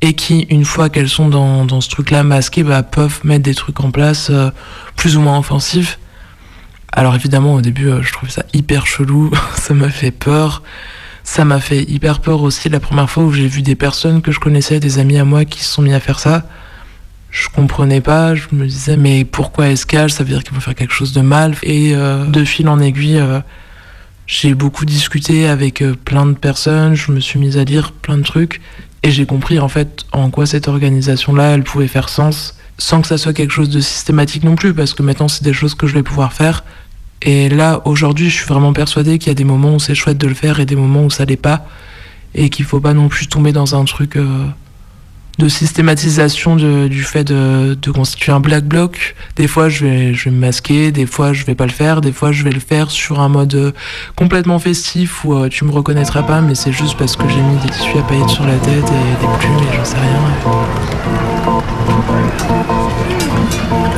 Et 0.00 0.14
qui, 0.14 0.46
une 0.50 0.64
fois 0.64 0.90
qu'elles 0.90 1.08
sont 1.08 1.28
dans, 1.28 1.64
dans 1.64 1.80
ce 1.80 1.90
truc-là 1.90 2.22
masqué, 2.22 2.62
bah, 2.62 2.82
peuvent 2.82 3.20
mettre 3.24 3.42
des 3.42 3.54
trucs 3.54 3.80
en 3.80 3.90
place 3.90 4.28
euh, 4.30 4.50
plus 4.96 5.16
ou 5.16 5.20
moins 5.20 5.38
offensifs. 5.38 5.98
Alors 6.92 7.14
évidemment, 7.14 7.54
au 7.54 7.60
début, 7.60 7.88
euh, 7.88 8.02
je 8.02 8.12
trouvais 8.12 8.30
ça 8.30 8.44
hyper 8.52 8.86
chelou, 8.86 9.30
ça 9.56 9.74
m'a 9.74 9.90
fait 9.90 10.10
peur. 10.10 10.62
Ça 11.32 11.44
m'a 11.44 11.60
fait 11.60 11.84
hyper 11.84 12.18
peur 12.18 12.42
aussi 12.42 12.68
la 12.68 12.80
première 12.80 13.08
fois 13.08 13.22
où 13.22 13.32
j'ai 13.32 13.46
vu 13.46 13.62
des 13.62 13.76
personnes 13.76 14.20
que 14.20 14.32
je 14.32 14.40
connaissais, 14.40 14.80
des 14.80 14.98
amis 14.98 15.16
à 15.16 15.24
moi 15.24 15.44
qui 15.44 15.62
se 15.62 15.72
sont 15.72 15.80
mis 15.80 15.94
à 15.94 16.00
faire 16.00 16.18
ça. 16.18 16.42
Je 17.30 17.48
comprenais 17.48 18.00
pas, 18.00 18.34
je 18.34 18.48
me 18.50 18.66
disais 18.66 18.96
mais 18.96 19.24
pourquoi 19.24 19.68
escale 19.68 20.10
Ça 20.10 20.24
veut 20.24 20.30
dire 20.30 20.42
qu'ils 20.42 20.54
vont 20.54 20.60
faire 20.60 20.74
quelque 20.74 20.92
chose 20.92 21.12
de 21.12 21.20
mal? 21.20 21.54
Et 21.62 21.94
euh, 21.94 22.24
de 22.24 22.44
fil 22.44 22.68
en 22.68 22.80
aiguille, 22.80 23.20
euh, 23.20 23.38
j'ai 24.26 24.54
beaucoup 24.54 24.84
discuté 24.84 25.46
avec 25.46 25.82
euh, 25.82 25.94
plein 25.94 26.26
de 26.26 26.32
personnes, 26.32 26.96
je 26.96 27.12
me 27.12 27.20
suis 27.20 27.38
mise 27.38 27.56
à 27.58 27.62
lire 27.62 27.92
plein 27.92 28.18
de 28.18 28.24
trucs 28.24 28.60
et 29.04 29.12
j'ai 29.12 29.24
compris 29.24 29.60
en 29.60 29.68
fait 29.68 30.06
en 30.10 30.30
quoi 30.30 30.46
cette 30.46 30.66
organisation-là 30.66 31.50
elle 31.54 31.62
pouvait 31.62 31.86
faire 31.86 32.08
sens. 32.08 32.58
sans 32.76 33.02
que 33.02 33.06
ça 33.06 33.18
soit 33.18 33.34
quelque 33.34 33.52
chose 33.52 33.70
de 33.70 33.78
systématique 33.78 34.42
non 34.42 34.56
plus, 34.56 34.74
parce 34.74 34.94
que 34.94 35.04
maintenant 35.04 35.28
c'est 35.28 35.44
des 35.44 35.52
choses 35.52 35.76
que 35.76 35.86
je 35.86 35.94
vais 35.94 36.02
pouvoir 36.02 36.32
faire. 36.32 36.64
Et 37.22 37.48
là, 37.48 37.82
aujourd'hui, 37.84 38.30
je 38.30 38.36
suis 38.36 38.46
vraiment 38.46 38.72
persuadée 38.72 39.18
qu'il 39.18 39.28
y 39.28 39.30
a 39.30 39.34
des 39.34 39.44
moments 39.44 39.74
où 39.74 39.78
c'est 39.78 39.94
chouette 39.94 40.18
de 40.18 40.26
le 40.26 40.34
faire 40.34 40.60
et 40.60 40.66
des 40.66 40.76
moments 40.76 41.04
où 41.04 41.10
ça 41.10 41.24
l'est 41.24 41.36
pas. 41.36 41.66
Et 42.34 42.48
qu'il 42.48 42.64
faut 42.64 42.80
pas 42.80 42.94
non 42.94 43.08
plus 43.08 43.26
tomber 43.26 43.52
dans 43.52 43.74
un 43.74 43.84
truc 43.84 44.16
euh, 44.16 44.46
de 45.38 45.48
systématisation 45.48 46.56
du 46.56 47.02
fait 47.02 47.24
de, 47.24 47.76
constituer 47.92 48.32
un 48.32 48.40
black 48.40 48.64
bloc. 48.64 49.16
Des 49.36 49.48
fois, 49.48 49.68
je 49.68 49.84
vais, 49.84 50.14
je 50.14 50.26
vais 50.26 50.30
me 50.30 50.40
masquer, 50.40 50.92
des 50.92 51.06
fois, 51.06 51.32
je 51.32 51.44
vais 51.44 51.54
pas 51.54 51.66
le 51.66 51.72
faire, 51.72 52.00
des 52.00 52.12
fois, 52.12 52.30
je 52.30 52.44
vais 52.44 52.52
le 52.52 52.60
faire 52.60 52.90
sur 52.90 53.20
un 53.20 53.28
mode 53.28 53.54
euh, 53.54 53.72
complètement 54.16 54.58
festif 54.58 55.24
où 55.24 55.34
euh, 55.34 55.48
tu 55.48 55.64
me 55.64 55.72
reconnaîtras 55.72 56.22
pas, 56.22 56.40
mais 56.40 56.54
c'est 56.54 56.72
juste 56.72 56.96
parce 56.96 57.16
que 57.16 57.28
j'ai 57.28 57.40
mis 57.40 57.58
des 57.58 57.70
tissus 57.70 57.98
à 57.98 58.02
paillettes 58.02 58.28
sur 58.28 58.46
la 58.46 58.56
tête 58.56 58.68
et 58.68 59.26
des 59.26 59.38
plumes 59.38 59.58
et 59.58 59.76
j'en 59.76 59.84
sais 59.84 59.96
rien. 59.96 60.20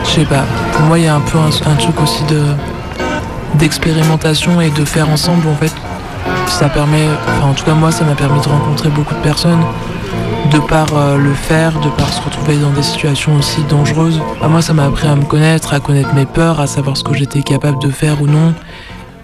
Je 0.04 0.10
sais 0.10 0.24
pas. 0.24 0.44
Pour 0.72 0.82
moi, 0.86 0.98
il 0.98 1.04
y 1.04 1.08
a 1.08 1.14
un 1.14 1.20
peu 1.20 1.38
un 1.38 1.74
truc 1.76 2.00
aussi 2.00 2.24
de 2.24 2.42
d'expérimentation 3.58 4.60
et 4.60 4.70
de 4.70 4.84
faire 4.84 5.08
ensemble 5.08 5.46
en 5.48 5.54
fait. 5.54 5.72
Ça 6.46 6.68
permet, 6.68 7.06
enfin 7.28 7.48
en 7.48 7.54
tout 7.54 7.64
cas 7.64 7.74
moi, 7.74 7.90
ça 7.90 8.04
m'a 8.04 8.14
permis 8.14 8.40
de 8.40 8.48
rencontrer 8.48 8.90
beaucoup 8.90 9.14
de 9.14 9.20
personnes 9.20 9.64
de 10.50 10.58
par 10.58 10.88
euh, 10.94 11.16
le 11.16 11.32
faire, 11.32 11.72
de 11.80 11.88
par 11.90 12.12
se 12.12 12.20
retrouver 12.20 12.56
dans 12.58 12.70
des 12.70 12.82
situations 12.82 13.34
aussi 13.36 13.62
dangereuses. 13.70 14.20
Bah, 14.40 14.48
moi, 14.48 14.60
ça 14.60 14.74
m'a 14.74 14.84
appris 14.84 15.08
à 15.08 15.14
me 15.14 15.24
connaître, 15.24 15.72
à 15.72 15.80
connaître 15.80 16.12
mes 16.14 16.26
peurs, 16.26 16.60
à 16.60 16.66
savoir 16.66 16.96
ce 16.96 17.04
que 17.04 17.14
j'étais 17.14 17.42
capable 17.42 17.80
de 17.80 17.90
faire 17.90 18.20
ou 18.20 18.26
non. 18.26 18.52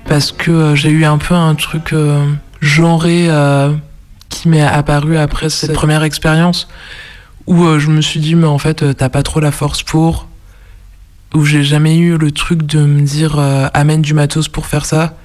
Parce 0.08 0.32
que 0.32 0.50
euh, 0.50 0.74
j'ai 0.74 0.88
eu 0.88 1.04
un 1.04 1.18
peu 1.18 1.34
un 1.34 1.54
truc 1.54 1.92
euh, 1.92 2.24
genré 2.60 3.26
euh, 3.28 3.74
qui 4.30 4.48
m'est 4.48 4.62
apparu 4.62 5.18
après 5.18 5.50
cette 5.50 5.74
première 5.74 6.02
expérience 6.02 6.66
où 7.46 7.78
je 7.78 7.88
me 7.88 8.02
suis 8.02 8.20
dit, 8.20 8.34
mais 8.34 8.46
en 8.46 8.58
fait, 8.58 8.94
t'as 8.94 9.08
pas 9.08 9.22
trop 9.22 9.40
la 9.40 9.50
force 9.50 9.82
pour. 9.82 10.26
Où 11.34 11.44
j'ai 11.44 11.62
jamais 11.62 11.98
eu 11.98 12.16
le 12.16 12.30
truc 12.30 12.62
de 12.62 12.80
me 12.80 13.02
dire, 13.02 13.38
euh, 13.38 13.68
amène 13.74 14.00
du 14.00 14.14
matos 14.14 14.48
pour 14.48 14.66
faire 14.66 14.86
ça. 14.86 15.16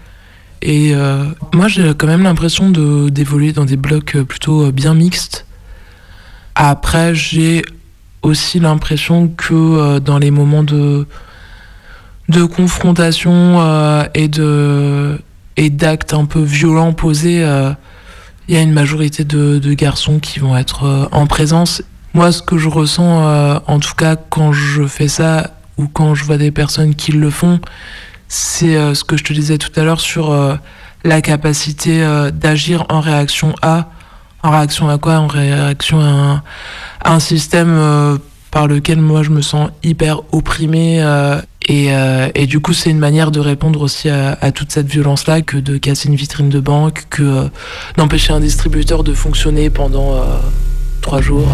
Et 0.62 0.94
euh, 0.94 1.26
moi, 1.54 1.68
j'ai 1.68 1.94
quand 1.94 2.08
même 2.08 2.24
l'impression 2.24 2.70
d'évoluer 2.70 3.54
dans 3.54 3.66
des 3.66 3.78
blocs 3.78 4.16
euh, 4.16 4.24
plutôt 4.24 4.72
bien 4.72 4.94
mixtes. 4.94 5.46
Après, 6.56 7.16
j'ai 7.16 7.64
aussi 8.22 8.60
l'impression 8.60 9.28
que 9.30 10.00
dans 10.00 10.18
les 10.18 10.32
moments 10.32 10.64
de, 10.64 11.08
de 12.30 12.44
confrontation 12.44 13.60
et 14.14 14.28
de 14.30 15.20
et 15.58 15.70
d'actes 15.70 16.14
un 16.14 16.26
peu 16.26 16.42
violents 16.42 16.94
posés, 16.94 17.42
il 18.48 18.56
y 18.56 18.58
a 18.58 18.62
une 18.62 18.72
majorité 18.72 19.26
de, 19.26 19.74
garçons 19.74 20.20
qui 20.20 20.40
vont 20.40 20.56
être 20.56 21.10
en 21.12 21.26
présence. 21.26 21.82
Moi, 22.14 22.32
ce 22.32 22.42
que 22.44 22.58
je 22.58 22.70
ressens, 22.70 23.62
en 23.68 23.80
tout 23.80 23.96
cas 23.96 24.16
quand 24.16 24.54
je 24.54 24.86
fais 24.86 25.10
ça 25.10 25.52
ou 25.78 25.88
quand 25.88 26.16
je 26.16 26.24
vois 26.24 26.38
des 26.38 26.52
personnes 26.52 26.96
qui 26.96 27.12
le 27.12 27.30
font, 27.30 27.60
c'est 28.28 28.76
euh, 28.76 28.94
ce 28.96 29.04
que 29.04 29.16
je 29.16 29.24
te 29.24 29.34
disais 29.34 29.58
tout 29.58 29.72
à 29.80 29.84
l'heure 29.84 30.00
sur 30.00 30.32
euh, 30.32 30.56
la 31.04 31.22
capacité 31.22 32.04
euh, 32.04 32.32
d'agir 32.32 32.86
en 32.90 33.00
réaction 33.00 33.54
à. 33.62 33.90
En 34.42 34.52
réaction 34.52 34.90
à 34.90 34.98
quoi? 34.98 35.20
En 35.20 35.28
réaction 35.28 36.02
à 36.02 36.44
un, 37.06 37.20
système 37.20 38.20
par 38.52 38.68
lequel 38.68 39.00
moi 39.00 39.24
je 39.24 39.30
me 39.30 39.42
sens 39.42 39.70
hyper 39.84 40.22
opprimé. 40.34 41.02
euh, 41.02 41.40
et, 41.70 41.92
et 42.36 42.46
du 42.46 42.60
coup, 42.60 42.74
c'est 42.74 42.90
une 42.90 43.00
manière 43.00 43.32
de 43.32 43.40
répondre 43.40 43.82
aussi 43.82 44.10
à, 44.10 44.52
toute 44.52 44.70
cette 44.74 44.88
violence-là 44.88 45.42
que 45.44 45.56
de 45.56 45.78
casser 45.78 46.10
une 46.10 46.16
vitrine 46.16 46.50
de 46.50 46.60
banque, 46.60 47.06
que 47.10 47.48
d'empêcher 47.96 48.34
un 48.34 48.42
distributeur 48.42 49.06
de 49.06 49.14
fonctionner 49.14 49.70
pendant 49.70 50.22
trois 51.02 51.22
jours. 51.22 51.48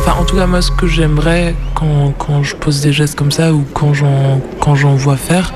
Enfin, 0.00 0.20
en 0.20 0.24
tout 0.24 0.36
cas, 0.36 0.46
moi, 0.46 0.62
ce 0.62 0.70
que 0.70 0.86
j'aimerais 0.86 1.54
quand, 1.74 2.14
quand 2.16 2.42
je 2.42 2.54
pose 2.56 2.80
des 2.80 2.92
gestes 2.92 3.18
comme 3.18 3.32
ça 3.32 3.52
ou 3.52 3.64
quand 3.74 3.92
j'en, 3.94 4.94
vois 4.94 5.16
faire, 5.16 5.52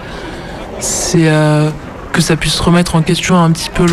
c'est 0.80 1.28
euh, 1.28 1.70
que 2.12 2.20
ça 2.20 2.36
puisse 2.36 2.58
remettre 2.60 2.96
en 2.96 3.02
question 3.02 3.36
un 3.36 3.50
petit 3.52 3.70
peu 3.70 3.86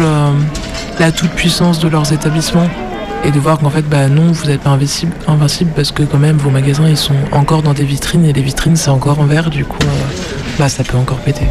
la 1.00 1.12
toute-puissance 1.12 1.80
de 1.80 1.88
leurs 1.88 2.12
établissements 2.12 2.68
et 3.24 3.32
de 3.32 3.40
voir 3.40 3.60
qu'en 3.60 3.70
fait, 3.70 3.84
bah 3.84 4.08
non, 4.08 4.32
vous 4.32 4.48
n'êtes 4.48 4.62
pas 4.62 4.72
invincible, 4.72 5.14
invincible 5.28 5.72
parce 5.76 5.92
que 5.92 6.04
quand 6.04 6.18
même, 6.18 6.38
vos 6.38 6.50
magasins, 6.50 6.88
ils 6.90 6.98
sont 6.98 7.16
encore 7.32 7.62
dans 7.62 7.74
des 7.74 7.86
vitrines 7.86 8.26
et 8.26 8.34
les 8.34 8.42
vitrines, 8.42 8.76
c'est 8.76 8.90
encore 8.90 9.20
en 9.20 9.26
verre, 9.26 9.50
du 9.50 9.66
coup, 9.66 9.78
euh, 9.84 10.24
bah 10.58 10.68
ça 10.68 10.84
peut 10.84 10.98
encore 10.98 11.20
péter. 11.20 11.46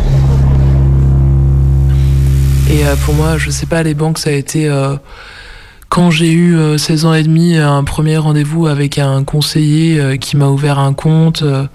Et 2.71 2.87
euh, 2.87 2.97
pour 3.05 3.15
moi, 3.15 3.39
je 3.39 3.51
sais 3.51 3.67
pas, 3.67 3.83
les 3.83 3.95
banques, 3.95 4.19
ça 4.19 4.31
a 4.31 4.35
été... 4.35 4.69
euh, 5.89 5.95
quand 5.99 6.11
j'ai 6.11 6.33
eu 6.33 6.57
euh, 6.57 6.79
16 6.79 7.05
ans 7.07 7.15
et 7.15 7.23
demi, 7.23 7.57
un 7.57 7.85
premier 7.85 8.17
rendez-vous 8.17 8.67
avec 8.67 8.99
un 8.99 9.25
conseiller 9.25 10.01
euh, 10.01 10.17
qui 10.17 10.37
m'a 10.37 10.49
ouvert 10.49 10.79
un 10.79 10.93
compte. 10.93 11.43
euh, 11.43 11.67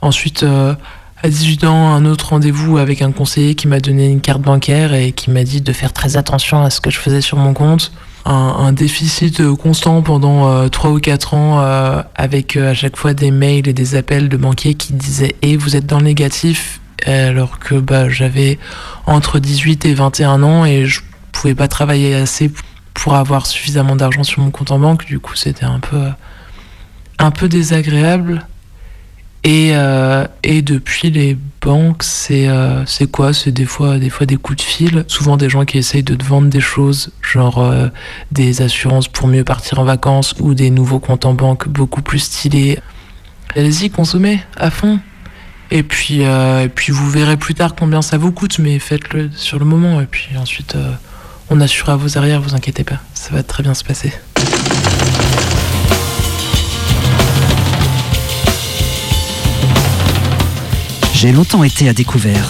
ensuite, 0.00 0.42
euh, 0.42 0.74
à 1.22 1.28
18 1.28 1.64
ans, 1.64 1.94
un 1.94 2.04
autre 2.04 2.30
rendez-vous 2.30 2.78
avec 2.78 3.00
un 3.00 3.12
conseiller 3.12 3.54
qui 3.54 3.68
m'a 3.68 3.78
donné 3.78 4.08
une 4.08 4.20
carte 4.20 4.42
bancaire 4.42 4.92
et 4.92 5.12
qui 5.12 5.30
m'a 5.30 5.44
dit 5.44 5.60
de 5.60 5.72
faire 5.72 5.92
très 5.92 6.16
attention 6.16 6.62
à 6.62 6.70
ce 6.70 6.80
que 6.80 6.90
je 6.90 6.98
faisais 6.98 7.20
sur 7.20 7.38
mon 7.38 7.54
compte. 7.54 7.92
Un, 8.24 8.72
déficit 8.72 9.40
euh, 9.40 9.56
constant 9.56 10.00
pendant 10.02 10.48
euh, 10.48 10.68
3 10.68 10.90
ou 10.92 11.00
4 11.00 11.34
ans 11.34 11.60
euh, 11.60 12.02
avec 12.14 12.56
euh, 12.56 12.70
à 12.70 12.74
chaque 12.74 12.96
fois 12.96 13.14
des 13.14 13.32
mails 13.32 13.68
et 13.68 13.72
des 13.72 13.96
appels 13.96 14.28
de 14.28 14.36
banquiers 14.36 14.74
qui 14.74 14.92
disaient 14.92 15.34
«Et 15.42 15.56
vous 15.56 15.74
êtes 15.74 15.86
dans 15.86 15.98
le 15.98 16.04
négatif?» 16.04 16.80
alors 17.06 17.58
que 17.58 17.74
bah, 17.74 18.08
j'avais 18.08 18.60
entre 19.06 19.40
18 19.40 19.86
et 19.86 19.94
21 19.94 20.44
ans 20.44 20.64
et 20.64 20.86
je 20.86 21.00
pouvais 21.32 21.56
pas 21.56 21.66
travailler 21.66 22.14
assez 22.14 22.52
pour 22.94 23.14
avoir 23.14 23.46
suffisamment 23.46 23.96
d'argent 23.96 24.24
sur 24.24 24.40
mon 24.42 24.50
compte 24.50 24.70
en 24.70 24.78
banque. 24.78 25.06
Du 25.06 25.18
coup, 25.18 25.34
c'était 25.34 25.64
un 25.64 25.80
peu, 25.80 26.04
un 27.18 27.30
peu 27.30 27.48
désagréable. 27.48 28.46
Et, 29.44 29.70
euh, 29.72 30.24
et 30.44 30.62
depuis 30.62 31.10
les 31.10 31.36
banques, 31.60 32.04
c'est 32.04 32.46
euh, 32.46 32.84
quoi? 33.10 33.32
C'est 33.32 33.50
des 33.50 33.64
fois, 33.64 33.98
des 33.98 34.08
fois 34.08 34.24
des 34.24 34.36
coups 34.36 34.58
de 34.58 34.62
fil. 34.62 35.04
Souvent 35.08 35.36
des 35.36 35.50
gens 35.50 35.64
qui 35.64 35.78
essayent 35.78 36.04
de 36.04 36.14
te 36.14 36.24
vendre 36.24 36.48
des 36.48 36.60
choses, 36.60 37.10
genre 37.22 37.58
euh, 37.58 37.88
des 38.30 38.62
assurances 38.62 39.08
pour 39.08 39.26
mieux 39.26 39.42
partir 39.42 39.80
en 39.80 39.84
vacances 39.84 40.34
ou 40.38 40.54
des 40.54 40.70
nouveaux 40.70 41.00
comptes 41.00 41.24
en 41.24 41.34
banque 41.34 41.68
beaucoup 41.68 42.02
plus 42.02 42.20
stylés. 42.20 42.78
Allez-y, 43.56 43.90
consommez 43.90 44.40
à 44.56 44.70
fond. 44.70 45.00
Et 45.72 45.82
puis, 45.82 46.24
euh, 46.24 46.64
et 46.64 46.68
puis 46.68 46.92
vous 46.92 47.10
verrez 47.10 47.36
plus 47.36 47.54
tard 47.54 47.74
combien 47.74 48.02
ça 48.02 48.18
vous 48.18 48.30
coûte, 48.30 48.60
mais 48.60 48.78
faites-le 48.78 49.30
sur 49.34 49.58
le 49.58 49.64
moment. 49.64 50.00
Et 50.00 50.06
puis 50.06 50.36
ensuite, 50.36 50.76
on 51.50 51.60
assurera 51.60 51.96
vos 51.96 52.18
arrières, 52.18 52.40
vous 52.40 52.54
inquiétez 52.54 52.84
pas. 52.84 53.00
Ça 53.14 53.30
va 53.32 53.42
très 53.42 53.62
bien 53.62 53.74
se 53.74 53.84
passer. 53.84 54.12
J'ai 61.14 61.32
longtemps 61.32 61.62
été 61.62 61.88
à 61.88 61.92
découvert. 61.92 62.48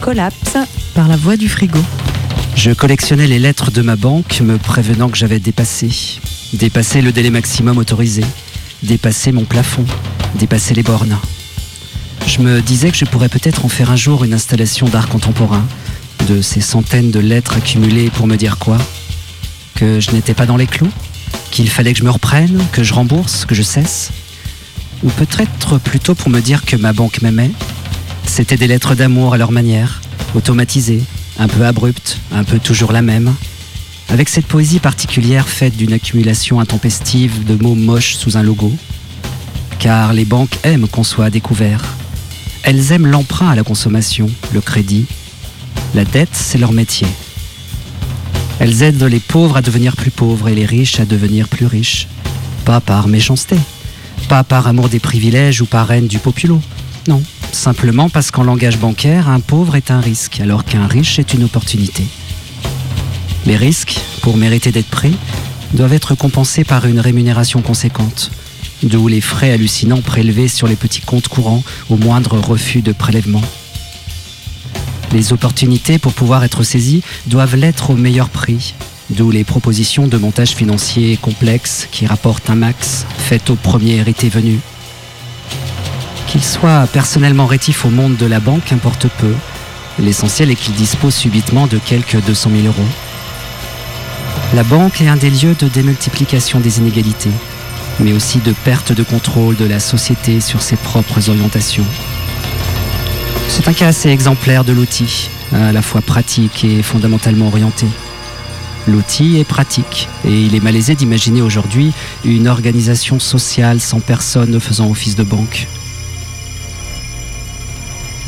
Collapse. 0.00 0.56
Par 0.94 1.08
la 1.08 1.16
voix 1.16 1.36
du 1.36 1.48
frigo. 1.48 1.78
Je 2.56 2.70
collectionnais 2.70 3.26
les 3.26 3.38
lettres 3.38 3.70
de 3.70 3.82
ma 3.82 3.96
banque 3.96 4.40
me 4.40 4.56
prévenant 4.58 5.08
que 5.10 5.16
j'avais 5.16 5.38
dépassé. 5.38 5.90
Dépassé 6.54 7.02
le 7.02 7.12
délai 7.12 7.30
maximum 7.30 7.78
autorisé. 7.78 8.24
Dépassé 8.82 9.30
mon 9.30 9.44
plafond. 9.44 9.84
Dépassé 10.36 10.74
les 10.74 10.82
bornes. 10.82 11.18
Je 12.26 12.40
me 12.40 12.60
disais 12.60 12.90
que 12.90 12.96
je 12.96 13.04
pourrais 13.04 13.28
peut-être 13.28 13.64
en 13.64 13.68
faire 13.68 13.90
un 13.90 13.96
jour 13.96 14.24
une 14.24 14.34
installation 14.34 14.88
d'art 14.88 15.08
contemporain. 15.08 15.64
De 16.26 16.42
ces 16.42 16.60
centaines 16.60 17.10
de 17.10 17.20
lettres 17.20 17.56
accumulées 17.56 18.10
pour 18.10 18.26
me 18.26 18.36
dire 18.36 18.58
quoi 18.58 18.78
Que 19.74 20.00
je 20.00 20.10
n'étais 20.10 20.34
pas 20.34 20.46
dans 20.46 20.56
les 20.56 20.66
clous 20.66 20.90
Qu'il 21.50 21.70
fallait 21.70 21.92
que 21.92 21.98
je 21.98 22.04
me 22.04 22.10
reprenne 22.10 22.62
Que 22.72 22.82
je 22.82 22.92
rembourse 22.92 23.44
Que 23.46 23.54
je 23.54 23.62
cesse 23.62 24.10
Ou 25.02 25.08
peut-être 25.10 25.78
plutôt 25.78 26.14
pour 26.14 26.30
me 26.30 26.40
dire 26.40 26.64
que 26.64 26.76
ma 26.76 26.92
banque 26.92 27.22
m'aimait 27.22 27.52
C'était 28.26 28.56
des 28.56 28.66
lettres 28.66 28.94
d'amour 28.94 29.34
à 29.34 29.38
leur 29.38 29.52
manière, 29.52 30.02
automatisées, 30.34 31.02
un 31.38 31.48
peu 31.48 31.64
abruptes, 31.64 32.18
un 32.32 32.44
peu 32.44 32.58
toujours 32.58 32.92
la 32.92 33.02
même, 33.02 33.32
avec 34.10 34.28
cette 34.28 34.46
poésie 34.46 34.80
particulière 34.80 35.48
faite 35.48 35.76
d'une 35.76 35.92
accumulation 35.92 36.60
intempestive 36.60 37.44
de 37.44 37.54
mots 37.62 37.74
moches 37.74 38.14
sous 38.16 38.36
un 38.36 38.42
logo. 38.42 38.72
Car 39.78 40.12
les 40.12 40.24
banques 40.24 40.58
aiment 40.64 40.88
qu'on 40.88 41.04
soit 41.04 41.30
découvert. 41.30 41.84
Elles 42.62 42.92
aiment 42.92 43.06
l'emprunt 43.06 43.50
à 43.50 43.54
la 43.54 43.62
consommation, 43.62 44.28
le 44.52 44.60
crédit. 44.60 45.04
La 45.94 46.04
dette, 46.04 46.34
c'est 46.34 46.58
leur 46.58 46.72
métier. 46.72 47.06
Elles 48.60 48.82
aident 48.82 49.04
les 49.04 49.20
pauvres 49.20 49.56
à 49.56 49.62
devenir 49.62 49.96
plus 49.96 50.10
pauvres 50.10 50.48
et 50.48 50.54
les 50.54 50.66
riches 50.66 51.00
à 51.00 51.06
devenir 51.06 51.48
plus 51.48 51.66
riches. 51.66 52.08
Pas 52.64 52.80
par 52.80 53.08
méchanceté, 53.08 53.56
pas 54.28 54.44
par 54.44 54.66
amour 54.66 54.88
des 54.88 54.98
privilèges 54.98 55.62
ou 55.62 55.66
par 55.66 55.90
haine 55.90 56.06
du 56.06 56.18
populo. 56.18 56.60
Non, 57.06 57.22
simplement 57.52 58.10
parce 58.10 58.30
qu'en 58.30 58.42
langage 58.42 58.78
bancaire, 58.78 59.28
un 59.30 59.40
pauvre 59.40 59.76
est 59.76 59.90
un 59.90 60.00
risque, 60.00 60.40
alors 60.40 60.64
qu'un 60.64 60.86
riche 60.86 61.18
est 61.18 61.32
une 61.32 61.44
opportunité. 61.44 62.04
Les 63.46 63.56
risques, 63.56 63.98
pour 64.20 64.36
mériter 64.36 64.72
d'être 64.72 64.90
pris, 64.90 65.16
doivent 65.72 65.94
être 65.94 66.14
compensés 66.14 66.64
par 66.64 66.86
une 66.86 67.00
rémunération 67.00 67.62
conséquente, 67.62 68.30
d'où 68.82 69.08
les 69.08 69.22
frais 69.22 69.52
hallucinants 69.52 70.02
prélevés 70.02 70.48
sur 70.48 70.66
les 70.66 70.76
petits 70.76 71.00
comptes 71.00 71.28
courants 71.28 71.64
au 71.88 71.96
moindre 71.96 72.38
refus 72.38 72.82
de 72.82 72.92
prélèvement. 72.92 73.42
Les 75.12 75.32
opportunités 75.32 75.98
pour 75.98 76.12
pouvoir 76.12 76.44
être 76.44 76.62
saisies 76.62 77.02
doivent 77.26 77.56
l'être 77.56 77.90
au 77.90 77.94
meilleur 77.94 78.28
prix, 78.28 78.74
D'où 79.10 79.30
les 79.30 79.42
propositions 79.42 80.06
de 80.06 80.18
montage 80.18 80.50
financier 80.50 81.16
complexes 81.16 81.88
qui 81.90 82.06
rapportent 82.06 82.50
un 82.50 82.56
max, 82.56 83.06
faites 83.16 83.48
au 83.48 83.54
premier 83.54 83.96
hérité 83.96 84.28
venu. 84.28 84.58
Qu'il 86.26 86.44
soit 86.44 86.86
personnellement 86.92 87.46
rétif 87.46 87.86
au 87.86 87.90
monde 87.90 88.18
de 88.18 88.26
la 88.26 88.38
banque 88.38 88.70
importe 88.70 89.06
peu. 89.16 89.34
L'essentiel 89.98 90.50
est 90.50 90.56
qu'il 90.56 90.74
dispose 90.74 91.14
subitement 91.14 91.66
de 91.66 91.78
quelques 91.78 92.22
200 92.22 92.50
000 92.54 92.66
euros. 92.66 92.88
La 94.52 94.62
banque 94.62 95.00
est 95.00 95.08
un 95.08 95.16
des 95.16 95.30
lieux 95.30 95.56
de 95.58 95.68
démultiplication 95.68 96.60
des 96.60 96.78
inégalités, 96.78 97.32
mais 98.00 98.12
aussi 98.12 98.40
de 98.40 98.52
perte 98.52 98.92
de 98.92 99.02
contrôle 99.02 99.56
de 99.56 99.64
la 99.64 99.80
société 99.80 100.40
sur 100.40 100.60
ses 100.60 100.76
propres 100.76 101.30
orientations. 101.30 101.86
C'est 103.46 103.68
un 103.68 103.72
cas 103.72 103.88
assez 103.88 104.08
exemplaire 104.08 104.64
de 104.64 104.72
l'outil, 104.72 105.30
à 105.52 105.72
la 105.72 105.82
fois 105.82 106.00
pratique 106.00 106.64
et 106.64 106.82
fondamentalement 106.82 107.46
orienté. 107.46 107.86
L'outil 108.86 109.38
est 109.38 109.44
pratique 109.44 110.08
et 110.24 110.32
il 110.32 110.54
est 110.54 110.60
malaisé 110.60 110.94
d'imaginer 110.94 111.42
aujourd'hui 111.42 111.92
une 112.24 112.48
organisation 112.48 113.20
sociale 113.20 113.80
sans 113.80 114.00
personne 114.00 114.50
ne 114.50 114.58
faisant 114.58 114.90
office 114.90 115.14
de 115.14 115.24
banque. 115.24 115.66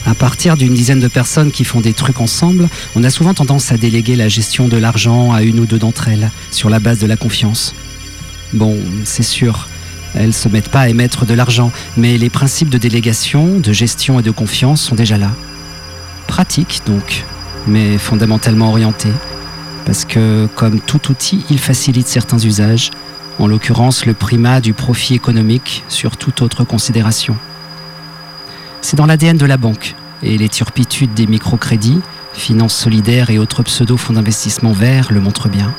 À 0.07 0.15
partir 0.15 0.57
d'une 0.57 0.75
dizaine 0.75 1.01
de 1.01 1.09
personnes 1.09 1.51
qui 1.51 1.65
font 1.65 1.81
des 1.81 1.93
trucs 1.93 2.21
ensemble, 2.21 2.69
on 2.97 3.05
a 3.05 3.11
souvent 3.11 3.33
tendance 3.33 3.71
à 3.73 3.77
déléguer 3.77 4.17
la 4.17 4.29
gestion 4.29 4.69
de 4.69 4.77
l'argent 4.77 5.33
à 5.33 5.43
une 5.43 5.61
ou 5.61 5.67
deux 5.67 5.79
d'entre 5.79 6.09
elles, 6.09 6.31
sur 6.51 6.69
la 6.69 6.79
base 6.79 6.99
de 6.99 7.07
la 7.07 7.17
confiance. 7.17 7.75
Bon, 8.53 8.77
c'est 9.05 9.23
sûr, 9.23 9.69
elles 10.15 10.35
se 10.35 10.49
mettent 10.49 10.69
pas 10.69 10.81
à 10.81 10.89
émettre 10.89 11.27
de 11.27 11.35
l'argent, 11.35 11.73
mais 11.97 12.19
les 12.19 12.31
principes 12.31 12.71
de 12.71 12.79
délégation, 12.79 13.59
de 13.59 13.73
gestion 13.73 14.21
et 14.21 14.23
de 14.23 14.31
confiance 14.31 14.81
sont 14.81 14.95
déjà 14.95 15.19
là. 15.19 15.31
Pratique 16.27 16.83
donc, 16.87 17.25
mais 17.67 17.99
fondamentalement 17.99 18.71
orienté, 18.71 19.09
parce 19.85 20.05
que 20.05 20.49
comme 20.55 20.81
tout 20.81 21.11
outil, 21.11 21.45
il 21.51 21.59
facilite 21.59 22.09
certains 22.09 22.39
usages, 22.39 22.91
en 23.39 23.47
l'occurrence 23.47 24.07
le 24.07 24.15
primat 24.15 24.61
du 24.61 24.75
profit 24.75 25.15
économique 25.15 25.85
sur 25.89 26.17
toute 26.17 26.43
autre 26.43 26.65
considération. 26.65 27.37
C'est 28.83 28.97
dans 28.97 29.07
l'ADN 29.07 29.37
de 29.37 29.47
la 29.47 29.57
banque, 29.57 29.95
et 30.23 30.37
les 30.37 30.49
turpitudes 30.49 31.15
des 31.15 31.27
microcrédits, 31.27 32.01
finances 32.33 32.77
solidaires 32.77 33.31
et 33.31 33.39
autres 33.39 33.63
pseudo-fonds 33.63 34.13
d'investissement 34.13 34.73
verts 34.73 35.13
le 35.13 35.21
montrent 35.21 35.49
bien. 35.49 35.75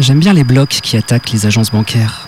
J'aime 0.00 0.18
bien 0.18 0.32
les 0.32 0.44
blocs 0.44 0.78
qui 0.82 0.96
attaquent 0.96 1.30
les 1.30 1.44
agences 1.44 1.72
bancaires. 1.72 2.26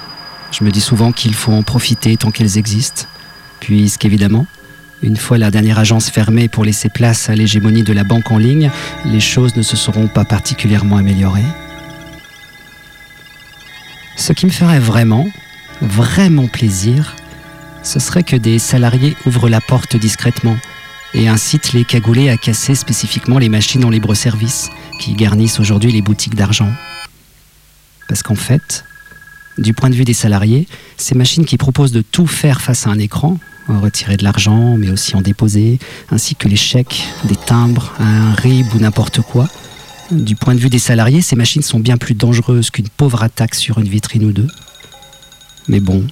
Je 0.51 0.62
me 0.62 0.70
dis 0.70 0.83
souvent 0.83 1.11
qu'il 1.11 1.33
faut 1.33 1.53
en 1.53 1.62
profiter 1.62 2.18
tant 2.18 2.31
qu'elles 2.31 2.59
existent, 2.59 3.07
puisqu'évidemment, 3.61 4.47
une 5.03 5.16
fois 5.16 5.39
la 5.39 5.51
dernière 5.51 5.79
agence 5.79 6.11
fermée 6.11 6.49
pour 6.49 6.66
laisser 6.66 6.91
place 6.91 7.31
à 7.31 7.35
l'hégémonie 7.35 7.83
de 7.83 7.95
la 7.95 8.05
banque 8.05 8.31
en 8.31 8.37
ligne, 8.37 8.70
les 9.07 9.20
choses 9.20 9.57
ne 9.57 9.62
se 9.62 9.79
seront 9.79 10.07
pas 10.07 10.27
particulièrement 10.27 10.99
améliorées. 10.99 11.47
Ce 14.16 14.35
qui 14.35 14.45
me 14.45 14.51
ferait 14.51 14.79
vraiment, 14.79 15.27
vraiment 15.81 16.49
plaisir, 16.49 17.16
ce 17.83 17.99
serait 18.01 18.23
que 18.23 18.37
des 18.37 18.59
salariés 18.59 19.16
ouvrent 19.25 19.49
la 19.49 19.62
porte 19.62 19.97
discrètement 19.97 20.59
et 21.14 21.27
incitent 21.27 21.73
les 21.73 21.87
cagoulés 21.87 22.29
à 22.29 22.37
casser 22.37 22.75
spécifiquement 22.75 23.39
les 23.39 23.49
machines 23.49 23.87
en 23.87 23.91
libre 23.91 24.14
service 24.14 24.68
qui 25.01 25.14
garnissent 25.14 25.59
aujourd'hui 25.59 25.91
les 25.91 26.03
boutiques 26.03 26.35
d'argent. 26.35 26.70
Parce 28.09 28.23
qu'en 28.23 28.35
fait, 28.35 28.85
du 29.59 29.73
point 29.73 29.91
de 29.91 29.95
vue 29.95 30.05
des 30.05 30.15
salariés, 30.15 30.67
ces 30.97 31.15
machines 31.15 31.45
qui 31.45 31.57
proposent 31.57 31.93
de 31.93 32.03
tout 32.03 32.27
faire 32.27 32.61
face 32.61 32.87
à 32.87 32.91
un 32.91 32.99
écran, 32.99 33.39
retirer 33.69 34.17
de 34.17 34.25
l'argent, 34.25 34.77
mais 34.77 34.91
aussi 34.91 35.17
en 35.17 35.21
déposer, 35.21 35.79
ainsi 36.11 36.35
que 36.35 36.49
les 36.49 36.57
chèques, 36.57 37.05
des 37.25 37.37
timbres, 37.37 37.93
un 37.99 38.33
RIB 38.35 38.67
ou 38.75 38.79
n'importe 38.79 39.21
quoi, 39.21 39.49
du 40.11 40.37
point 40.37 40.55
de 40.55 40.61
vue 40.61 40.69
des 40.69 40.79
salariés, 40.79 41.23
ces 41.23 41.37
machines 41.37 41.63
sont 41.63 41.81
bien 41.81 41.97
plus 41.97 42.15
dangereuses 42.15 42.71
qu'une 42.71 42.89
pauvre 42.89 43.23
attaque 43.23 43.55
sur 43.55 43.79
une 43.79 43.89
vitrine 43.89 44.25
ou 44.25 44.33
deux. 44.33 44.49
Mais 45.69 45.81
bon, 45.81 46.07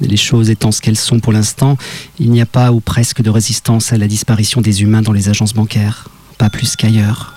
les 0.00 0.16
choses 0.16 0.50
étant 0.50 0.72
ce 0.72 0.80
qu'elles 0.80 0.98
sont 0.98 1.20
pour 1.20 1.32
l'instant, 1.32 1.78
il 2.18 2.30
n'y 2.30 2.40
a 2.40 2.46
pas 2.46 2.72
ou 2.72 2.80
presque 2.80 3.22
de 3.22 3.30
résistance 3.30 3.92
à 3.92 3.96
la 3.96 4.08
disparition 4.08 4.60
des 4.60 4.82
humains 4.82 5.02
dans 5.02 5.12
les 5.12 5.28
agences 5.28 5.54
bancaires, 5.54 6.08
pas 6.38 6.50
plus 6.50 6.76
qu'ailleurs. 6.76 7.34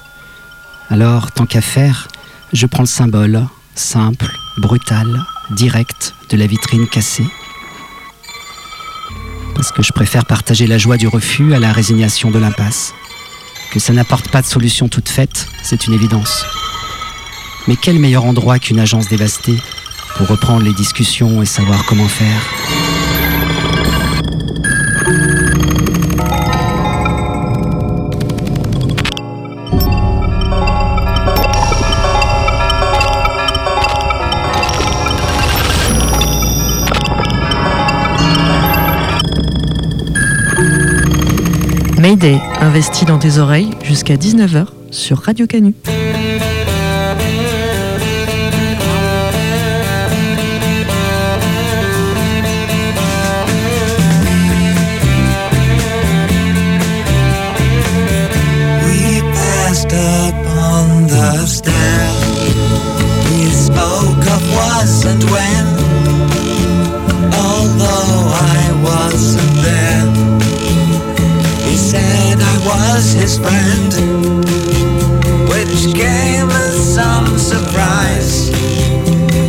Alors, 0.90 1.32
tant 1.32 1.46
qu'à 1.46 1.62
faire, 1.62 2.08
je 2.54 2.66
prends 2.66 2.84
le 2.84 2.88
symbole, 2.88 3.48
simple, 3.76 4.32
brutal, 4.57 5.26
direct, 5.51 6.15
de 6.30 6.38
la 6.38 6.47
vitrine 6.47 6.88
cassée. 6.88 7.28
Parce 9.53 9.71
que 9.71 9.84
je 9.84 9.91
préfère 9.91 10.26
partager 10.26 10.67
la 10.67 10.78
joie 10.78 10.97
du 10.97 11.07
refus 11.07 11.53
à 11.53 11.59
la 11.59 11.71
résignation 11.71 12.32
de 12.32 12.39
l'impasse. 12.39 12.93
Que 13.71 13.80
ça 13.80 13.93
n'apporte 13.93 14.30
pas 14.30 14.41
de 14.41 14.47
solution 14.47 14.88
toute 14.88 15.09
faite, 15.09 15.47
c'est 15.61 15.88
une 15.88 15.93
évidence. 15.93 16.45
Mais 17.67 17.76
quel 17.76 17.99
meilleur 17.99 18.26
endroit 18.26 18.59
qu'une 18.59 18.80
agence 18.80 19.07
dévastée 19.07 19.57
pour 20.17 20.28
reprendre 20.28 20.63
les 20.63 20.73
discussions 20.73 21.41
et 21.41 21.45
savoir 21.45 21.86
comment 21.86 22.07
faire? 22.07 22.95
Mayday, 42.16 42.39
investi 42.61 43.03
dans 43.03 43.20
tes 43.20 43.39
oreilles 43.39 43.72
jusqu'à 43.84 44.16
19h 44.16 44.68
sur 44.89 45.20
Radio 45.20 45.47
Canu. 45.47 45.74
We 58.86 59.22
passed 59.34 59.91
was 72.96 73.12
his 73.12 73.38
friend, 73.38 73.93
which 75.50 75.93
came 75.93 76.50
as 76.50 76.96
some 76.96 77.38
surprise. 77.38 78.50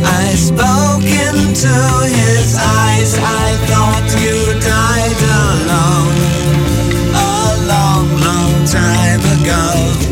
I 0.03 0.35
spoke 0.35 1.07
into 1.27 1.75
his 2.19 2.57
eyes. 2.59 3.17
I 3.17 3.47
thought 3.69 4.07
you 4.19 4.37
died 4.59 5.21
alone 5.39 6.17
a 7.15 7.55
long, 7.71 8.07
long 8.27 8.65
time 8.65 9.21
ago. 9.39 10.06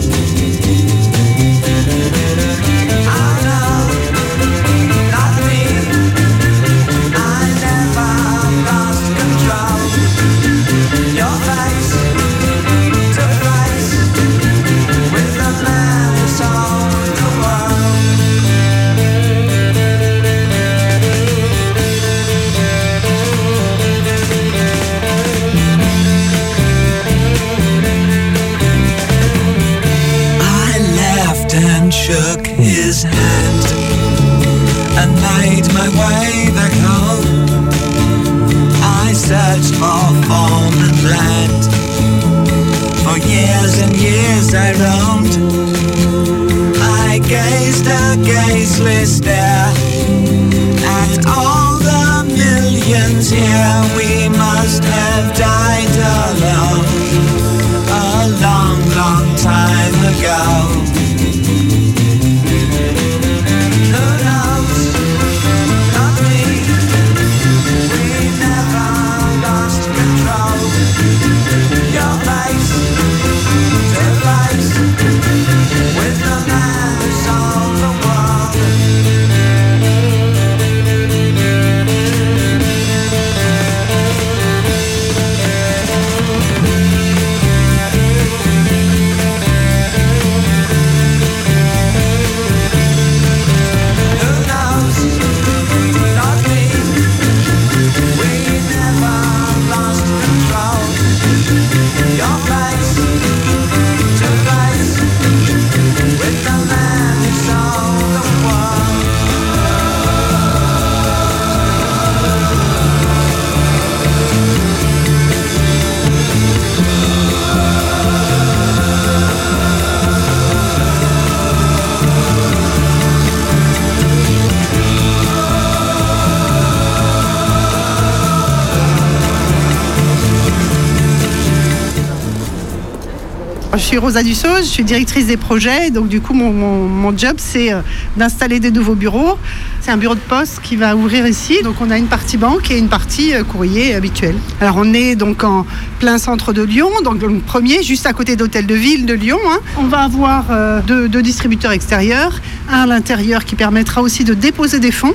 Rosa 133.97 134.23
Dussault, 134.23 134.57
je 134.59 134.63
suis 134.63 134.83
directrice 134.83 135.27
des 135.27 135.37
projets. 135.37 135.89
Donc 135.89 136.07
du 136.07 136.21
coup, 136.21 136.33
mon, 136.33 137.17
job, 137.17 137.35
c'est 137.37 137.71
euh, 137.73 137.81
d'installer 138.17 138.59
des 138.59 138.71
nouveaux 138.71 138.95
bureaux. 138.95 139.37
C'est 139.81 139.91
un 139.91 139.97
bureau 139.97 140.15
de 140.15 140.19
poste 140.19 140.59
qui 140.63 140.75
va 140.75 140.95
ouvrir 140.95 141.27
ici. 141.27 141.59
Donc 141.63 141.75
on 141.81 141.89
a 141.91 141.97
une 141.97 142.07
partie 142.07 142.37
banque 142.37 142.71
et 142.71 142.77
une 142.77 142.87
partie 142.89 143.33
euh, 143.33 143.43
courrier 143.43 143.93
habituel. 143.95 144.35
Alors 144.59 144.75
on 144.77 144.93
est 144.93 145.15
donc 145.15 145.43
en 145.43 145.65
plein 145.99 146.17
centre 146.17 146.53
de 146.53 146.61
Lyon, 146.61 146.89
donc 147.03 147.21
le 147.21 147.39
premier, 147.39 147.83
juste 147.83 148.05
à 148.05 148.13
côté 148.13 148.35
d'Hôtel 148.35 148.65
de 148.65 148.75
Ville 148.75 149.05
de 149.05 149.13
Lyon. 149.13 149.39
hein. 149.47 149.59
On 149.77 149.83
va 149.83 149.99
avoir 149.99 150.45
euh, 150.49 150.81
deux, 150.85 151.21
distributeurs 151.21 151.71
extérieurs, 151.71 152.39
un 152.69 152.81
à 152.81 152.85
l'intérieur 152.85 153.45
qui 153.45 153.55
permettra 153.55 154.01
aussi 154.01 154.23
de 154.23 154.33
déposer 154.33 154.79
des 154.79 154.91
fonds. 154.91 155.13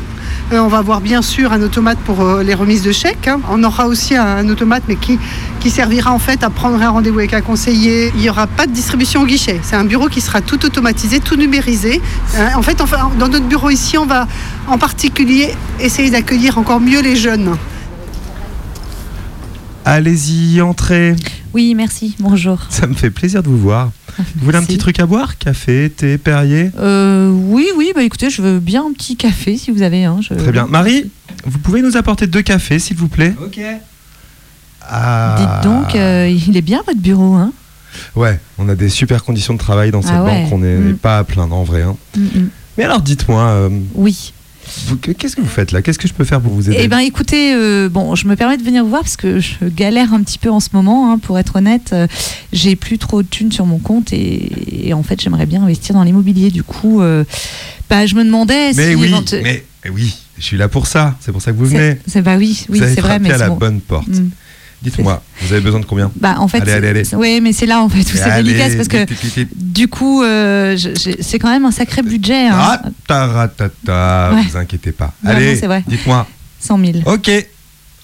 On 0.52 0.68
va 0.68 0.78
avoir 0.78 1.00
bien 1.00 1.22
sûr 1.22 1.52
un 1.52 1.62
automate 1.62 1.98
pour 1.98 2.24
les 2.44 2.54
remises 2.54 2.82
de 2.82 2.92
chèques. 2.92 3.28
hein. 3.28 3.40
On 3.50 3.62
aura 3.62 3.86
aussi 3.86 4.16
un, 4.16 4.24
un 4.24 4.48
automate, 4.48 4.82
mais 4.88 4.96
qui, 4.96 5.18
qui 5.60 5.70
servira 5.70 6.12
en 6.12 6.18
fait 6.18 6.42
à 6.42 6.50
prendre 6.50 6.82
un 6.82 6.88
rendez-vous 6.90 7.18
avec 7.20 7.34
un 7.34 7.40
conseiller. 7.42 8.10
Il 8.16 8.20
n'y 8.22 8.30
aura 8.30 8.46
pas 8.48 8.66
de 8.66 8.72
distribution 8.72 9.22
au 9.22 9.26
guichet. 9.26 9.60
C'est 9.62 9.76
un 9.76 9.84
bureau 9.84 10.08
qui 10.08 10.20
sera 10.20 10.40
tout 10.40 10.64
automatisé, 10.64 11.20
tout 11.20 11.36
numérisé. 11.36 12.00
Hein, 12.36 12.48
en 12.56 12.62
fait, 12.62 12.80
enfin, 12.80 13.10
dans 13.18 13.28
notre 13.28 13.46
bureau 13.46 13.70
ici, 13.70 13.96
on 13.98 14.06
va 14.06 14.26
en 14.66 14.78
particulier 14.78 15.50
essayer 15.78 16.10
d'accueillir 16.10 16.58
encore 16.58 16.80
mieux 16.80 17.00
les 17.02 17.14
jeunes. 17.14 17.56
Allez-y, 19.84 20.60
entrez. 20.60 21.16
Oui, 21.54 21.74
merci. 21.74 22.14
Bonjour. 22.20 22.58
Ça 22.68 22.86
me 22.86 22.94
fait 22.94 23.10
plaisir 23.10 23.42
de 23.42 23.48
vous 23.48 23.58
voir. 23.58 23.90
Vous 24.18 24.44
voulez 24.44 24.58
un 24.58 24.62
petit 24.62 24.78
truc 24.78 25.00
à 25.00 25.06
boire? 25.06 25.38
Café, 25.38 25.90
thé, 25.94 26.18
Perrier? 26.18 26.70
Euh, 26.78 27.30
oui, 27.30 27.66
oui, 27.76 27.92
bah 27.94 28.02
écoutez, 28.02 28.28
je 28.30 28.42
veux 28.42 28.58
bien 28.60 28.84
un 28.86 28.92
petit 28.92 29.16
café 29.16 29.56
si 29.56 29.70
vous 29.70 29.82
avez 29.82 30.04
un. 30.04 30.20
je- 30.20 30.34
Très 30.34 30.52
bien. 30.52 30.66
Marie, 30.66 31.10
vous 31.46 31.58
pouvez 31.58 31.80
nous 31.82 31.96
apporter 31.96 32.26
deux 32.26 32.42
cafés, 32.42 32.78
s'il 32.78 32.96
vous 32.98 33.08
plaît? 33.08 33.34
Ok. 33.42 33.58
Ah. 34.90 35.36
Dites 35.38 35.70
donc, 35.70 35.94
euh, 35.94 36.28
il 36.48 36.56
est 36.56 36.62
bien 36.62 36.82
votre 36.86 37.00
bureau, 37.00 37.34
hein 37.34 37.52
Ouais, 38.16 38.38
on 38.58 38.68
a 38.68 38.74
des 38.74 38.88
super 38.88 39.24
conditions 39.24 39.54
de 39.54 39.58
travail 39.58 39.90
dans 39.90 40.02
cette 40.02 40.12
Ah 40.14 40.22
ouais. 40.24 40.42
banque, 40.44 40.52
on 40.52 40.58
n'est 40.58 40.76
Mm. 40.76 40.96
pas 40.96 41.18
à 41.18 41.24
plaindre 41.24 41.54
en 41.56 41.64
vrai. 41.64 41.82
hein. 41.82 41.96
Mm, 42.16 42.20
mm. 42.22 42.48
Mais 42.78 42.84
alors 42.84 43.00
dites-moi, 43.00 43.42
euh, 43.42 43.68
Oui. 43.94 44.32
qu'est-ce 45.18 45.34
que 45.36 45.40
vous 45.40 45.48
faites 45.48 45.72
là? 45.72 45.82
Qu'est-ce 45.82 45.98
que 45.98 46.06
je 46.08 46.12
peux 46.14 46.24
faire 46.24 46.40
pour 46.40 46.52
vous 46.52 46.68
aider? 46.70 46.78
Eh 46.80 46.88
ben 46.88 46.98
écoutez, 46.98 47.52
euh, 47.54 47.88
bon, 47.88 48.14
je 48.14 48.26
me 48.28 48.36
permets 48.36 48.56
de 48.56 48.62
venir 48.62 48.84
vous 48.84 48.90
voir 48.90 49.02
parce 49.02 49.16
que 49.16 49.40
je 49.40 49.54
galère 49.66 50.14
un 50.14 50.22
petit 50.22 50.38
peu 50.38 50.50
en 50.50 50.60
ce 50.60 50.68
moment, 50.72 51.12
hein, 51.12 51.18
pour 51.18 51.38
être 51.38 51.56
honnête. 51.56 51.90
Euh, 51.92 52.06
j'ai 52.52 52.76
plus 52.76 52.98
trop 52.98 53.22
de 53.22 53.28
thunes 53.28 53.50
sur 53.52 53.66
mon 53.66 53.78
compte 53.78 54.12
et, 54.12 54.88
et 54.88 54.94
en 54.94 55.02
fait 55.02 55.20
j'aimerais 55.20 55.46
bien 55.46 55.62
investir 55.64 55.94
dans 55.94 56.04
l'immobilier. 56.04 56.50
Du 56.50 56.62
coup, 56.62 57.02
bah, 57.90 58.06
je 58.06 58.14
me 58.14 58.24
demandais 58.24 58.72
Mais 58.74 58.90
si 58.92 58.94
oui, 58.94 59.14
mais 59.42 59.64
oui, 59.92 60.16
je 60.38 60.44
suis 60.44 60.56
là 60.56 60.68
pour 60.68 60.86
ça. 60.86 61.16
C'est 61.20 61.32
pour 61.32 61.42
ça 61.42 61.50
que 61.52 61.56
vous 61.56 61.66
venez. 61.66 61.98
c'est- 62.06 62.22
bah 62.22 62.36
oui, 62.38 62.64
oui, 62.68 62.78
c'est 62.78 63.00
vrai, 63.00 63.18
mais 63.18 63.32
à 63.32 63.38
la 63.38 63.48
bon. 63.48 63.56
bonne 63.56 63.80
porte. 63.80 64.06
Dites-moi, 64.82 65.22
vous 65.42 65.52
avez 65.52 65.60
besoin 65.60 65.80
de 65.80 65.84
combien 65.84 66.10
Bah 66.16 66.36
en 66.38 66.48
fait, 66.48 66.60
allez, 66.62 66.72
allez, 66.72 66.88
allez. 66.88 67.14
ouais, 67.14 67.40
mais 67.40 67.52
c'est 67.52 67.66
là 67.66 67.82
en 67.82 67.88
fait 67.90 68.00
où 68.00 68.16
c'est 68.16 68.42
délicat, 68.42 68.74
parce 68.76 68.88
que 68.88 68.96
vite, 68.98 69.10
vite, 69.22 69.34
vite. 69.36 69.48
du 69.72 69.88
coup, 69.88 70.22
euh, 70.22 70.76
c'est 71.20 71.38
quand 71.38 71.50
même 71.50 71.66
un 71.66 71.70
sacré 71.70 72.00
budget. 72.02 72.46
Hein. 72.48 72.56
Ah, 72.58 72.82
taratata, 73.06 74.32
Ouais. 74.34 74.42
vous 74.48 74.56
inquiétez 74.56 74.92
pas. 74.92 75.12
Non, 75.22 75.30
Allez, 75.32 75.56
c'est 75.56 75.66
vrai. 75.66 75.84
dites-moi. 75.86 76.26
100 76.60 76.78
000. 76.78 76.92
Ok, 77.06 77.30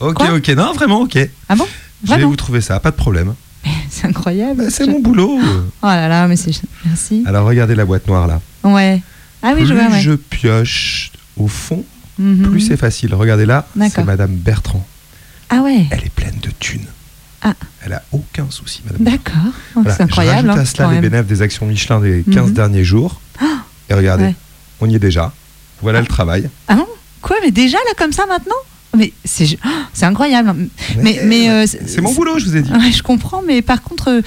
ok, 0.00 0.14
Quoi 0.14 0.34
ok. 0.34 0.48
Non, 0.50 0.72
vraiment, 0.74 1.00
ok. 1.00 1.18
Ah 1.48 1.56
bon 1.56 1.64
Je 2.02 2.08
vais 2.08 2.14
Vraiment 2.14 2.30
vous 2.30 2.36
trouver 2.36 2.60
ça, 2.60 2.78
pas 2.80 2.90
de 2.90 2.96
problème. 2.96 3.34
C'est 3.90 4.06
incroyable. 4.06 4.64
Bah, 4.64 4.70
c'est 4.70 4.86
mon 4.86 5.00
boulot. 5.00 5.38
Oh 5.82 5.86
là 5.86 6.08
là, 6.08 6.28
mais 6.28 6.36
c'est 6.36 6.52
merci. 6.84 7.24
Alors 7.26 7.46
regardez 7.48 7.74
la 7.74 7.84
boîte 7.84 8.06
noire 8.06 8.26
là. 8.26 8.40
Ouais. 8.64 9.02
Ah 9.42 9.48
oui, 9.54 9.60
plus 9.62 9.66
je 9.66 9.74
vois. 9.74 9.84
Ouais. 9.88 10.00
je 10.00 10.12
pioche 10.12 11.10
au 11.38 11.48
fond, 11.48 11.84
Mhm. 12.18 12.50
plus 12.50 12.60
c'est 12.60 12.76
facile. 12.76 13.14
Regardez 13.14 13.46
là, 13.46 13.66
c'est. 13.90 14.04
Madame 14.04 14.32
Bertrand. 14.34 14.86
Ah 15.50 15.62
ouais. 15.62 15.86
Elle 15.90 16.04
est 16.04 16.12
pleine 16.14 16.36
de 16.42 16.50
thunes. 16.58 16.86
Ah. 17.42 17.54
Elle 17.84 17.92
a 17.92 18.02
aucun 18.12 18.46
souci, 18.50 18.82
Madame. 18.86 19.02
D'accord. 19.04 19.34
Oh, 19.76 19.80
Voilà. 19.82 19.94
C'est 19.96 20.02
incroyable. 20.02 20.42
Je 20.42 20.46
rajoute 20.48 20.58
hein, 20.58 20.62
à 20.62 20.64
cela 20.66 20.84
quand 20.86 20.90
les 20.92 21.00
bénéfices 21.00 21.26
des 21.28 21.42
actions 21.42 21.66
Michelin 21.66 22.00
des 22.00 22.24
15 22.32 22.48
Mhm. 22.48 22.52
derniers 22.54 22.84
jours. 22.84 23.20
Ah, 23.40 23.44
Et 23.88 23.94
regardez, 23.94 24.24
Ouais. 24.24 24.34
on 24.80 24.88
y 24.90 24.96
est 24.96 24.98
déjà. 25.00 25.32
Voilà 25.82 26.00
le 26.00 26.06
travail. 26.06 26.48
Ah 26.68 26.74
bon? 26.74 26.86
Quoi 27.22 27.36
Mais 27.42 27.50
déjà 27.50 27.76
là 27.78 27.92
comme 27.96 28.12
ça 28.12 28.24
maintenant? 28.26 28.54
Mais 28.96 29.12
c'est 29.24 29.58
oh, 29.64 29.68
c'est 29.92 30.06
incroyable. 30.06 30.54
Mais 31.02 31.20
mais 31.24 31.50
euh, 31.50 31.66
C'est 31.66 32.00
mon 32.00 32.14
boulot, 32.14 32.38
je 32.38 32.46
vous 32.46 32.56
ai 32.56 32.62
dit. 32.62 32.72
Ouais, 32.72 32.90
je 32.92 33.02
comprends, 33.02 33.42
mais 33.46 33.60
par 33.60 33.82
contre, 33.82 34.08
euh, 34.10 34.20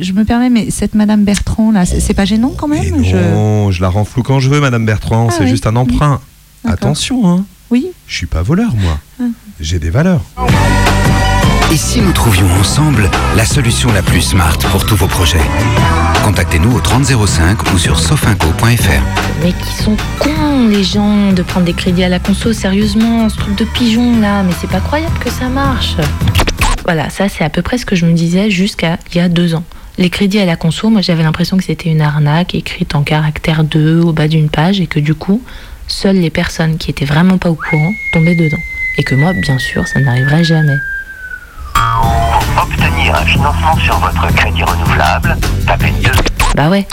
je 0.00 0.12
me 0.12 0.24
permets, 0.24 0.50
mais 0.50 0.70
cette 0.70 0.94
Madame 0.94 1.24
Bertrand 1.24 1.72
là, 1.72 1.84
c'est 1.84 1.98
c'est 1.98 2.14
pas 2.14 2.24
gênant 2.24 2.54
quand 2.56 2.68
même? 2.68 3.02
je... 3.04 3.16
Non, 3.16 3.70
je 3.72 3.82
la 3.82 3.88
rends 3.88 4.04
floue 4.04 4.22
quand 4.22 4.38
je 4.38 4.48
veux, 4.50 4.60
Madame 4.60 4.86
Bertrand. 4.86 5.28
Ah 5.30 5.34
c'est 5.36 5.44
oui. 5.44 5.50
juste 5.50 5.66
un 5.66 5.74
emprunt. 5.74 6.20
Attention, 6.64 7.28
hein. 7.28 7.44
Oui. 7.70 7.88
Je 8.06 8.14
suis 8.14 8.26
pas 8.26 8.42
voleur, 8.42 8.74
moi. 8.76 8.98
Ah. 9.20 9.24
J'ai 9.60 9.78
des 9.78 9.90
valeurs. 9.90 10.22
Et 11.70 11.76
si 11.76 12.00
nous 12.00 12.12
trouvions 12.12 12.50
ensemble 12.58 13.10
la 13.36 13.44
solution 13.44 13.92
la 13.92 14.00
plus 14.00 14.22
smart 14.22 14.56
pour 14.70 14.86
tous 14.86 14.96
vos 14.96 15.06
projets? 15.06 15.42
Contactez-nous 16.24 16.74
au 16.74 16.80
3005 16.80 17.74
ou 17.74 17.78
sur 17.78 17.98
sofinco.fr. 17.98 19.02
Mais 19.42 19.52
qui 19.52 19.82
sont 19.82 19.96
cons, 20.18 20.68
les 20.68 20.82
gens, 20.82 21.32
de 21.32 21.42
prendre 21.42 21.66
des 21.66 21.74
crédits 21.74 22.04
à 22.04 22.08
la 22.08 22.18
conso, 22.18 22.54
sérieusement, 22.54 23.28
ce 23.28 23.36
truc 23.36 23.54
de 23.56 23.64
pigeon 23.64 24.18
là, 24.20 24.42
mais 24.42 24.52
c'est 24.58 24.70
pas 24.70 24.80
croyable 24.80 25.18
que 25.18 25.30
ça 25.30 25.48
marche. 25.48 25.96
Voilà, 26.84 27.10
ça 27.10 27.28
c'est 27.28 27.44
à 27.44 27.50
peu 27.50 27.60
près 27.60 27.76
ce 27.76 27.84
que 27.84 27.96
je 27.96 28.06
me 28.06 28.12
disais 28.14 28.50
jusqu'à 28.50 28.96
il 29.12 29.18
y 29.18 29.20
a 29.20 29.28
deux 29.28 29.54
ans. 29.54 29.64
Les 29.98 30.08
crédits 30.08 30.38
à 30.38 30.46
la 30.46 30.56
conso, 30.56 30.88
moi 30.88 31.02
j'avais 31.02 31.22
l'impression 31.22 31.58
que 31.58 31.64
c'était 31.64 31.90
une 31.90 32.00
arnaque 32.00 32.54
écrite 32.54 32.94
en 32.94 33.02
caractère 33.02 33.62
2 33.62 34.00
au 34.00 34.12
bas 34.12 34.28
d'une 34.28 34.48
page 34.48 34.80
et 34.80 34.86
que 34.86 35.00
du 35.00 35.14
coup, 35.14 35.42
seules 35.88 36.16
les 36.16 36.30
personnes 36.30 36.78
qui 36.78 36.90
étaient 36.90 37.04
vraiment 37.04 37.38
pas 37.38 37.50
au 37.50 37.54
courant 37.54 37.94
tombaient 38.12 38.34
dedans. 38.34 38.62
Et 38.98 39.02
que 39.02 39.14
moi, 39.14 39.32
bien 39.32 39.58
sûr, 39.58 39.86
ça 39.86 40.00
n'arriverait 40.00 40.44
jamais. 40.44 40.78
Pour 41.74 42.62
obtenir 42.62 43.14
un 43.14 43.24
financement 43.24 43.76
sur 43.76 43.98
votre 43.98 44.34
crédit 44.34 44.62
renouvelable, 44.62 45.36
tapez 45.66 45.92
2. 46.02 46.10
Bah 46.54 46.68
ouais. 46.68 46.86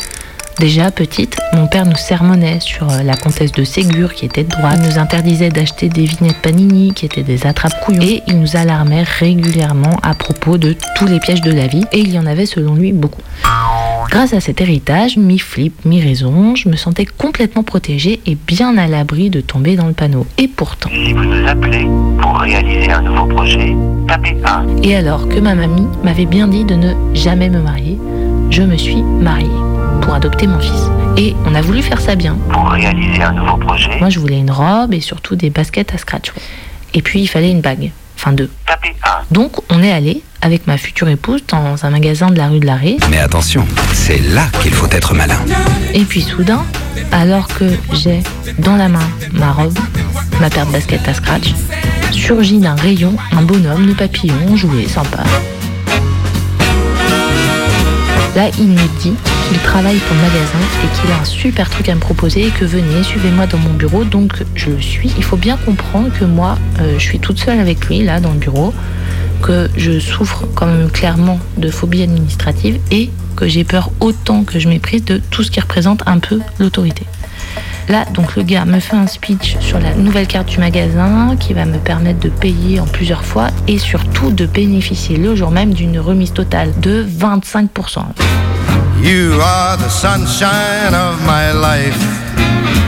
Déjà, 0.59 0.89
petite, 0.89 1.37
mon 1.53 1.67
père 1.67 1.85
nous 1.85 1.97
sermonnait 1.97 2.61
sur 2.61 2.89
euh, 2.89 3.03
la 3.03 3.17
comtesse 3.17 3.51
de 3.51 3.65
Ségur 3.65 4.13
qui 4.13 4.25
était 4.25 4.45
de 4.45 4.49
droite, 4.49 4.79
Il 4.81 4.89
nous 4.89 4.99
interdisait 4.99 5.49
d'acheter 5.49 5.89
des 5.89 6.05
vignettes 6.05 6.41
Panini 6.41 6.93
qui 6.93 7.05
étaient 7.05 7.23
des 7.23 7.45
attrapes-couillons, 7.45 8.01
et 8.01 8.23
il 8.27 8.39
nous 8.39 8.55
alarmait 8.55 9.03
régulièrement 9.03 9.99
à 10.01 10.13
propos 10.13 10.57
de 10.57 10.75
tous 10.95 11.07
les 11.07 11.19
pièges 11.19 11.41
de 11.41 11.51
la 11.51 11.67
vie, 11.67 11.83
et 11.91 11.99
il 11.99 12.09
y 12.09 12.17
en 12.17 12.25
avait 12.25 12.45
selon 12.45 12.75
lui 12.75 12.93
beaucoup. 12.93 13.21
Grâce 14.09 14.33
à 14.33 14.39
cet 14.39 14.61
héritage, 14.61 15.17
mi-flip, 15.17 15.73
mi-raison, 15.83 16.55
je 16.55 16.69
me 16.69 16.77
sentais 16.77 17.05
complètement 17.05 17.63
protégée 17.63 18.21
et 18.25 18.37
bien 18.47 18.77
à 18.77 18.87
l'abri 18.87 19.29
de 19.29 19.41
tomber 19.41 19.75
dans 19.75 19.87
le 19.87 19.93
panneau. 19.93 20.25
Et 20.37 20.47
pourtant... 20.47 20.89
Si 20.89 21.11
vous 21.11 21.25
nous 21.25 21.45
appelez 21.47 21.85
pour 22.21 22.39
réaliser 22.39 22.91
un 22.91 23.01
nouveau 23.01 23.25
projet, 23.25 23.75
tapez 24.07 24.37
1. 24.45 24.83
Et 24.83 24.95
alors 24.95 25.27
que 25.27 25.39
ma 25.39 25.53
mamie 25.53 25.87
m'avait 26.03 26.25
bien 26.25 26.47
dit 26.47 26.63
de 26.63 26.75
ne 26.75 26.93
jamais 27.13 27.49
me 27.49 27.59
marier, 27.59 27.99
je 28.51 28.61
me 28.61 28.77
suis 28.77 29.01
mariée 29.01 29.64
pour 30.05 30.13
adopter 30.13 30.45
mon 30.45 30.59
fils. 30.59 30.89
Et 31.17 31.35
on 31.45 31.55
a 31.55 31.61
voulu 31.61 31.81
faire 31.81 31.99
ça 31.99 32.15
bien. 32.15 32.37
Pour 32.51 32.69
réaliser 32.69 33.23
un 33.23 33.33
nouveau 33.33 33.57
projet, 33.57 33.89
Moi, 33.99 34.09
je 34.09 34.19
voulais 34.19 34.37
une 34.37 34.51
robe 34.51 34.93
et 34.93 35.01
surtout 35.01 35.35
des 35.35 35.49
baskets 35.49 35.93
à 35.93 35.97
scratch. 35.97 36.31
Et 36.93 37.01
puis, 37.01 37.21
il 37.21 37.27
fallait 37.27 37.49
une 37.49 37.61
bague. 37.61 37.91
Enfin, 38.17 38.31
deux. 38.31 38.49
tapez 38.65 38.95
1. 39.03 39.33
Donc, 39.33 39.57
on 39.69 39.81
est 39.81 39.91
allé 39.91 40.21
avec 40.41 40.67
ma 40.67 40.77
future 40.77 41.09
épouse 41.09 41.41
dans 41.47 41.83
un 41.83 41.89
magasin 41.89 42.29
de 42.29 42.37
la 42.37 42.47
rue 42.47 42.59
de 42.59 42.67
l'Arrêt. 42.67 42.97
Mais 43.09 43.17
attention, 43.17 43.65
c'est 43.93 44.19
là 44.19 44.45
qu'il 44.61 44.71
faut 44.71 44.87
être 44.91 45.15
malin. 45.15 45.39
Et 45.93 46.03
puis, 46.03 46.21
soudain, 46.21 46.63
alors 47.11 47.47
que 47.47 47.65
j'ai 47.91 48.21
dans 48.59 48.75
la 48.75 48.87
main 48.87 49.09
ma 49.33 49.51
robe, 49.51 49.77
ma 50.39 50.49
paire 50.51 50.67
de 50.67 50.71
baskets 50.71 51.07
à 51.07 51.15
scratch, 51.15 51.53
surgit 52.11 52.59
d'un 52.59 52.75
rayon 52.75 53.15
un 53.35 53.41
bonhomme 53.41 53.87
de 53.87 53.93
papillon 53.93 54.55
joué 54.55 54.87
sympa. 54.87 55.23
Là, 58.35 58.49
il 58.59 58.67
me 58.67 58.99
dit 58.99 59.13
qu'il 59.47 59.57
travaille 59.59 59.97
pour 59.97 60.15
le 60.15 60.21
magasin 60.21 60.59
et 60.83 60.99
qu'il 60.99 61.11
a 61.11 61.19
un 61.19 61.25
super 61.25 61.69
truc 61.69 61.89
à 61.89 61.95
me 61.95 61.99
proposer 61.99 62.47
et 62.47 62.49
que 62.49 62.65
venez, 62.65 63.03
suivez-moi 63.03 63.45
dans 63.47 63.57
mon 63.57 63.73
bureau. 63.73 64.03
Donc, 64.03 64.43
je 64.55 64.71
le 64.71 64.81
suis. 64.81 65.11
Il 65.17 65.23
faut 65.23 65.37
bien 65.37 65.57
comprendre 65.57 66.09
que 66.17 66.25
moi, 66.25 66.57
euh, 66.79 66.95
je 66.97 67.03
suis 67.03 67.19
toute 67.19 67.39
seule 67.39 67.59
avec 67.59 67.85
lui, 67.87 68.03
là, 68.03 68.19
dans 68.19 68.31
le 68.31 68.39
bureau, 68.39 68.73
que 69.41 69.69
je 69.77 69.99
souffre 69.99 70.45
quand 70.55 70.65
même 70.65 70.89
clairement 70.89 71.39
de 71.57 71.69
phobie 71.69 72.01
administrative 72.01 72.79
et 72.91 73.11
que 73.35 73.47
j'ai 73.47 73.63
peur 73.63 73.91
autant 73.99 74.43
que 74.43 74.59
je 74.59 74.67
méprise 74.67 75.03
de 75.05 75.21
tout 75.29 75.43
ce 75.43 75.51
qui 75.51 75.59
représente 75.59 76.01
un 76.07 76.19
peu 76.19 76.39
l'autorité. 76.59 77.03
Là, 77.87 78.05
donc 78.13 78.35
le 78.35 78.41
gars 78.41 78.65
me 78.65 78.79
fait 78.79 78.95
un 78.95 79.05
speech 79.05 79.57
sur 79.59 79.79
la 79.79 79.93
nouvelle 79.93 80.25
carte 80.25 80.49
du 80.49 80.57
magasin 80.57 81.35
qui 81.39 81.53
va 81.53 81.65
me 81.65 81.77
permettre 81.77 82.19
de 82.19 82.29
payer 82.29 82.79
en 82.79 82.85
plusieurs 82.85 83.23
fois 83.23 83.49
et 83.67 83.77
surtout 83.77 84.31
de 84.31 84.47
bénéficier 84.47 85.17
le 85.17 85.35
jour 85.35 85.51
même 85.51 85.73
d'une 85.73 85.99
remise 85.99 86.33
totale 86.33 86.71
de 86.81 87.05
25%. 87.05 88.05
You 89.05 89.39
are 89.39 89.77
the 89.77 89.87
sunshine 89.87 90.95
of 90.95 91.21
my 91.27 91.53
life. 91.53 91.95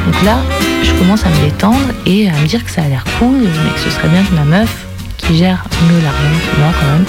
Donc 0.03 0.23
là, 0.23 0.39
je 0.81 0.91
commence 0.93 1.23
à 1.23 1.29
me 1.29 1.45
détendre 1.45 1.93
et 2.07 2.27
à 2.27 2.31
me 2.31 2.47
dire 2.47 2.65
que 2.65 2.71
ça 2.71 2.81
a 2.81 2.87
l'air 2.87 3.03
cool, 3.19 3.37
mais 3.41 3.73
que 3.75 3.79
ce 3.79 3.91
serait 3.91 4.07
bien 4.07 4.23
que 4.23 4.33
ma 4.33 4.43
meuf, 4.43 4.87
qui 5.17 5.37
gère 5.37 5.63
mieux 5.87 6.01
l'argent 6.01 6.39
que 6.51 6.59
moi 6.59 6.71
quand 6.79 6.87
même, 6.87 7.05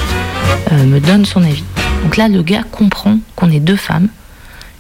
euh, 0.73 0.95
me 0.95 1.01
donne 1.01 1.25
son 1.25 1.43
avis. 1.43 1.65
Donc 2.03 2.19
là, 2.19 2.29
le 2.29 2.43
gars 2.43 2.65
comprend 2.71 3.17
qu'on 3.35 3.51
est 3.51 3.61
deux 3.61 3.77
femmes. 3.77 4.09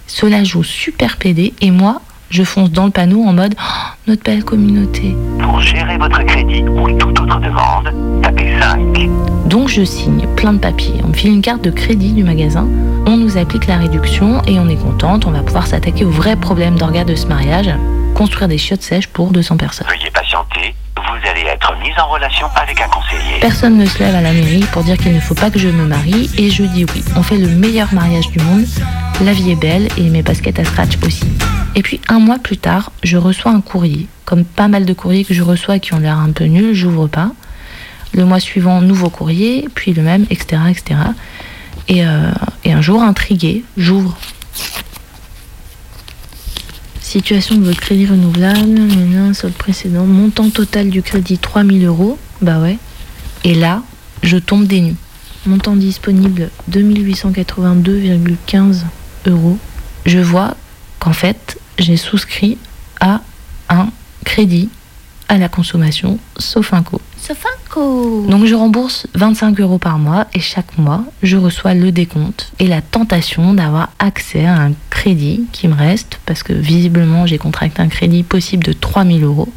Cela 0.06 0.44
joue 0.44 0.62
super 0.62 1.16
pédé 1.16 1.54
et 1.62 1.70
moi, 1.70 2.02
je 2.28 2.42
fonce 2.42 2.70
dans 2.70 2.84
le 2.84 2.90
panneau 2.90 3.24
en 3.24 3.32
mode 3.32 3.54
Oh, 3.58 3.88
notre 4.08 4.24
belle 4.24 4.44
communauté. 4.44 5.16
Pour 5.40 5.58
gérer 5.62 5.96
votre 5.96 6.22
crédit 6.24 6.62
ou 6.64 6.90
toute 6.98 7.18
autre 7.18 7.40
demande, 7.40 8.20
tapez 8.22 8.60
5. 8.60 9.08
Donc 9.46 9.68
je 9.68 9.82
signe 9.82 10.26
plein 10.36 10.52
de 10.52 10.58
papiers. 10.58 11.00
On 11.02 11.08
me 11.08 11.14
file 11.14 11.32
une 11.32 11.40
carte 11.40 11.64
de 11.64 11.70
crédit 11.70 12.12
du 12.12 12.24
magasin. 12.24 12.68
On 13.06 13.17
nous 13.28 13.36
applique 13.36 13.66
la 13.66 13.76
réduction 13.76 14.42
et 14.46 14.58
on 14.58 14.68
est 14.68 14.76
contente, 14.76 15.26
on 15.26 15.30
va 15.30 15.42
pouvoir 15.42 15.66
s'attaquer 15.66 16.04
au 16.04 16.10
vrai 16.10 16.34
problème 16.36 16.78
d'orgas 16.78 17.04
de 17.04 17.14
ce 17.14 17.26
mariage, 17.26 17.70
construire 18.14 18.48
des 18.48 18.56
chiottes 18.56 18.82
sèches 18.82 19.08
pour 19.08 19.32
200 19.32 19.58
personnes. 19.58 19.86
Veuillez 19.86 20.10
patienter, 20.10 20.74
vous 20.96 21.28
allez 21.28 21.42
être 21.42 21.74
en 21.98 22.08
relation 22.08 22.46
avec 22.56 22.80
un 22.80 22.88
conseiller. 22.88 23.40
Personne 23.40 23.76
ne 23.76 23.84
se 23.84 23.98
lève 23.98 24.14
à 24.14 24.22
la 24.22 24.32
mairie 24.32 24.64
pour 24.72 24.82
dire 24.82 24.96
qu'il 24.96 25.14
ne 25.14 25.20
faut 25.20 25.34
pas 25.34 25.50
que 25.50 25.58
je 25.58 25.68
me 25.68 25.84
marie 25.84 26.30
et 26.38 26.48
je 26.48 26.62
dis 26.62 26.86
oui. 26.94 27.04
On 27.16 27.22
fait 27.22 27.36
le 27.36 27.48
meilleur 27.48 27.92
mariage 27.92 28.28
du 28.28 28.38
monde, 28.38 28.64
la 29.22 29.32
vie 29.32 29.50
est 29.50 29.60
belle 29.60 29.88
et 29.98 30.08
mes 30.08 30.22
baskets 30.22 30.58
à 30.58 30.64
scratch 30.64 30.96
aussi. 31.04 31.28
Et 31.74 31.82
puis 31.82 32.00
un 32.08 32.20
mois 32.20 32.38
plus 32.38 32.56
tard, 32.56 32.92
je 33.02 33.18
reçois 33.18 33.52
un 33.52 33.60
courrier. 33.60 34.06
Comme 34.24 34.44
pas 34.44 34.68
mal 34.68 34.86
de 34.86 34.92
courriers 34.94 35.24
que 35.24 35.34
je 35.34 35.42
reçois 35.42 35.78
qui 35.78 35.92
ont 35.92 35.98
l'air 35.98 36.18
un 36.18 36.30
peu 36.30 36.44
nuls, 36.44 36.72
j'ouvre 36.72 37.08
pas. 37.08 37.30
Le 38.14 38.24
mois 38.24 38.40
suivant, 38.40 38.80
nouveau 38.80 39.10
courrier, 39.10 39.68
puis 39.74 39.92
le 39.92 40.02
même, 40.02 40.24
etc. 40.30 40.62
etc. 40.70 41.00
Et, 41.88 42.04
euh, 42.04 42.30
et 42.64 42.72
un 42.72 42.82
jour, 42.82 43.02
intrigué, 43.02 43.64
j'ouvre. 43.76 44.16
Situation 47.00 47.56
de 47.56 47.64
votre 47.64 47.80
crédit 47.80 48.06
renouvelable, 48.06 49.34
solde 49.34 49.54
précédent, 49.54 50.04
montant 50.04 50.50
total 50.50 50.90
du 50.90 51.02
crédit 51.02 51.38
3000 51.38 51.86
euros, 51.86 52.18
bah 52.42 52.60
ouais. 52.60 52.76
Et 53.44 53.54
là, 53.54 53.82
je 54.22 54.36
tombe 54.36 54.66
des 54.66 54.82
nues. 54.82 54.96
Montant 55.46 55.76
disponible 55.76 56.50
2882,15 56.70 58.82
euros. 59.26 59.56
Je 60.04 60.18
vois 60.18 60.54
qu'en 60.98 61.14
fait, 61.14 61.58
j'ai 61.78 61.96
souscrit 61.96 62.58
à 63.00 63.22
un 63.70 63.88
crédit 64.24 64.68
à 65.28 65.38
la 65.38 65.48
consommation 65.48 66.18
Sofinco. 66.38 66.96
Sofinco 66.96 67.00
Donc 68.28 68.46
je 68.46 68.54
rembourse 68.54 69.06
25 69.14 69.60
euros 69.60 69.78
par 69.78 69.98
mois 69.98 70.26
et 70.34 70.40
chaque 70.40 70.78
mois, 70.78 71.04
je 71.22 71.36
reçois 71.36 71.74
le 71.74 71.92
décompte 71.92 72.52
et 72.58 72.66
la 72.66 72.80
tentation 72.80 73.54
d'avoir 73.54 73.90
accès 73.98 74.46
à 74.46 74.54
un 74.54 74.72
crédit 74.90 75.44
qui 75.52 75.68
me 75.68 75.74
reste 75.74 76.20
parce 76.26 76.42
que 76.42 76.52
visiblement 76.52 77.26
j'ai 77.26 77.38
contracté 77.38 77.82
un 77.82 77.88
crédit 77.88 78.22
possible 78.22 78.64
de 78.64 78.72
3000 78.72 79.24
euros. 79.24 79.48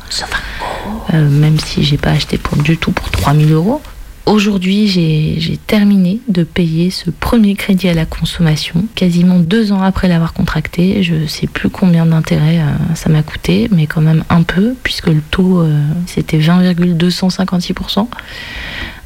Euh, 1.13 1.29
même 1.29 1.59
si 1.59 1.83
j'ai 1.83 1.97
pas 1.97 2.11
acheté 2.11 2.37
pour, 2.37 2.57
du 2.57 2.77
tout 2.77 2.91
pour 2.91 3.09
3000 3.09 3.51
euros. 3.51 3.81
Aujourd'hui, 4.27 4.87
j'ai 4.87 5.57
terminé 5.57 6.19
de 6.27 6.43
payer 6.43 6.91
ce 6.91 7.09
premier 7.09 7.55
crédit 7.55 7.89
à 7.89 7.93
la 7.93 8.05
consommation, 8.05 8.85
quasiment 8.93 9.39
deux 9.39 9.71
ans 9.71 9.81
après 9.81 10.07
l'avoir 10.07 10.33
contracté. 10.33 11.01
Je 11.01 11.25
sais 11.25 11.47
plus 11.47 11.69
combien 11.69 12.05
d'intérêts 12.05 12.59
euh, 12.59 12.95
ça 12.95 13.09
m'a 13.09 13.23
coûté, 13.23 13.67
mais 13.71 13.87
quand 13.87 14.01
même 14.01 14.23
un 14.29 14.43
peu, 14.43 14.75
puisque 14.83 15.07
le 15.07 15.21
taux 15.31 15.61
euh, 15.61 15.81
c'était 16.05 16.37
20,256%. 16.37 18.07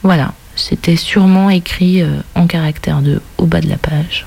Voilà, 0.04 0.34
c'était 0.56 0.98
sûrement 0.98 1.50
écrit 1.50 2.02
euh, 2.02 2.10
en 2.36 2.46
caractère 2.46 3.02
de 3.02 3.22
au 3.38 3.46
bas 3.46 3.62
de 3.62 3.70
la 3.70 3.78
page. 3.78 4.26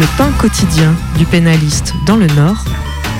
Le 0.00 0.06
pain 0.16 0.32
quotidien 0.38 0.96
du 1.18 1.26
pénaliste 1.26 1.92
dans 2.06 2.16
le 2.16 2.26
Nord, 2.28 2.64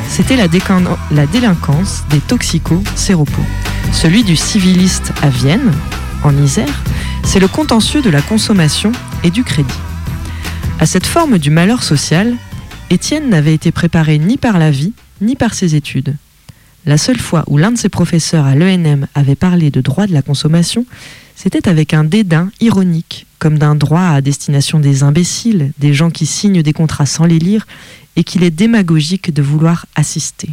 c'était 0.09 0.35
la, 0.35 0.49
délinquance 0.49 2.05
des 2.09 2.21
toxico-séropos. 2.21 3.45
Celui 3.93 4.25
du 4.25 4.35
civiliste 4.35 5.13
à 5.21 5.29
Vienne, 5.29 5.75
en 6.25 6.35
Isère, 6.43 6.83
c'est 7.23 7.39
le 7.39 7.49
contentieux 7.49 8.01
de 8.01 8.09
la 8.09 8.23
consommation 8.23 8.93
et 9.23 9.31
du 9.31 9.45
crédit. 9.45 9.69
À 10.79 10.87
cette 10.87 11.05
forme 11.05 11.37
du 11.37 11.51
malheur 11.51 11.83
social, 11.83 12.35
Étienne 12.89 13.29
n'avait 13.29 13.53
été 13.53 13.73
préparé 13.73 14.19
ni 14.19 14.39
par 14.39 14.59
la 14.59 14.71
vie, 14.71 14.95
ni 15.21 15.37
par 15.37 15.53
ses 15.53 15.75
études. 15.75 16.17
La 16.87 16.97
seule 16.97 17.21
fois 17.21 17.45
où 17.49 17.59
l'un 17.59 17.73
de 17.73 17.79
ses 17.79 17.91
professeurs 17.91 18.47
à 18.47 18.55
l'ENM 18.55 19.07
avait 19.15 19.35
parlé 19.35 19.71
de 19.71 19.83
droit 19.83 20.07
de 20.07 20.15
la 20.15 20.23
consommation, 20.23 20.87
c'était 21.43 21.71
avec 21.71 21.95
un 21.95 22.05
dédain 22.05 22.51
ironique, 22.61 23.25
comme 23.39 23.57
d'un 23.57 23.75
droit 23.75 24.03
à 24.03 24.21
destination 24.21 24.79
des 24.79 25.05
imbéciles, 25.05 25.73
des 25.79 25.95
gens 25.95 26.11
qui 26.11 26.27
signent 26.27 26.63
des 26.63 26.75
contrats 26.75 27.07
sans 27.07 27.25
les 27.25 27.39
lire 27.39 27.67
et 28.17 28.25
qu'il 28.25 28.43
est 28.43 28.51
démagogique 28.51 29.33
de 29.33 29.41
vouloir 29.41 29.87
assister. 29.95 30.51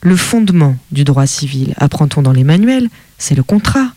Le 0.00 0.16
fondement 0.16 0.76
du 0.90 1.04
droit 1.04 1.28
civil, 1.28 1.74
apprend-on 1.76 2.22
dans 2.22 2.32
les 2.32 2.42
manuels, 2.42 2.88
c'est 3.18 3.36
le 3.36 3.44
contrat. 3.44 3.92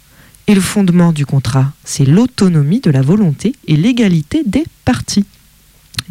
Et 0.45 0.53
le 0.53 0.61
fondement 0.61 1.11
du 1.13 1.25
contrat, 1.25 1.73
c'est 1.83 2.05
l'autonomie 2.05 2.81
de 2.81 2.91
la 2.91 3.01
volonté 3.01 3.55
et 3.67 3.75
l'égalité 3.75 4.43
des 4.45 4.65
parties. 4.85 5.25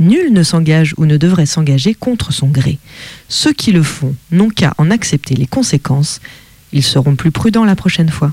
Nul 0.00 0.32
ne 0.32 0.42
s'engage 0.42 0.94
ou 0.96 1.06
ne 1.06 1.16
devrait 1.16 1.46
s'engager 1.46 1.94
contre 1.94 2.32
son 2.32 2.48
gré. 2.48 2.80
Ceux 3.28 3.52
qui 3.52 3.70
le 3.70 3.84
font 3.84 4.16
n'ont 4.32 4.50
qu'à 4.50 4.74
en 4.78 4.90
accepter 4.90 5.36
les 5.36 5.46
conséquences. 5.46 6.20
Ils 6.72 6.82
seront 6.82 7.14
plus 7.14 7.30
prudents 7.30 7.64
la 7.64 7.76
prochaine 7.76 8.10
fois. 8.10 8.32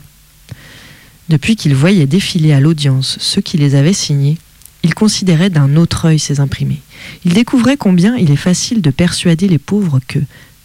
Depuis 1.30 1.56
qu'il 1.56 1.76
voyait 1.76 2.08
défiler 2.08 2.54
à 2.54 2.60
l'audience 2.60 3.18
ceux 3.20 3.42
qui 3.42 3.58
les 3.58 3.76
avaient 3.76 3.94
signés, 3.94 4.38
il 4.84 4.94
considérait 4.94 5.50
d'un 5.50 5.76
autre 5.76 6.06
œil 6.06 6.20
ces 6.20 6.40
imprimés. 6.40 6.82
Il 7.26 7.34
découvrait 7.34 7.78
combien 7.78 8.16
il 8.16 8.32
est 8.32 8.38
facile 8.38 8.82
de 8.82 8.90
persuader 8.90 9.48
les 9.48 9.58
pauvres 9.58 10.00
que, 10.08 10.20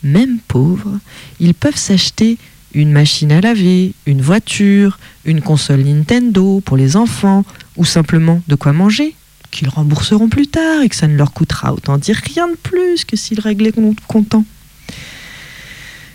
même 0.05 0.39
pauvres, 0.47 0.99
ils 1.41 1.55
peuvent 1.55 1.77
s'acheter 1.77 2.39
une 2.75 2.93
machine 2.93 3.33
à 3.33 3.41
laver, 3.41 3.93
une 4.07 4.23
voiture, 4.23 4.99
une 5.25 5.43
console 5.43 5.83
Nintendo 5.83 6.61
pour 6.65 6.77
les 6.77 6.97
enfants, 6.97 7.45
ou 7.77 7.85
simplement 7.85 8.41
de 8.49 8.55
quoi 8.55 8.73
manger, 8.73 9.15
qu'ils 9.51 9.69
rembourseront 9.69 10.29
plus 10.29 10.47
tard 10.47 10.83
et 10.83 10.89
que 10.89 10.97
ça 10.97 11.09
ne 11.09 11.17
leur 11.17 11.33
coûtera 11.33 11.73
autant 11.73 11.99
dire 11.99 12.21
rien 12.35 12.49
de 12.49 12.57
plus 12.57 13.05
que 13.05 13.17
s'ils 13.17 13.41
réglaient 13.41 13.73
comptant. 14.07 14.45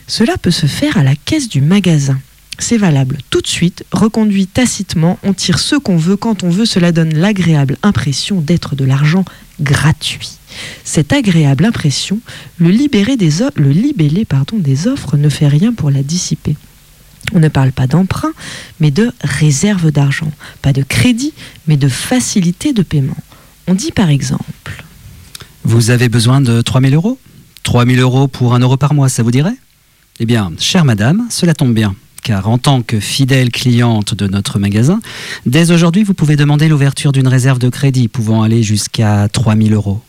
Cela 0.08 0.38
peut 0.38 0.52
se 0.52 0.66
faire 0.66 0.98
à 0.98 1.04
la 1.04 1.16
caisse 1.16 1.50
du 1.50 1.62
magasin. 1.62 2.20
C'est 2.60 2.78
valable 2.78 3.20
tout 3.30 3.42
de 3.42 3.48
suite, 3.48 3.86
reconduit 3.92 4.48
tacitement, 4.48 5.20
on 5.24 5.34
tire 5.34 5.60
ce 5.60 5.76
qu'on 5.76 5.98
veut 5.98 6.18
quand 6.18 6.44
on 6.44 6.50
veut, 6.50 6.66
cela 6.66 6.92
donne 6.92 7.14
l'agréable 7.14 7.78
impression 7.84 8.42
d'être 8.42 8.76
de 8.76 8.84
l'argent 8.84 9.26
gratuit. 9.62 10.32
Cette 10.84 11.14
agréable 11.14 11.66
impression, 11.66 12.20
le, 12.58 12.70
libellé 12.70 14.26
pardon, 14.26 14.58
des 14.58 14.88
offres 14.88 15.18
ne 15.18 15.30
fait 15.30 15.48
rien 15.48 15.74
pour 15.74 15.92
la 15.92 16.02
dissiper. 16.02 16.56
On 17.34 17.40
ne 17.40 17.50
parle 17.50 17.72
pas 17.72 17.88
d'emprunt, 17.88 18.32
mais 18.80 18.90
de 18.90 19.12
réserve 19.22 19.92
d'argent. 19.92 20.32
Pas 20.62 20.74
de 20.74 20.82
crédit, 20.82 21.34
mais 21.68 21.78
de 21.78 21.90
facilité 21.90 22.74
de 22.74 22.82
paiement. 22.82 23.18
On 23.68 23.76
dit 23.76 23.92
par 23.92 24.10
exemple 24.10 24.84
Vous 25.64 25.90
avez 25.90 26.10
besoin 26.10 26.42
de 26.42 26.62
3000 26.62 26.96
euros? 26.96 27.20
3000 27.64 28.00
euros 28.00 28.28
pour 28.28 28.56
1 28.56 28.60
euro 28.60 28.78
par 28.78 28.94
mois, 28.94 29.10
ça 29.10 29.24
vous 29.24 29.32
dirait? 29.32 29.58
Eh 30.20 30.26
bien, 30.26 30.52
chère 30.58 30.86
madame, 30.86 31.28
cela 31.30 31.54
tombe 31.54 31.74
bien. 31.74 31.96
Car 32.28 32.50
en 32.50 32.58
tant 32.58 32.82
que 32.82 33.00
fidèle 33.00 33.52
cliente 33.52 34.14
de 34.14 34.28
notre 34.28 34.60
magasin, 34.60 35.00
dès 35.46 35.72
aujourd'hui, 35.72 36.04
vous 36.04 36.14
pouvez 36.14 36.36
demander 36.36 36.68
l'ouverture 36.68 37.14
d'une 37.14 37.30
réserve 37.30 37.58
de 37.58 37.70
crédit 37.70 38.10
pouvant 38.10 38.44
aller 38.44 38.64
jusqu'à 38.64 39.30
3000 39.30 39.74
euros. 39.74 40.02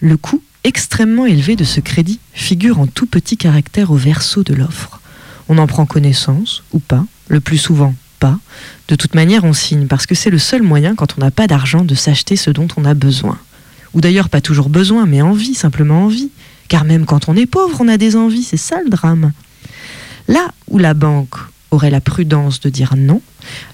Le 0.00 0.18
coût 0.18 0.42
extrêmement 0.64 1.24
élevé 1.24 1.56
de 1.56 1.64
ce 1.64 1.80
crédit 1.80 2.20
figure 2.34 2.78
en 2.78 2.86
tout 2.86 3.06
petit 3.06 3.38
caractère 3.38 3.90
au 3.90 3.94
verso 3.94 4.42
de 4.42 4.52
l'offre. 4.52 5.00
On 5.48 5.56
en 5.56 5.66
prend 5.66 5.86
connaissance 5.86 6.62
ou 6.74 6.78
pas, 6.78 7.06
le 7.28 7.40
plus 7.40 7.56
souvent 7.56 7.94
pas. 8.18 8.38
De 8.88 8.94
toute 8.94 9.14
manière, 9.14 9.44
on 9.44 9.54
signe 9.54 9.86
parce 9.86 10.04
que 10.04 10.14
c'est 10.14 10.28
le 10.28 10.36
seul 10.36 10.62
moyen 10.62 10.94
quand 10.94 11.14
on 11.16 11.22
n'a 11.22 11.30
pas 11.30 11.46
d'argent 11.46 11.84
de 11.84 11.94
s'acheter 11.94 12.36
ce 12.36 12.50
dont 12.50 12.68
on 12.76 12.84
a 12.84 12.92
besoin. 12.92 13.38
Ou 13.94 14.02
d'ailleurs 14.02 14.28
pas 14.28 14.42
toujours 14.42 14.68
besoin, 14.68 15.06
mais 15.06 15.22
envie, 15.22 15.54
simplement 15.54 16.04
envie. 16.04 16.28
Car 16.68 16.84
même 16.84 17.06
quand 17.06 17.30
on 17.30 17.36
est 17.36 17.46
pauvre, 17.46 17.78
on 17.80 17.88
a 17.88 17.96
des 17.96 18.14
envies, 18.14 18.42
c'est 18.42 18.58
ça 18.58 18.82
le 18.84 18.90
drame. 18.90 19.32
Là 20.28 20.50
où 20.68 20.78
la 20.78 20.94
banque 20.94 21.34
aurait 21.70 21.90
la 21.90 22.00
prudence 22.00 22.60
de 22.60 22.68
dire 22.68 22.94
non, 22.96 23.20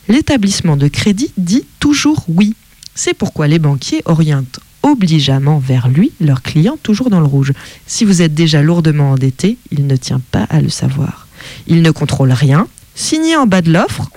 l'établissement 0.09 0.77
de 0.77 0.89
crédit 0.89 1.33
dit 1.37 1.65
toujours 1.81 2.25
oui. 2.29 2.55
C'est 2.95 3.15
pourquoi 3.15 3.49
les 3.49 3.59
banquiers 3.59 4.03
orientent 4.07 4.61
obligeamment 4.83 5.59
vers 5.59 5.89
lui 5.89 6.13
leurs 6.21 6.43
clients 6.43 6.79
toujours 6.83 7.11
dans 7.11 7.21
le 7.21 7.27
rouge. 7.27 7.53
Si 7.87 8.05
vous 8.05 8.23
êtes 8.23 8.35
déjà 8.35 8.63
lourdement 8.63 9.13
endetté, 9.13 9.59
il 9.71 9.87
ne 9.87 9.97
tient 9.97 10.21
pas 10.31 10.45
à 10.45 10.61
le 10.61 10.69
savoir. 10.69 11.27
Il 11.67 11.83
ne 11.83 11.91
contrôle 11.91 12.33
rien. 12.33 12.67
Signez 12.95 13.37
en 13.37 13.47
bas 13.47 13.63
de 13.63 13.73
l'offre. 13.73 14.11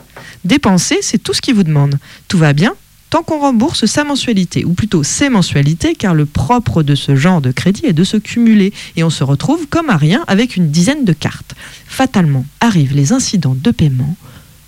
Dépenser, 0.45 0.99
c'est 1.01 1.19
tout 1.19 1.33
ce 1.33 1.41
qu'il 1.41 1.55
vous 1.55 1.63
demande. 1.63 1.99
Tout 2.27 2.37
va 2.37 2.53
bien 2.53 2.73
tant 3.11 3.21
qu'on 3.23 3.39
rembourse 3.39 3.85
sa 3.85 4.03
mensualité, 4.03 4.65
ou 4.65 4.73
plutôt 4.73 5.03
ses 5.03 5.29
mensualités, 5.29 5.93
car 5.95 6.15
le 6.15 6.25
propre 6.25 6.81
de 6.81 6.95
ce 6.95 7.15
genre 7.15 7.41
de 7.41 7.51
crédit 7.51 7.85
est 7.85 7.93
de 7.93 8.03
se 8.05 8.17
cumuler, 8.17 8.73
et 8.95 9.03
on 9.03 9.09
se 9.11 9.23
retrouve 9.23 9.67
comme 9.67 9.89
à 9.91 9.97
rien 9.97 10.23
avec 10.27 10.55
une 10.55 10.71
dizaine 10.71 11.05
de 11.05 11.13
cartes. 11.13 11.53
Fatalement 11.85 12.45
arrivent 12.61 12.95
les 12.95 13.11
incidents 13.11 13.55
de 13.55 13.71
paiement, 13.71 14.15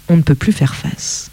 on 0.10 0.18
ne 0.18 0.22
peut 0.22 0.36
plus 0.36 0.52
faire 0.52 0.76
face. 0.76 1.32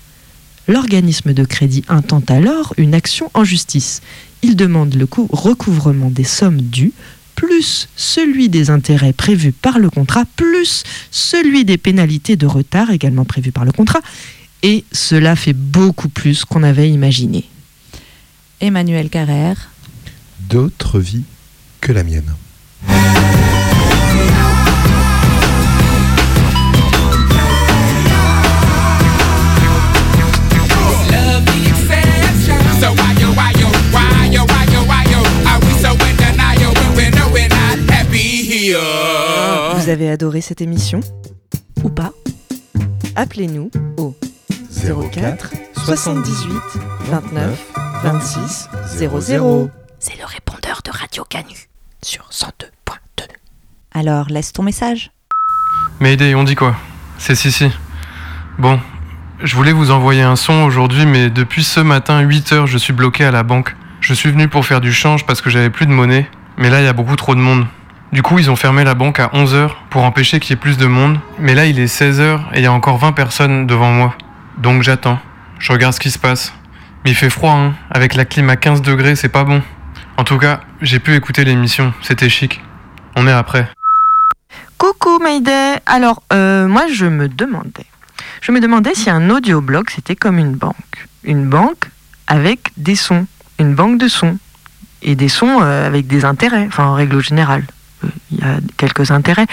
L'organisme 0.68 1.32
de 1.34 1.44
crédit 1.44 1.82
intente 1.88 2.30
alors 2.30 2.74
une 2.76 2.94
action 2.94 3.28
en 3.34 3.42
justice. 3.42 4.02
Il 4.42 4.54
demande 4.54 4.94
le 4.94 5.06
cou- 5.06 5.28
recouvrement 5.32 6.10
des 6.10 6.22
sommes 6.24 6.60
dues, 6.62 6.92
plus 7.34 7.88
celui 7.96 8.48
des 8.48 8.70
intérêts 8.70 9.12
prévus 9.12 9.50
par 9.52 9.80
le 9.80 9.90
contrat, 9.90 10.26
plus 10.36 10.84
celui 11.10 11.64
des 11.64 11.76
pénalités 11.78 12.36
de 12.36 12.46
retard 12.46 12.90
également 12.92 13.24
prévues 13.24 13.50
par 13.50 13.64
le 13.64 13.72
contrat, 13.72 14.00
et 14.62 14.84
cela 14.92 15.36
fait 15.36 15.52
beaucoup 15.52 16.08
plus 16.08 16.44
qu'on 16.44 16.62
avait 16.62 16.90
imaginé. 16.90 17.44
Emmanuel 18.60 19.08
Carrère. 19.08 19.70
D'autres 20.40 20.98
vies 20.98 21.24
que 21.80 21.92
la 21.92 22.04
mienne. 22.04 22.34
Vous 39.76 39.88
avez 39.88 40.10
adoré 40.10 40.40
cette 40.40 40.60
émission 40.60 41.00
Ou 41.82 41.88
pas? 41.88 42.12
Appelez-nous 43.16 43.70
au 43.96 44.14
04 44.82 45.50
78 45.84 46.54
29 47.10 47.72
26 48.02 48.68
00. 48.86 49.70
C'est 49.98 50.18
le 50.18 50.24
répondeur 50.24 50.80
de 50.82 50.90
Radio 50.90 51.22
Canu 51.28 51.68
sur 52.02 52.30
102.2. 52.30 53.24
Alors, 53.92 54.28
laisse 54.30 54.52
ton 54.52 54.62
message. 54.62 55.10
Mayday, 56.00 56.34
on 56.34 56.44
dit 56.44 56.54
quoi? 56.54 56.76
C'est 57.18 57.34
Sissi. 57.34 57.70
Bon, 58.58 58.80
je 59.42 59.54
voulais 59.54 59.72
vous 59.72 59.90
envoyer 59.90 60.22
un 60.22 60.36
son 60.36 60.62
aujourd'hui, 60.62 61.04
mais 61.04 61.28
depuis 61.28 61.62
ce 61.62 61.80
matin, 61.80 62.20
8 62.20 62.52
heures, 62.52 62.66
je 62.66 62.78
suis 62.78 62.94
bloqué 62.94 63.24
à 63.24 63.30
la 63.30 63.42
banque. 63.42 63.76
Je 64.00 64.14
suis 64.14 64.30
venu 64.30 64.48
pour 64.48 64.64
faire 64.64 64.80
du 64.80 64.94
change 64.94 65.26
parce 65.26 65.42
que 65.42 65.50
j'avais 65.50 65.70
plus 65.70 65.86
de 65.86 65.92
monnaie, 65.92 66.26
mais 66.56 66.70
là, 66.70 66.80
il 66.80 66.84
y 66.84 66.88
a 66.88 66.94
beaucoup 66.94 67.16
trop 67.16 67.34
de 67.34 67.40
monde. 67.40 67.66
Du 68.12 68.22
coup, 68.22 68.38
ils 68.38 68.50
ont 68.50 68.56
fermé 68.56 68.82
la 68.82 68.94
banque 68.94 69.20
à 69.20 69.28
11 69.34 69.54
heures 69.54 69.76
pour 69.90 70.04
empêcher 70.04 70.40
qu'il 70.40 70.50
y 70.50 70.54
ait 70.54 70.60
plus 70.60 70.78
de 70.78 70.86
monde, 70.86 71.18
mais 71.38 71.54
là, 71.54 71.66
il 71.66 71.78
est 71.78 71.86
16 71.86 72.20
heures 72.20 72.48
et 72.54 72.60
il 72.60 72.62
y 72.62 72.66
a 72.66 72.72
encore 72.72 72.96
20 72.96 73.12
personnes 73.12 73.66
devant 73.66 73.92
moi. 73.92 74.14
Donc 74.60 74.82
j'attends. 74.82 75.18
Je 75.58 75.72
regarde 75.72 75.94
ce 75.94 76.00
qui 76.00 76.10
se 76.10 76.18
passe. 76.18 76.52
Mais 77.04 77.12
il 77.12 77.16
fait 77.16 77.30
froid, 77.30 77.52
hein. 77.52 77.74
Avec 77.90 78.14
la 78.14 78.26
clim 78.26 78.50
à 78.50 78.56
15 78.56 78.82
degrés, 78.82 79.16
c'est 79.16 79.30
pas 79.30 79.44
bon. 79.44 79.62
En 80.18 80.24
tout 80.24 80.36
cas, 80.36 80.60
j'ai 80.82 80.98
pu 80.98 81.14
écouter 81.14 81.44
l'émission. 81.44 81.94
C'était 82.02 82.28
chic. 82.28 82.60
On 83.16 83.26
est 83.26 83.32
après. 83.32 83.66
Coucou 84.76 85.18
Mayday 85.18 85.80
Alors, 85.86 86.22
euh, 86.32 86.68
moi 86.68 86.84
je 86.92 87.06
me 87.06 87.28
demandais. 87.28 87.86
Je 88.42 88.52
me 88.52 88.60
demandais 88.60 88.94
si 88.94 89.08
un 89.08 89.30
audioblog 89.30 89.88
c'était 89.90 90.16
comme 90.16 90.38
une 90.38 90.52
banque. 90.52 91.08
Une 91.24 91.48
banque 91.48 91.90
avec 92.26 92.70
des 92.76 92.96
sons. 92.96 93.26
Une 93.58 93.74
banque 93.74 93.98
de 93.98 94.08
sons. 94.08 94.38
Et 95.02 95.14
des 95.14 95.28
sons 95.28 95.60
euh, 95.62 95.86
avec 95.86 96.06
des 96.06 96.26
intérêts. 96.26 96.66
Enfin, 96.66 96.84
en 96.84 96.94
règle 96.94 97.22
générale. 97.22 97.64
Euh, 98.04 98.08
Il 98.30 98.38
y 98.40 98.42
a 98.42 98.56
quelques 98.76 99.10
intérêts. 99.10 99.46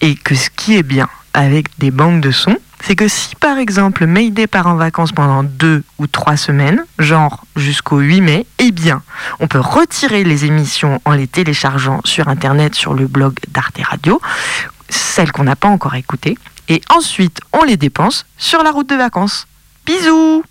Et 0.00 0.14
que 0.14 0.34
ce 0.34 0.48
qui 0.48 0.76
est 0.76 0.82
bien 0.82 1.08
avec 1.34 1.66
des 1.78 1.90
banques 1.90 2.22
de 2.22 2.30
sons, 2.30 2.58
c'est 2.82 2.96
que 2.96 3.08
si 3.08 3.34
par 3.36 3.58
exemple 3.58 4.06
Mayday 4.06 4.46
part 4.46 4.66
en 4.66 4.74
vacances 4.74 5.12
pendant 5.12 5.42
deux 5.42 5.84
ou 5.98 6.06
trois 6.06 6.36
semaines, 6.36 6.84
genre 6.98 7.44
jusqu'au 7.56 7.98
8 7.98 8.20
mai, 8.20 8.46
eh 8.58 8.72
bien, 8.72 9.02
on 9.40 9.46
peut 9.46 9.60
retirer 9.60 10.24
les 10.24 10.44
émissions 10.44 11.00
en 11.04 11.12
les 11.12 11.26
téléchargeant 11.26 12.00
sur 12.04 12.28
internet 12.28 12.74
sur 12.74 12.94
le 12.94 13.06
blog 13.06 13.34
d'Arte 13.48 13.78
Radio, 13.82 14.20
celles 14.88 15.32
qu'on 15.32 15.44
n'a 15.44 15.56
pas 15.56 15.68
encore 15.68 15.94
écoutées, 15.94 16.36
et 16.68 16.80
ensuite 16.90 17.40
on 17.52 17.64
les 17.64 17.76
dépense 17.76 18.26
sur 18.36 18.62
la 18.62 18.70
route 18.70 18.88
de 18.88 18.96
vacances. 18.96 19.46
Bisous 19.86 20.44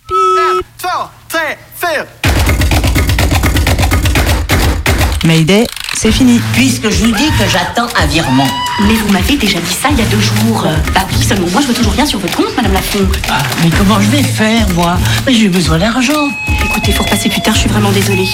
Mayday, 5.24 5.66
c'est 5.96 6.10
fini. 6.10 6.40
Puisque 6.52 6.90
je 6.90 7.04
vous 7.04 7.12
dis 7.12 7.28
que 7.38 7.48
j'attends 7.48 7.86
un 7.96 8.06
virement. 8.06 8.48
Mais 8.88 8.94
vous 8.94 9.08
m'avez 9.12 9.36
déjà 9.36 9.60
dit 9.60 9.72
ça 9.72 9.88
il 9.92 9.98
y 9.98 10.02
a 10.02 10.04
deux 10.06 10.20
jours. 10.20 10.66
Bah 10.94 11.06
oui, 11.08 11.22
seulement 11.22 11.46
moi 11.52 11.60
je 11.60 11.68
veux 11.68 11.74
toujours 11.74 11.92
rien 11.92 12.04
sur 12.04 12.18
votre 12.18 12.36
compte, 12.36 12.56
Madame 12.56 12.72
Lafont. 12.72 13.06
Ah, 13.30 13.42
mais 13.62 13.70
comment 13.70 14.00
je 14.00 14.08
vais 14.08 14.22
faire, 14.22 14.68
moi? 14.70 14.98
Mais 15.24 15.32
j'ai 15.32 15.48
besoin 15.48 15.78
d'argent. 15.78 16.28
Écoutez, 16.64 16.90
faut 16.90 17.04
repasser 17.04 17.28
plus 17.28 17.40
tard, 17.40 17.54
je 17.54 17.60
suis 17.60 17.68
vraiment 17.68 17.92
désolée. 17.92 18.28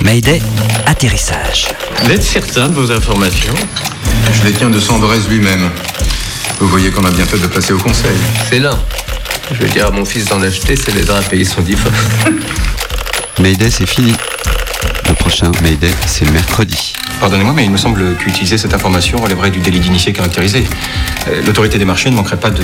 Mayday, 0.00 0.40
atterrissage. 0.86 1.66
Vous 2.02 2.10
êtes 2.10 2.22
certain 2.22 2.68
de 2.68 2.74
vos 2.74 2.90
informations? 2.90 3.54
Je 4.32 4.44
les 4.48 4.52
tiens 4.52 4.70
de 4.70 4.80
Sandrez 4.80 5.18
lui-même. 5.28 5.70
Vous 6.58 6.68
voyez 6.68 6.90
qu'on 6.90 7.04
a 7.04 7.10
bien 7.10 7.26
fait 7.26 7.38
de 7.38 7.48
passer 7.48 7.74
au 7.74 7.78
conseil. 7.78 8.16
C'est 8.48 8.60
là. 8.60 8.78
Je 9.52 9.58
vais 9.62 9.68
dire 9.68 9.88
à 9.88 9.90
mon 9.90 10.06
fils 10.06 10.24
d'en 10.26 10.40
acheter, 10.40 10.74
ça 10.74 10.90
l'aidera 10.92 11.18
à 11.18 11.22
payer 11.22 11.44
son 11.44 11.60
divorce. 11.60 11.94
Mayday, 13.40 13.70
c'est 13.70 13.86
fini. 13.86 14.12
Le 15.08 15.14
prochain 15.14 15.50
Mayday, 15.62 15.90
c'est 16.06 16.24
le 16.24 16.32
mercredi. 16.32 16.92
Pardonnez-moi, 17.20 17.52
mais 17.54 17.64
il 17.64 17.70
me 17.70 17.76
semble 17.76 18.16
qu'utiliser 18.16 18.58
cette 18.58 18.74
information 18.74 19.18
relèverait 19.18 19.50
du 19.50 19.60
délit 19.60 19.80
d'initié 19.80 20.12
caractérisé. 20.12 20.64
Euh, 21.28 21.42
L'autorité 21.46 21.78
des 21.78 21.84
marchés 21.84 22.10
ne 22.10 22.16
manquerait 22.16 22.38
pas 22.38 22.50
de... 22.50 22.62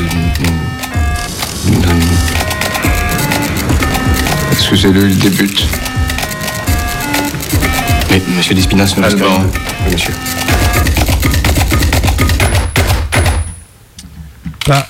Excusez-le, 4.53 5.09
il 5.09 5.19
débute. 5.19 5.67
Mais 8.11 8.23
Monsieur 8.37 8.55
Despinas 8.55 8.95
ne 8.97 9.05
Alban. 9.05 9.45
Oui, 9.87 9.93
monsieur. 9.93 10.13
Bah, 14.67 14.87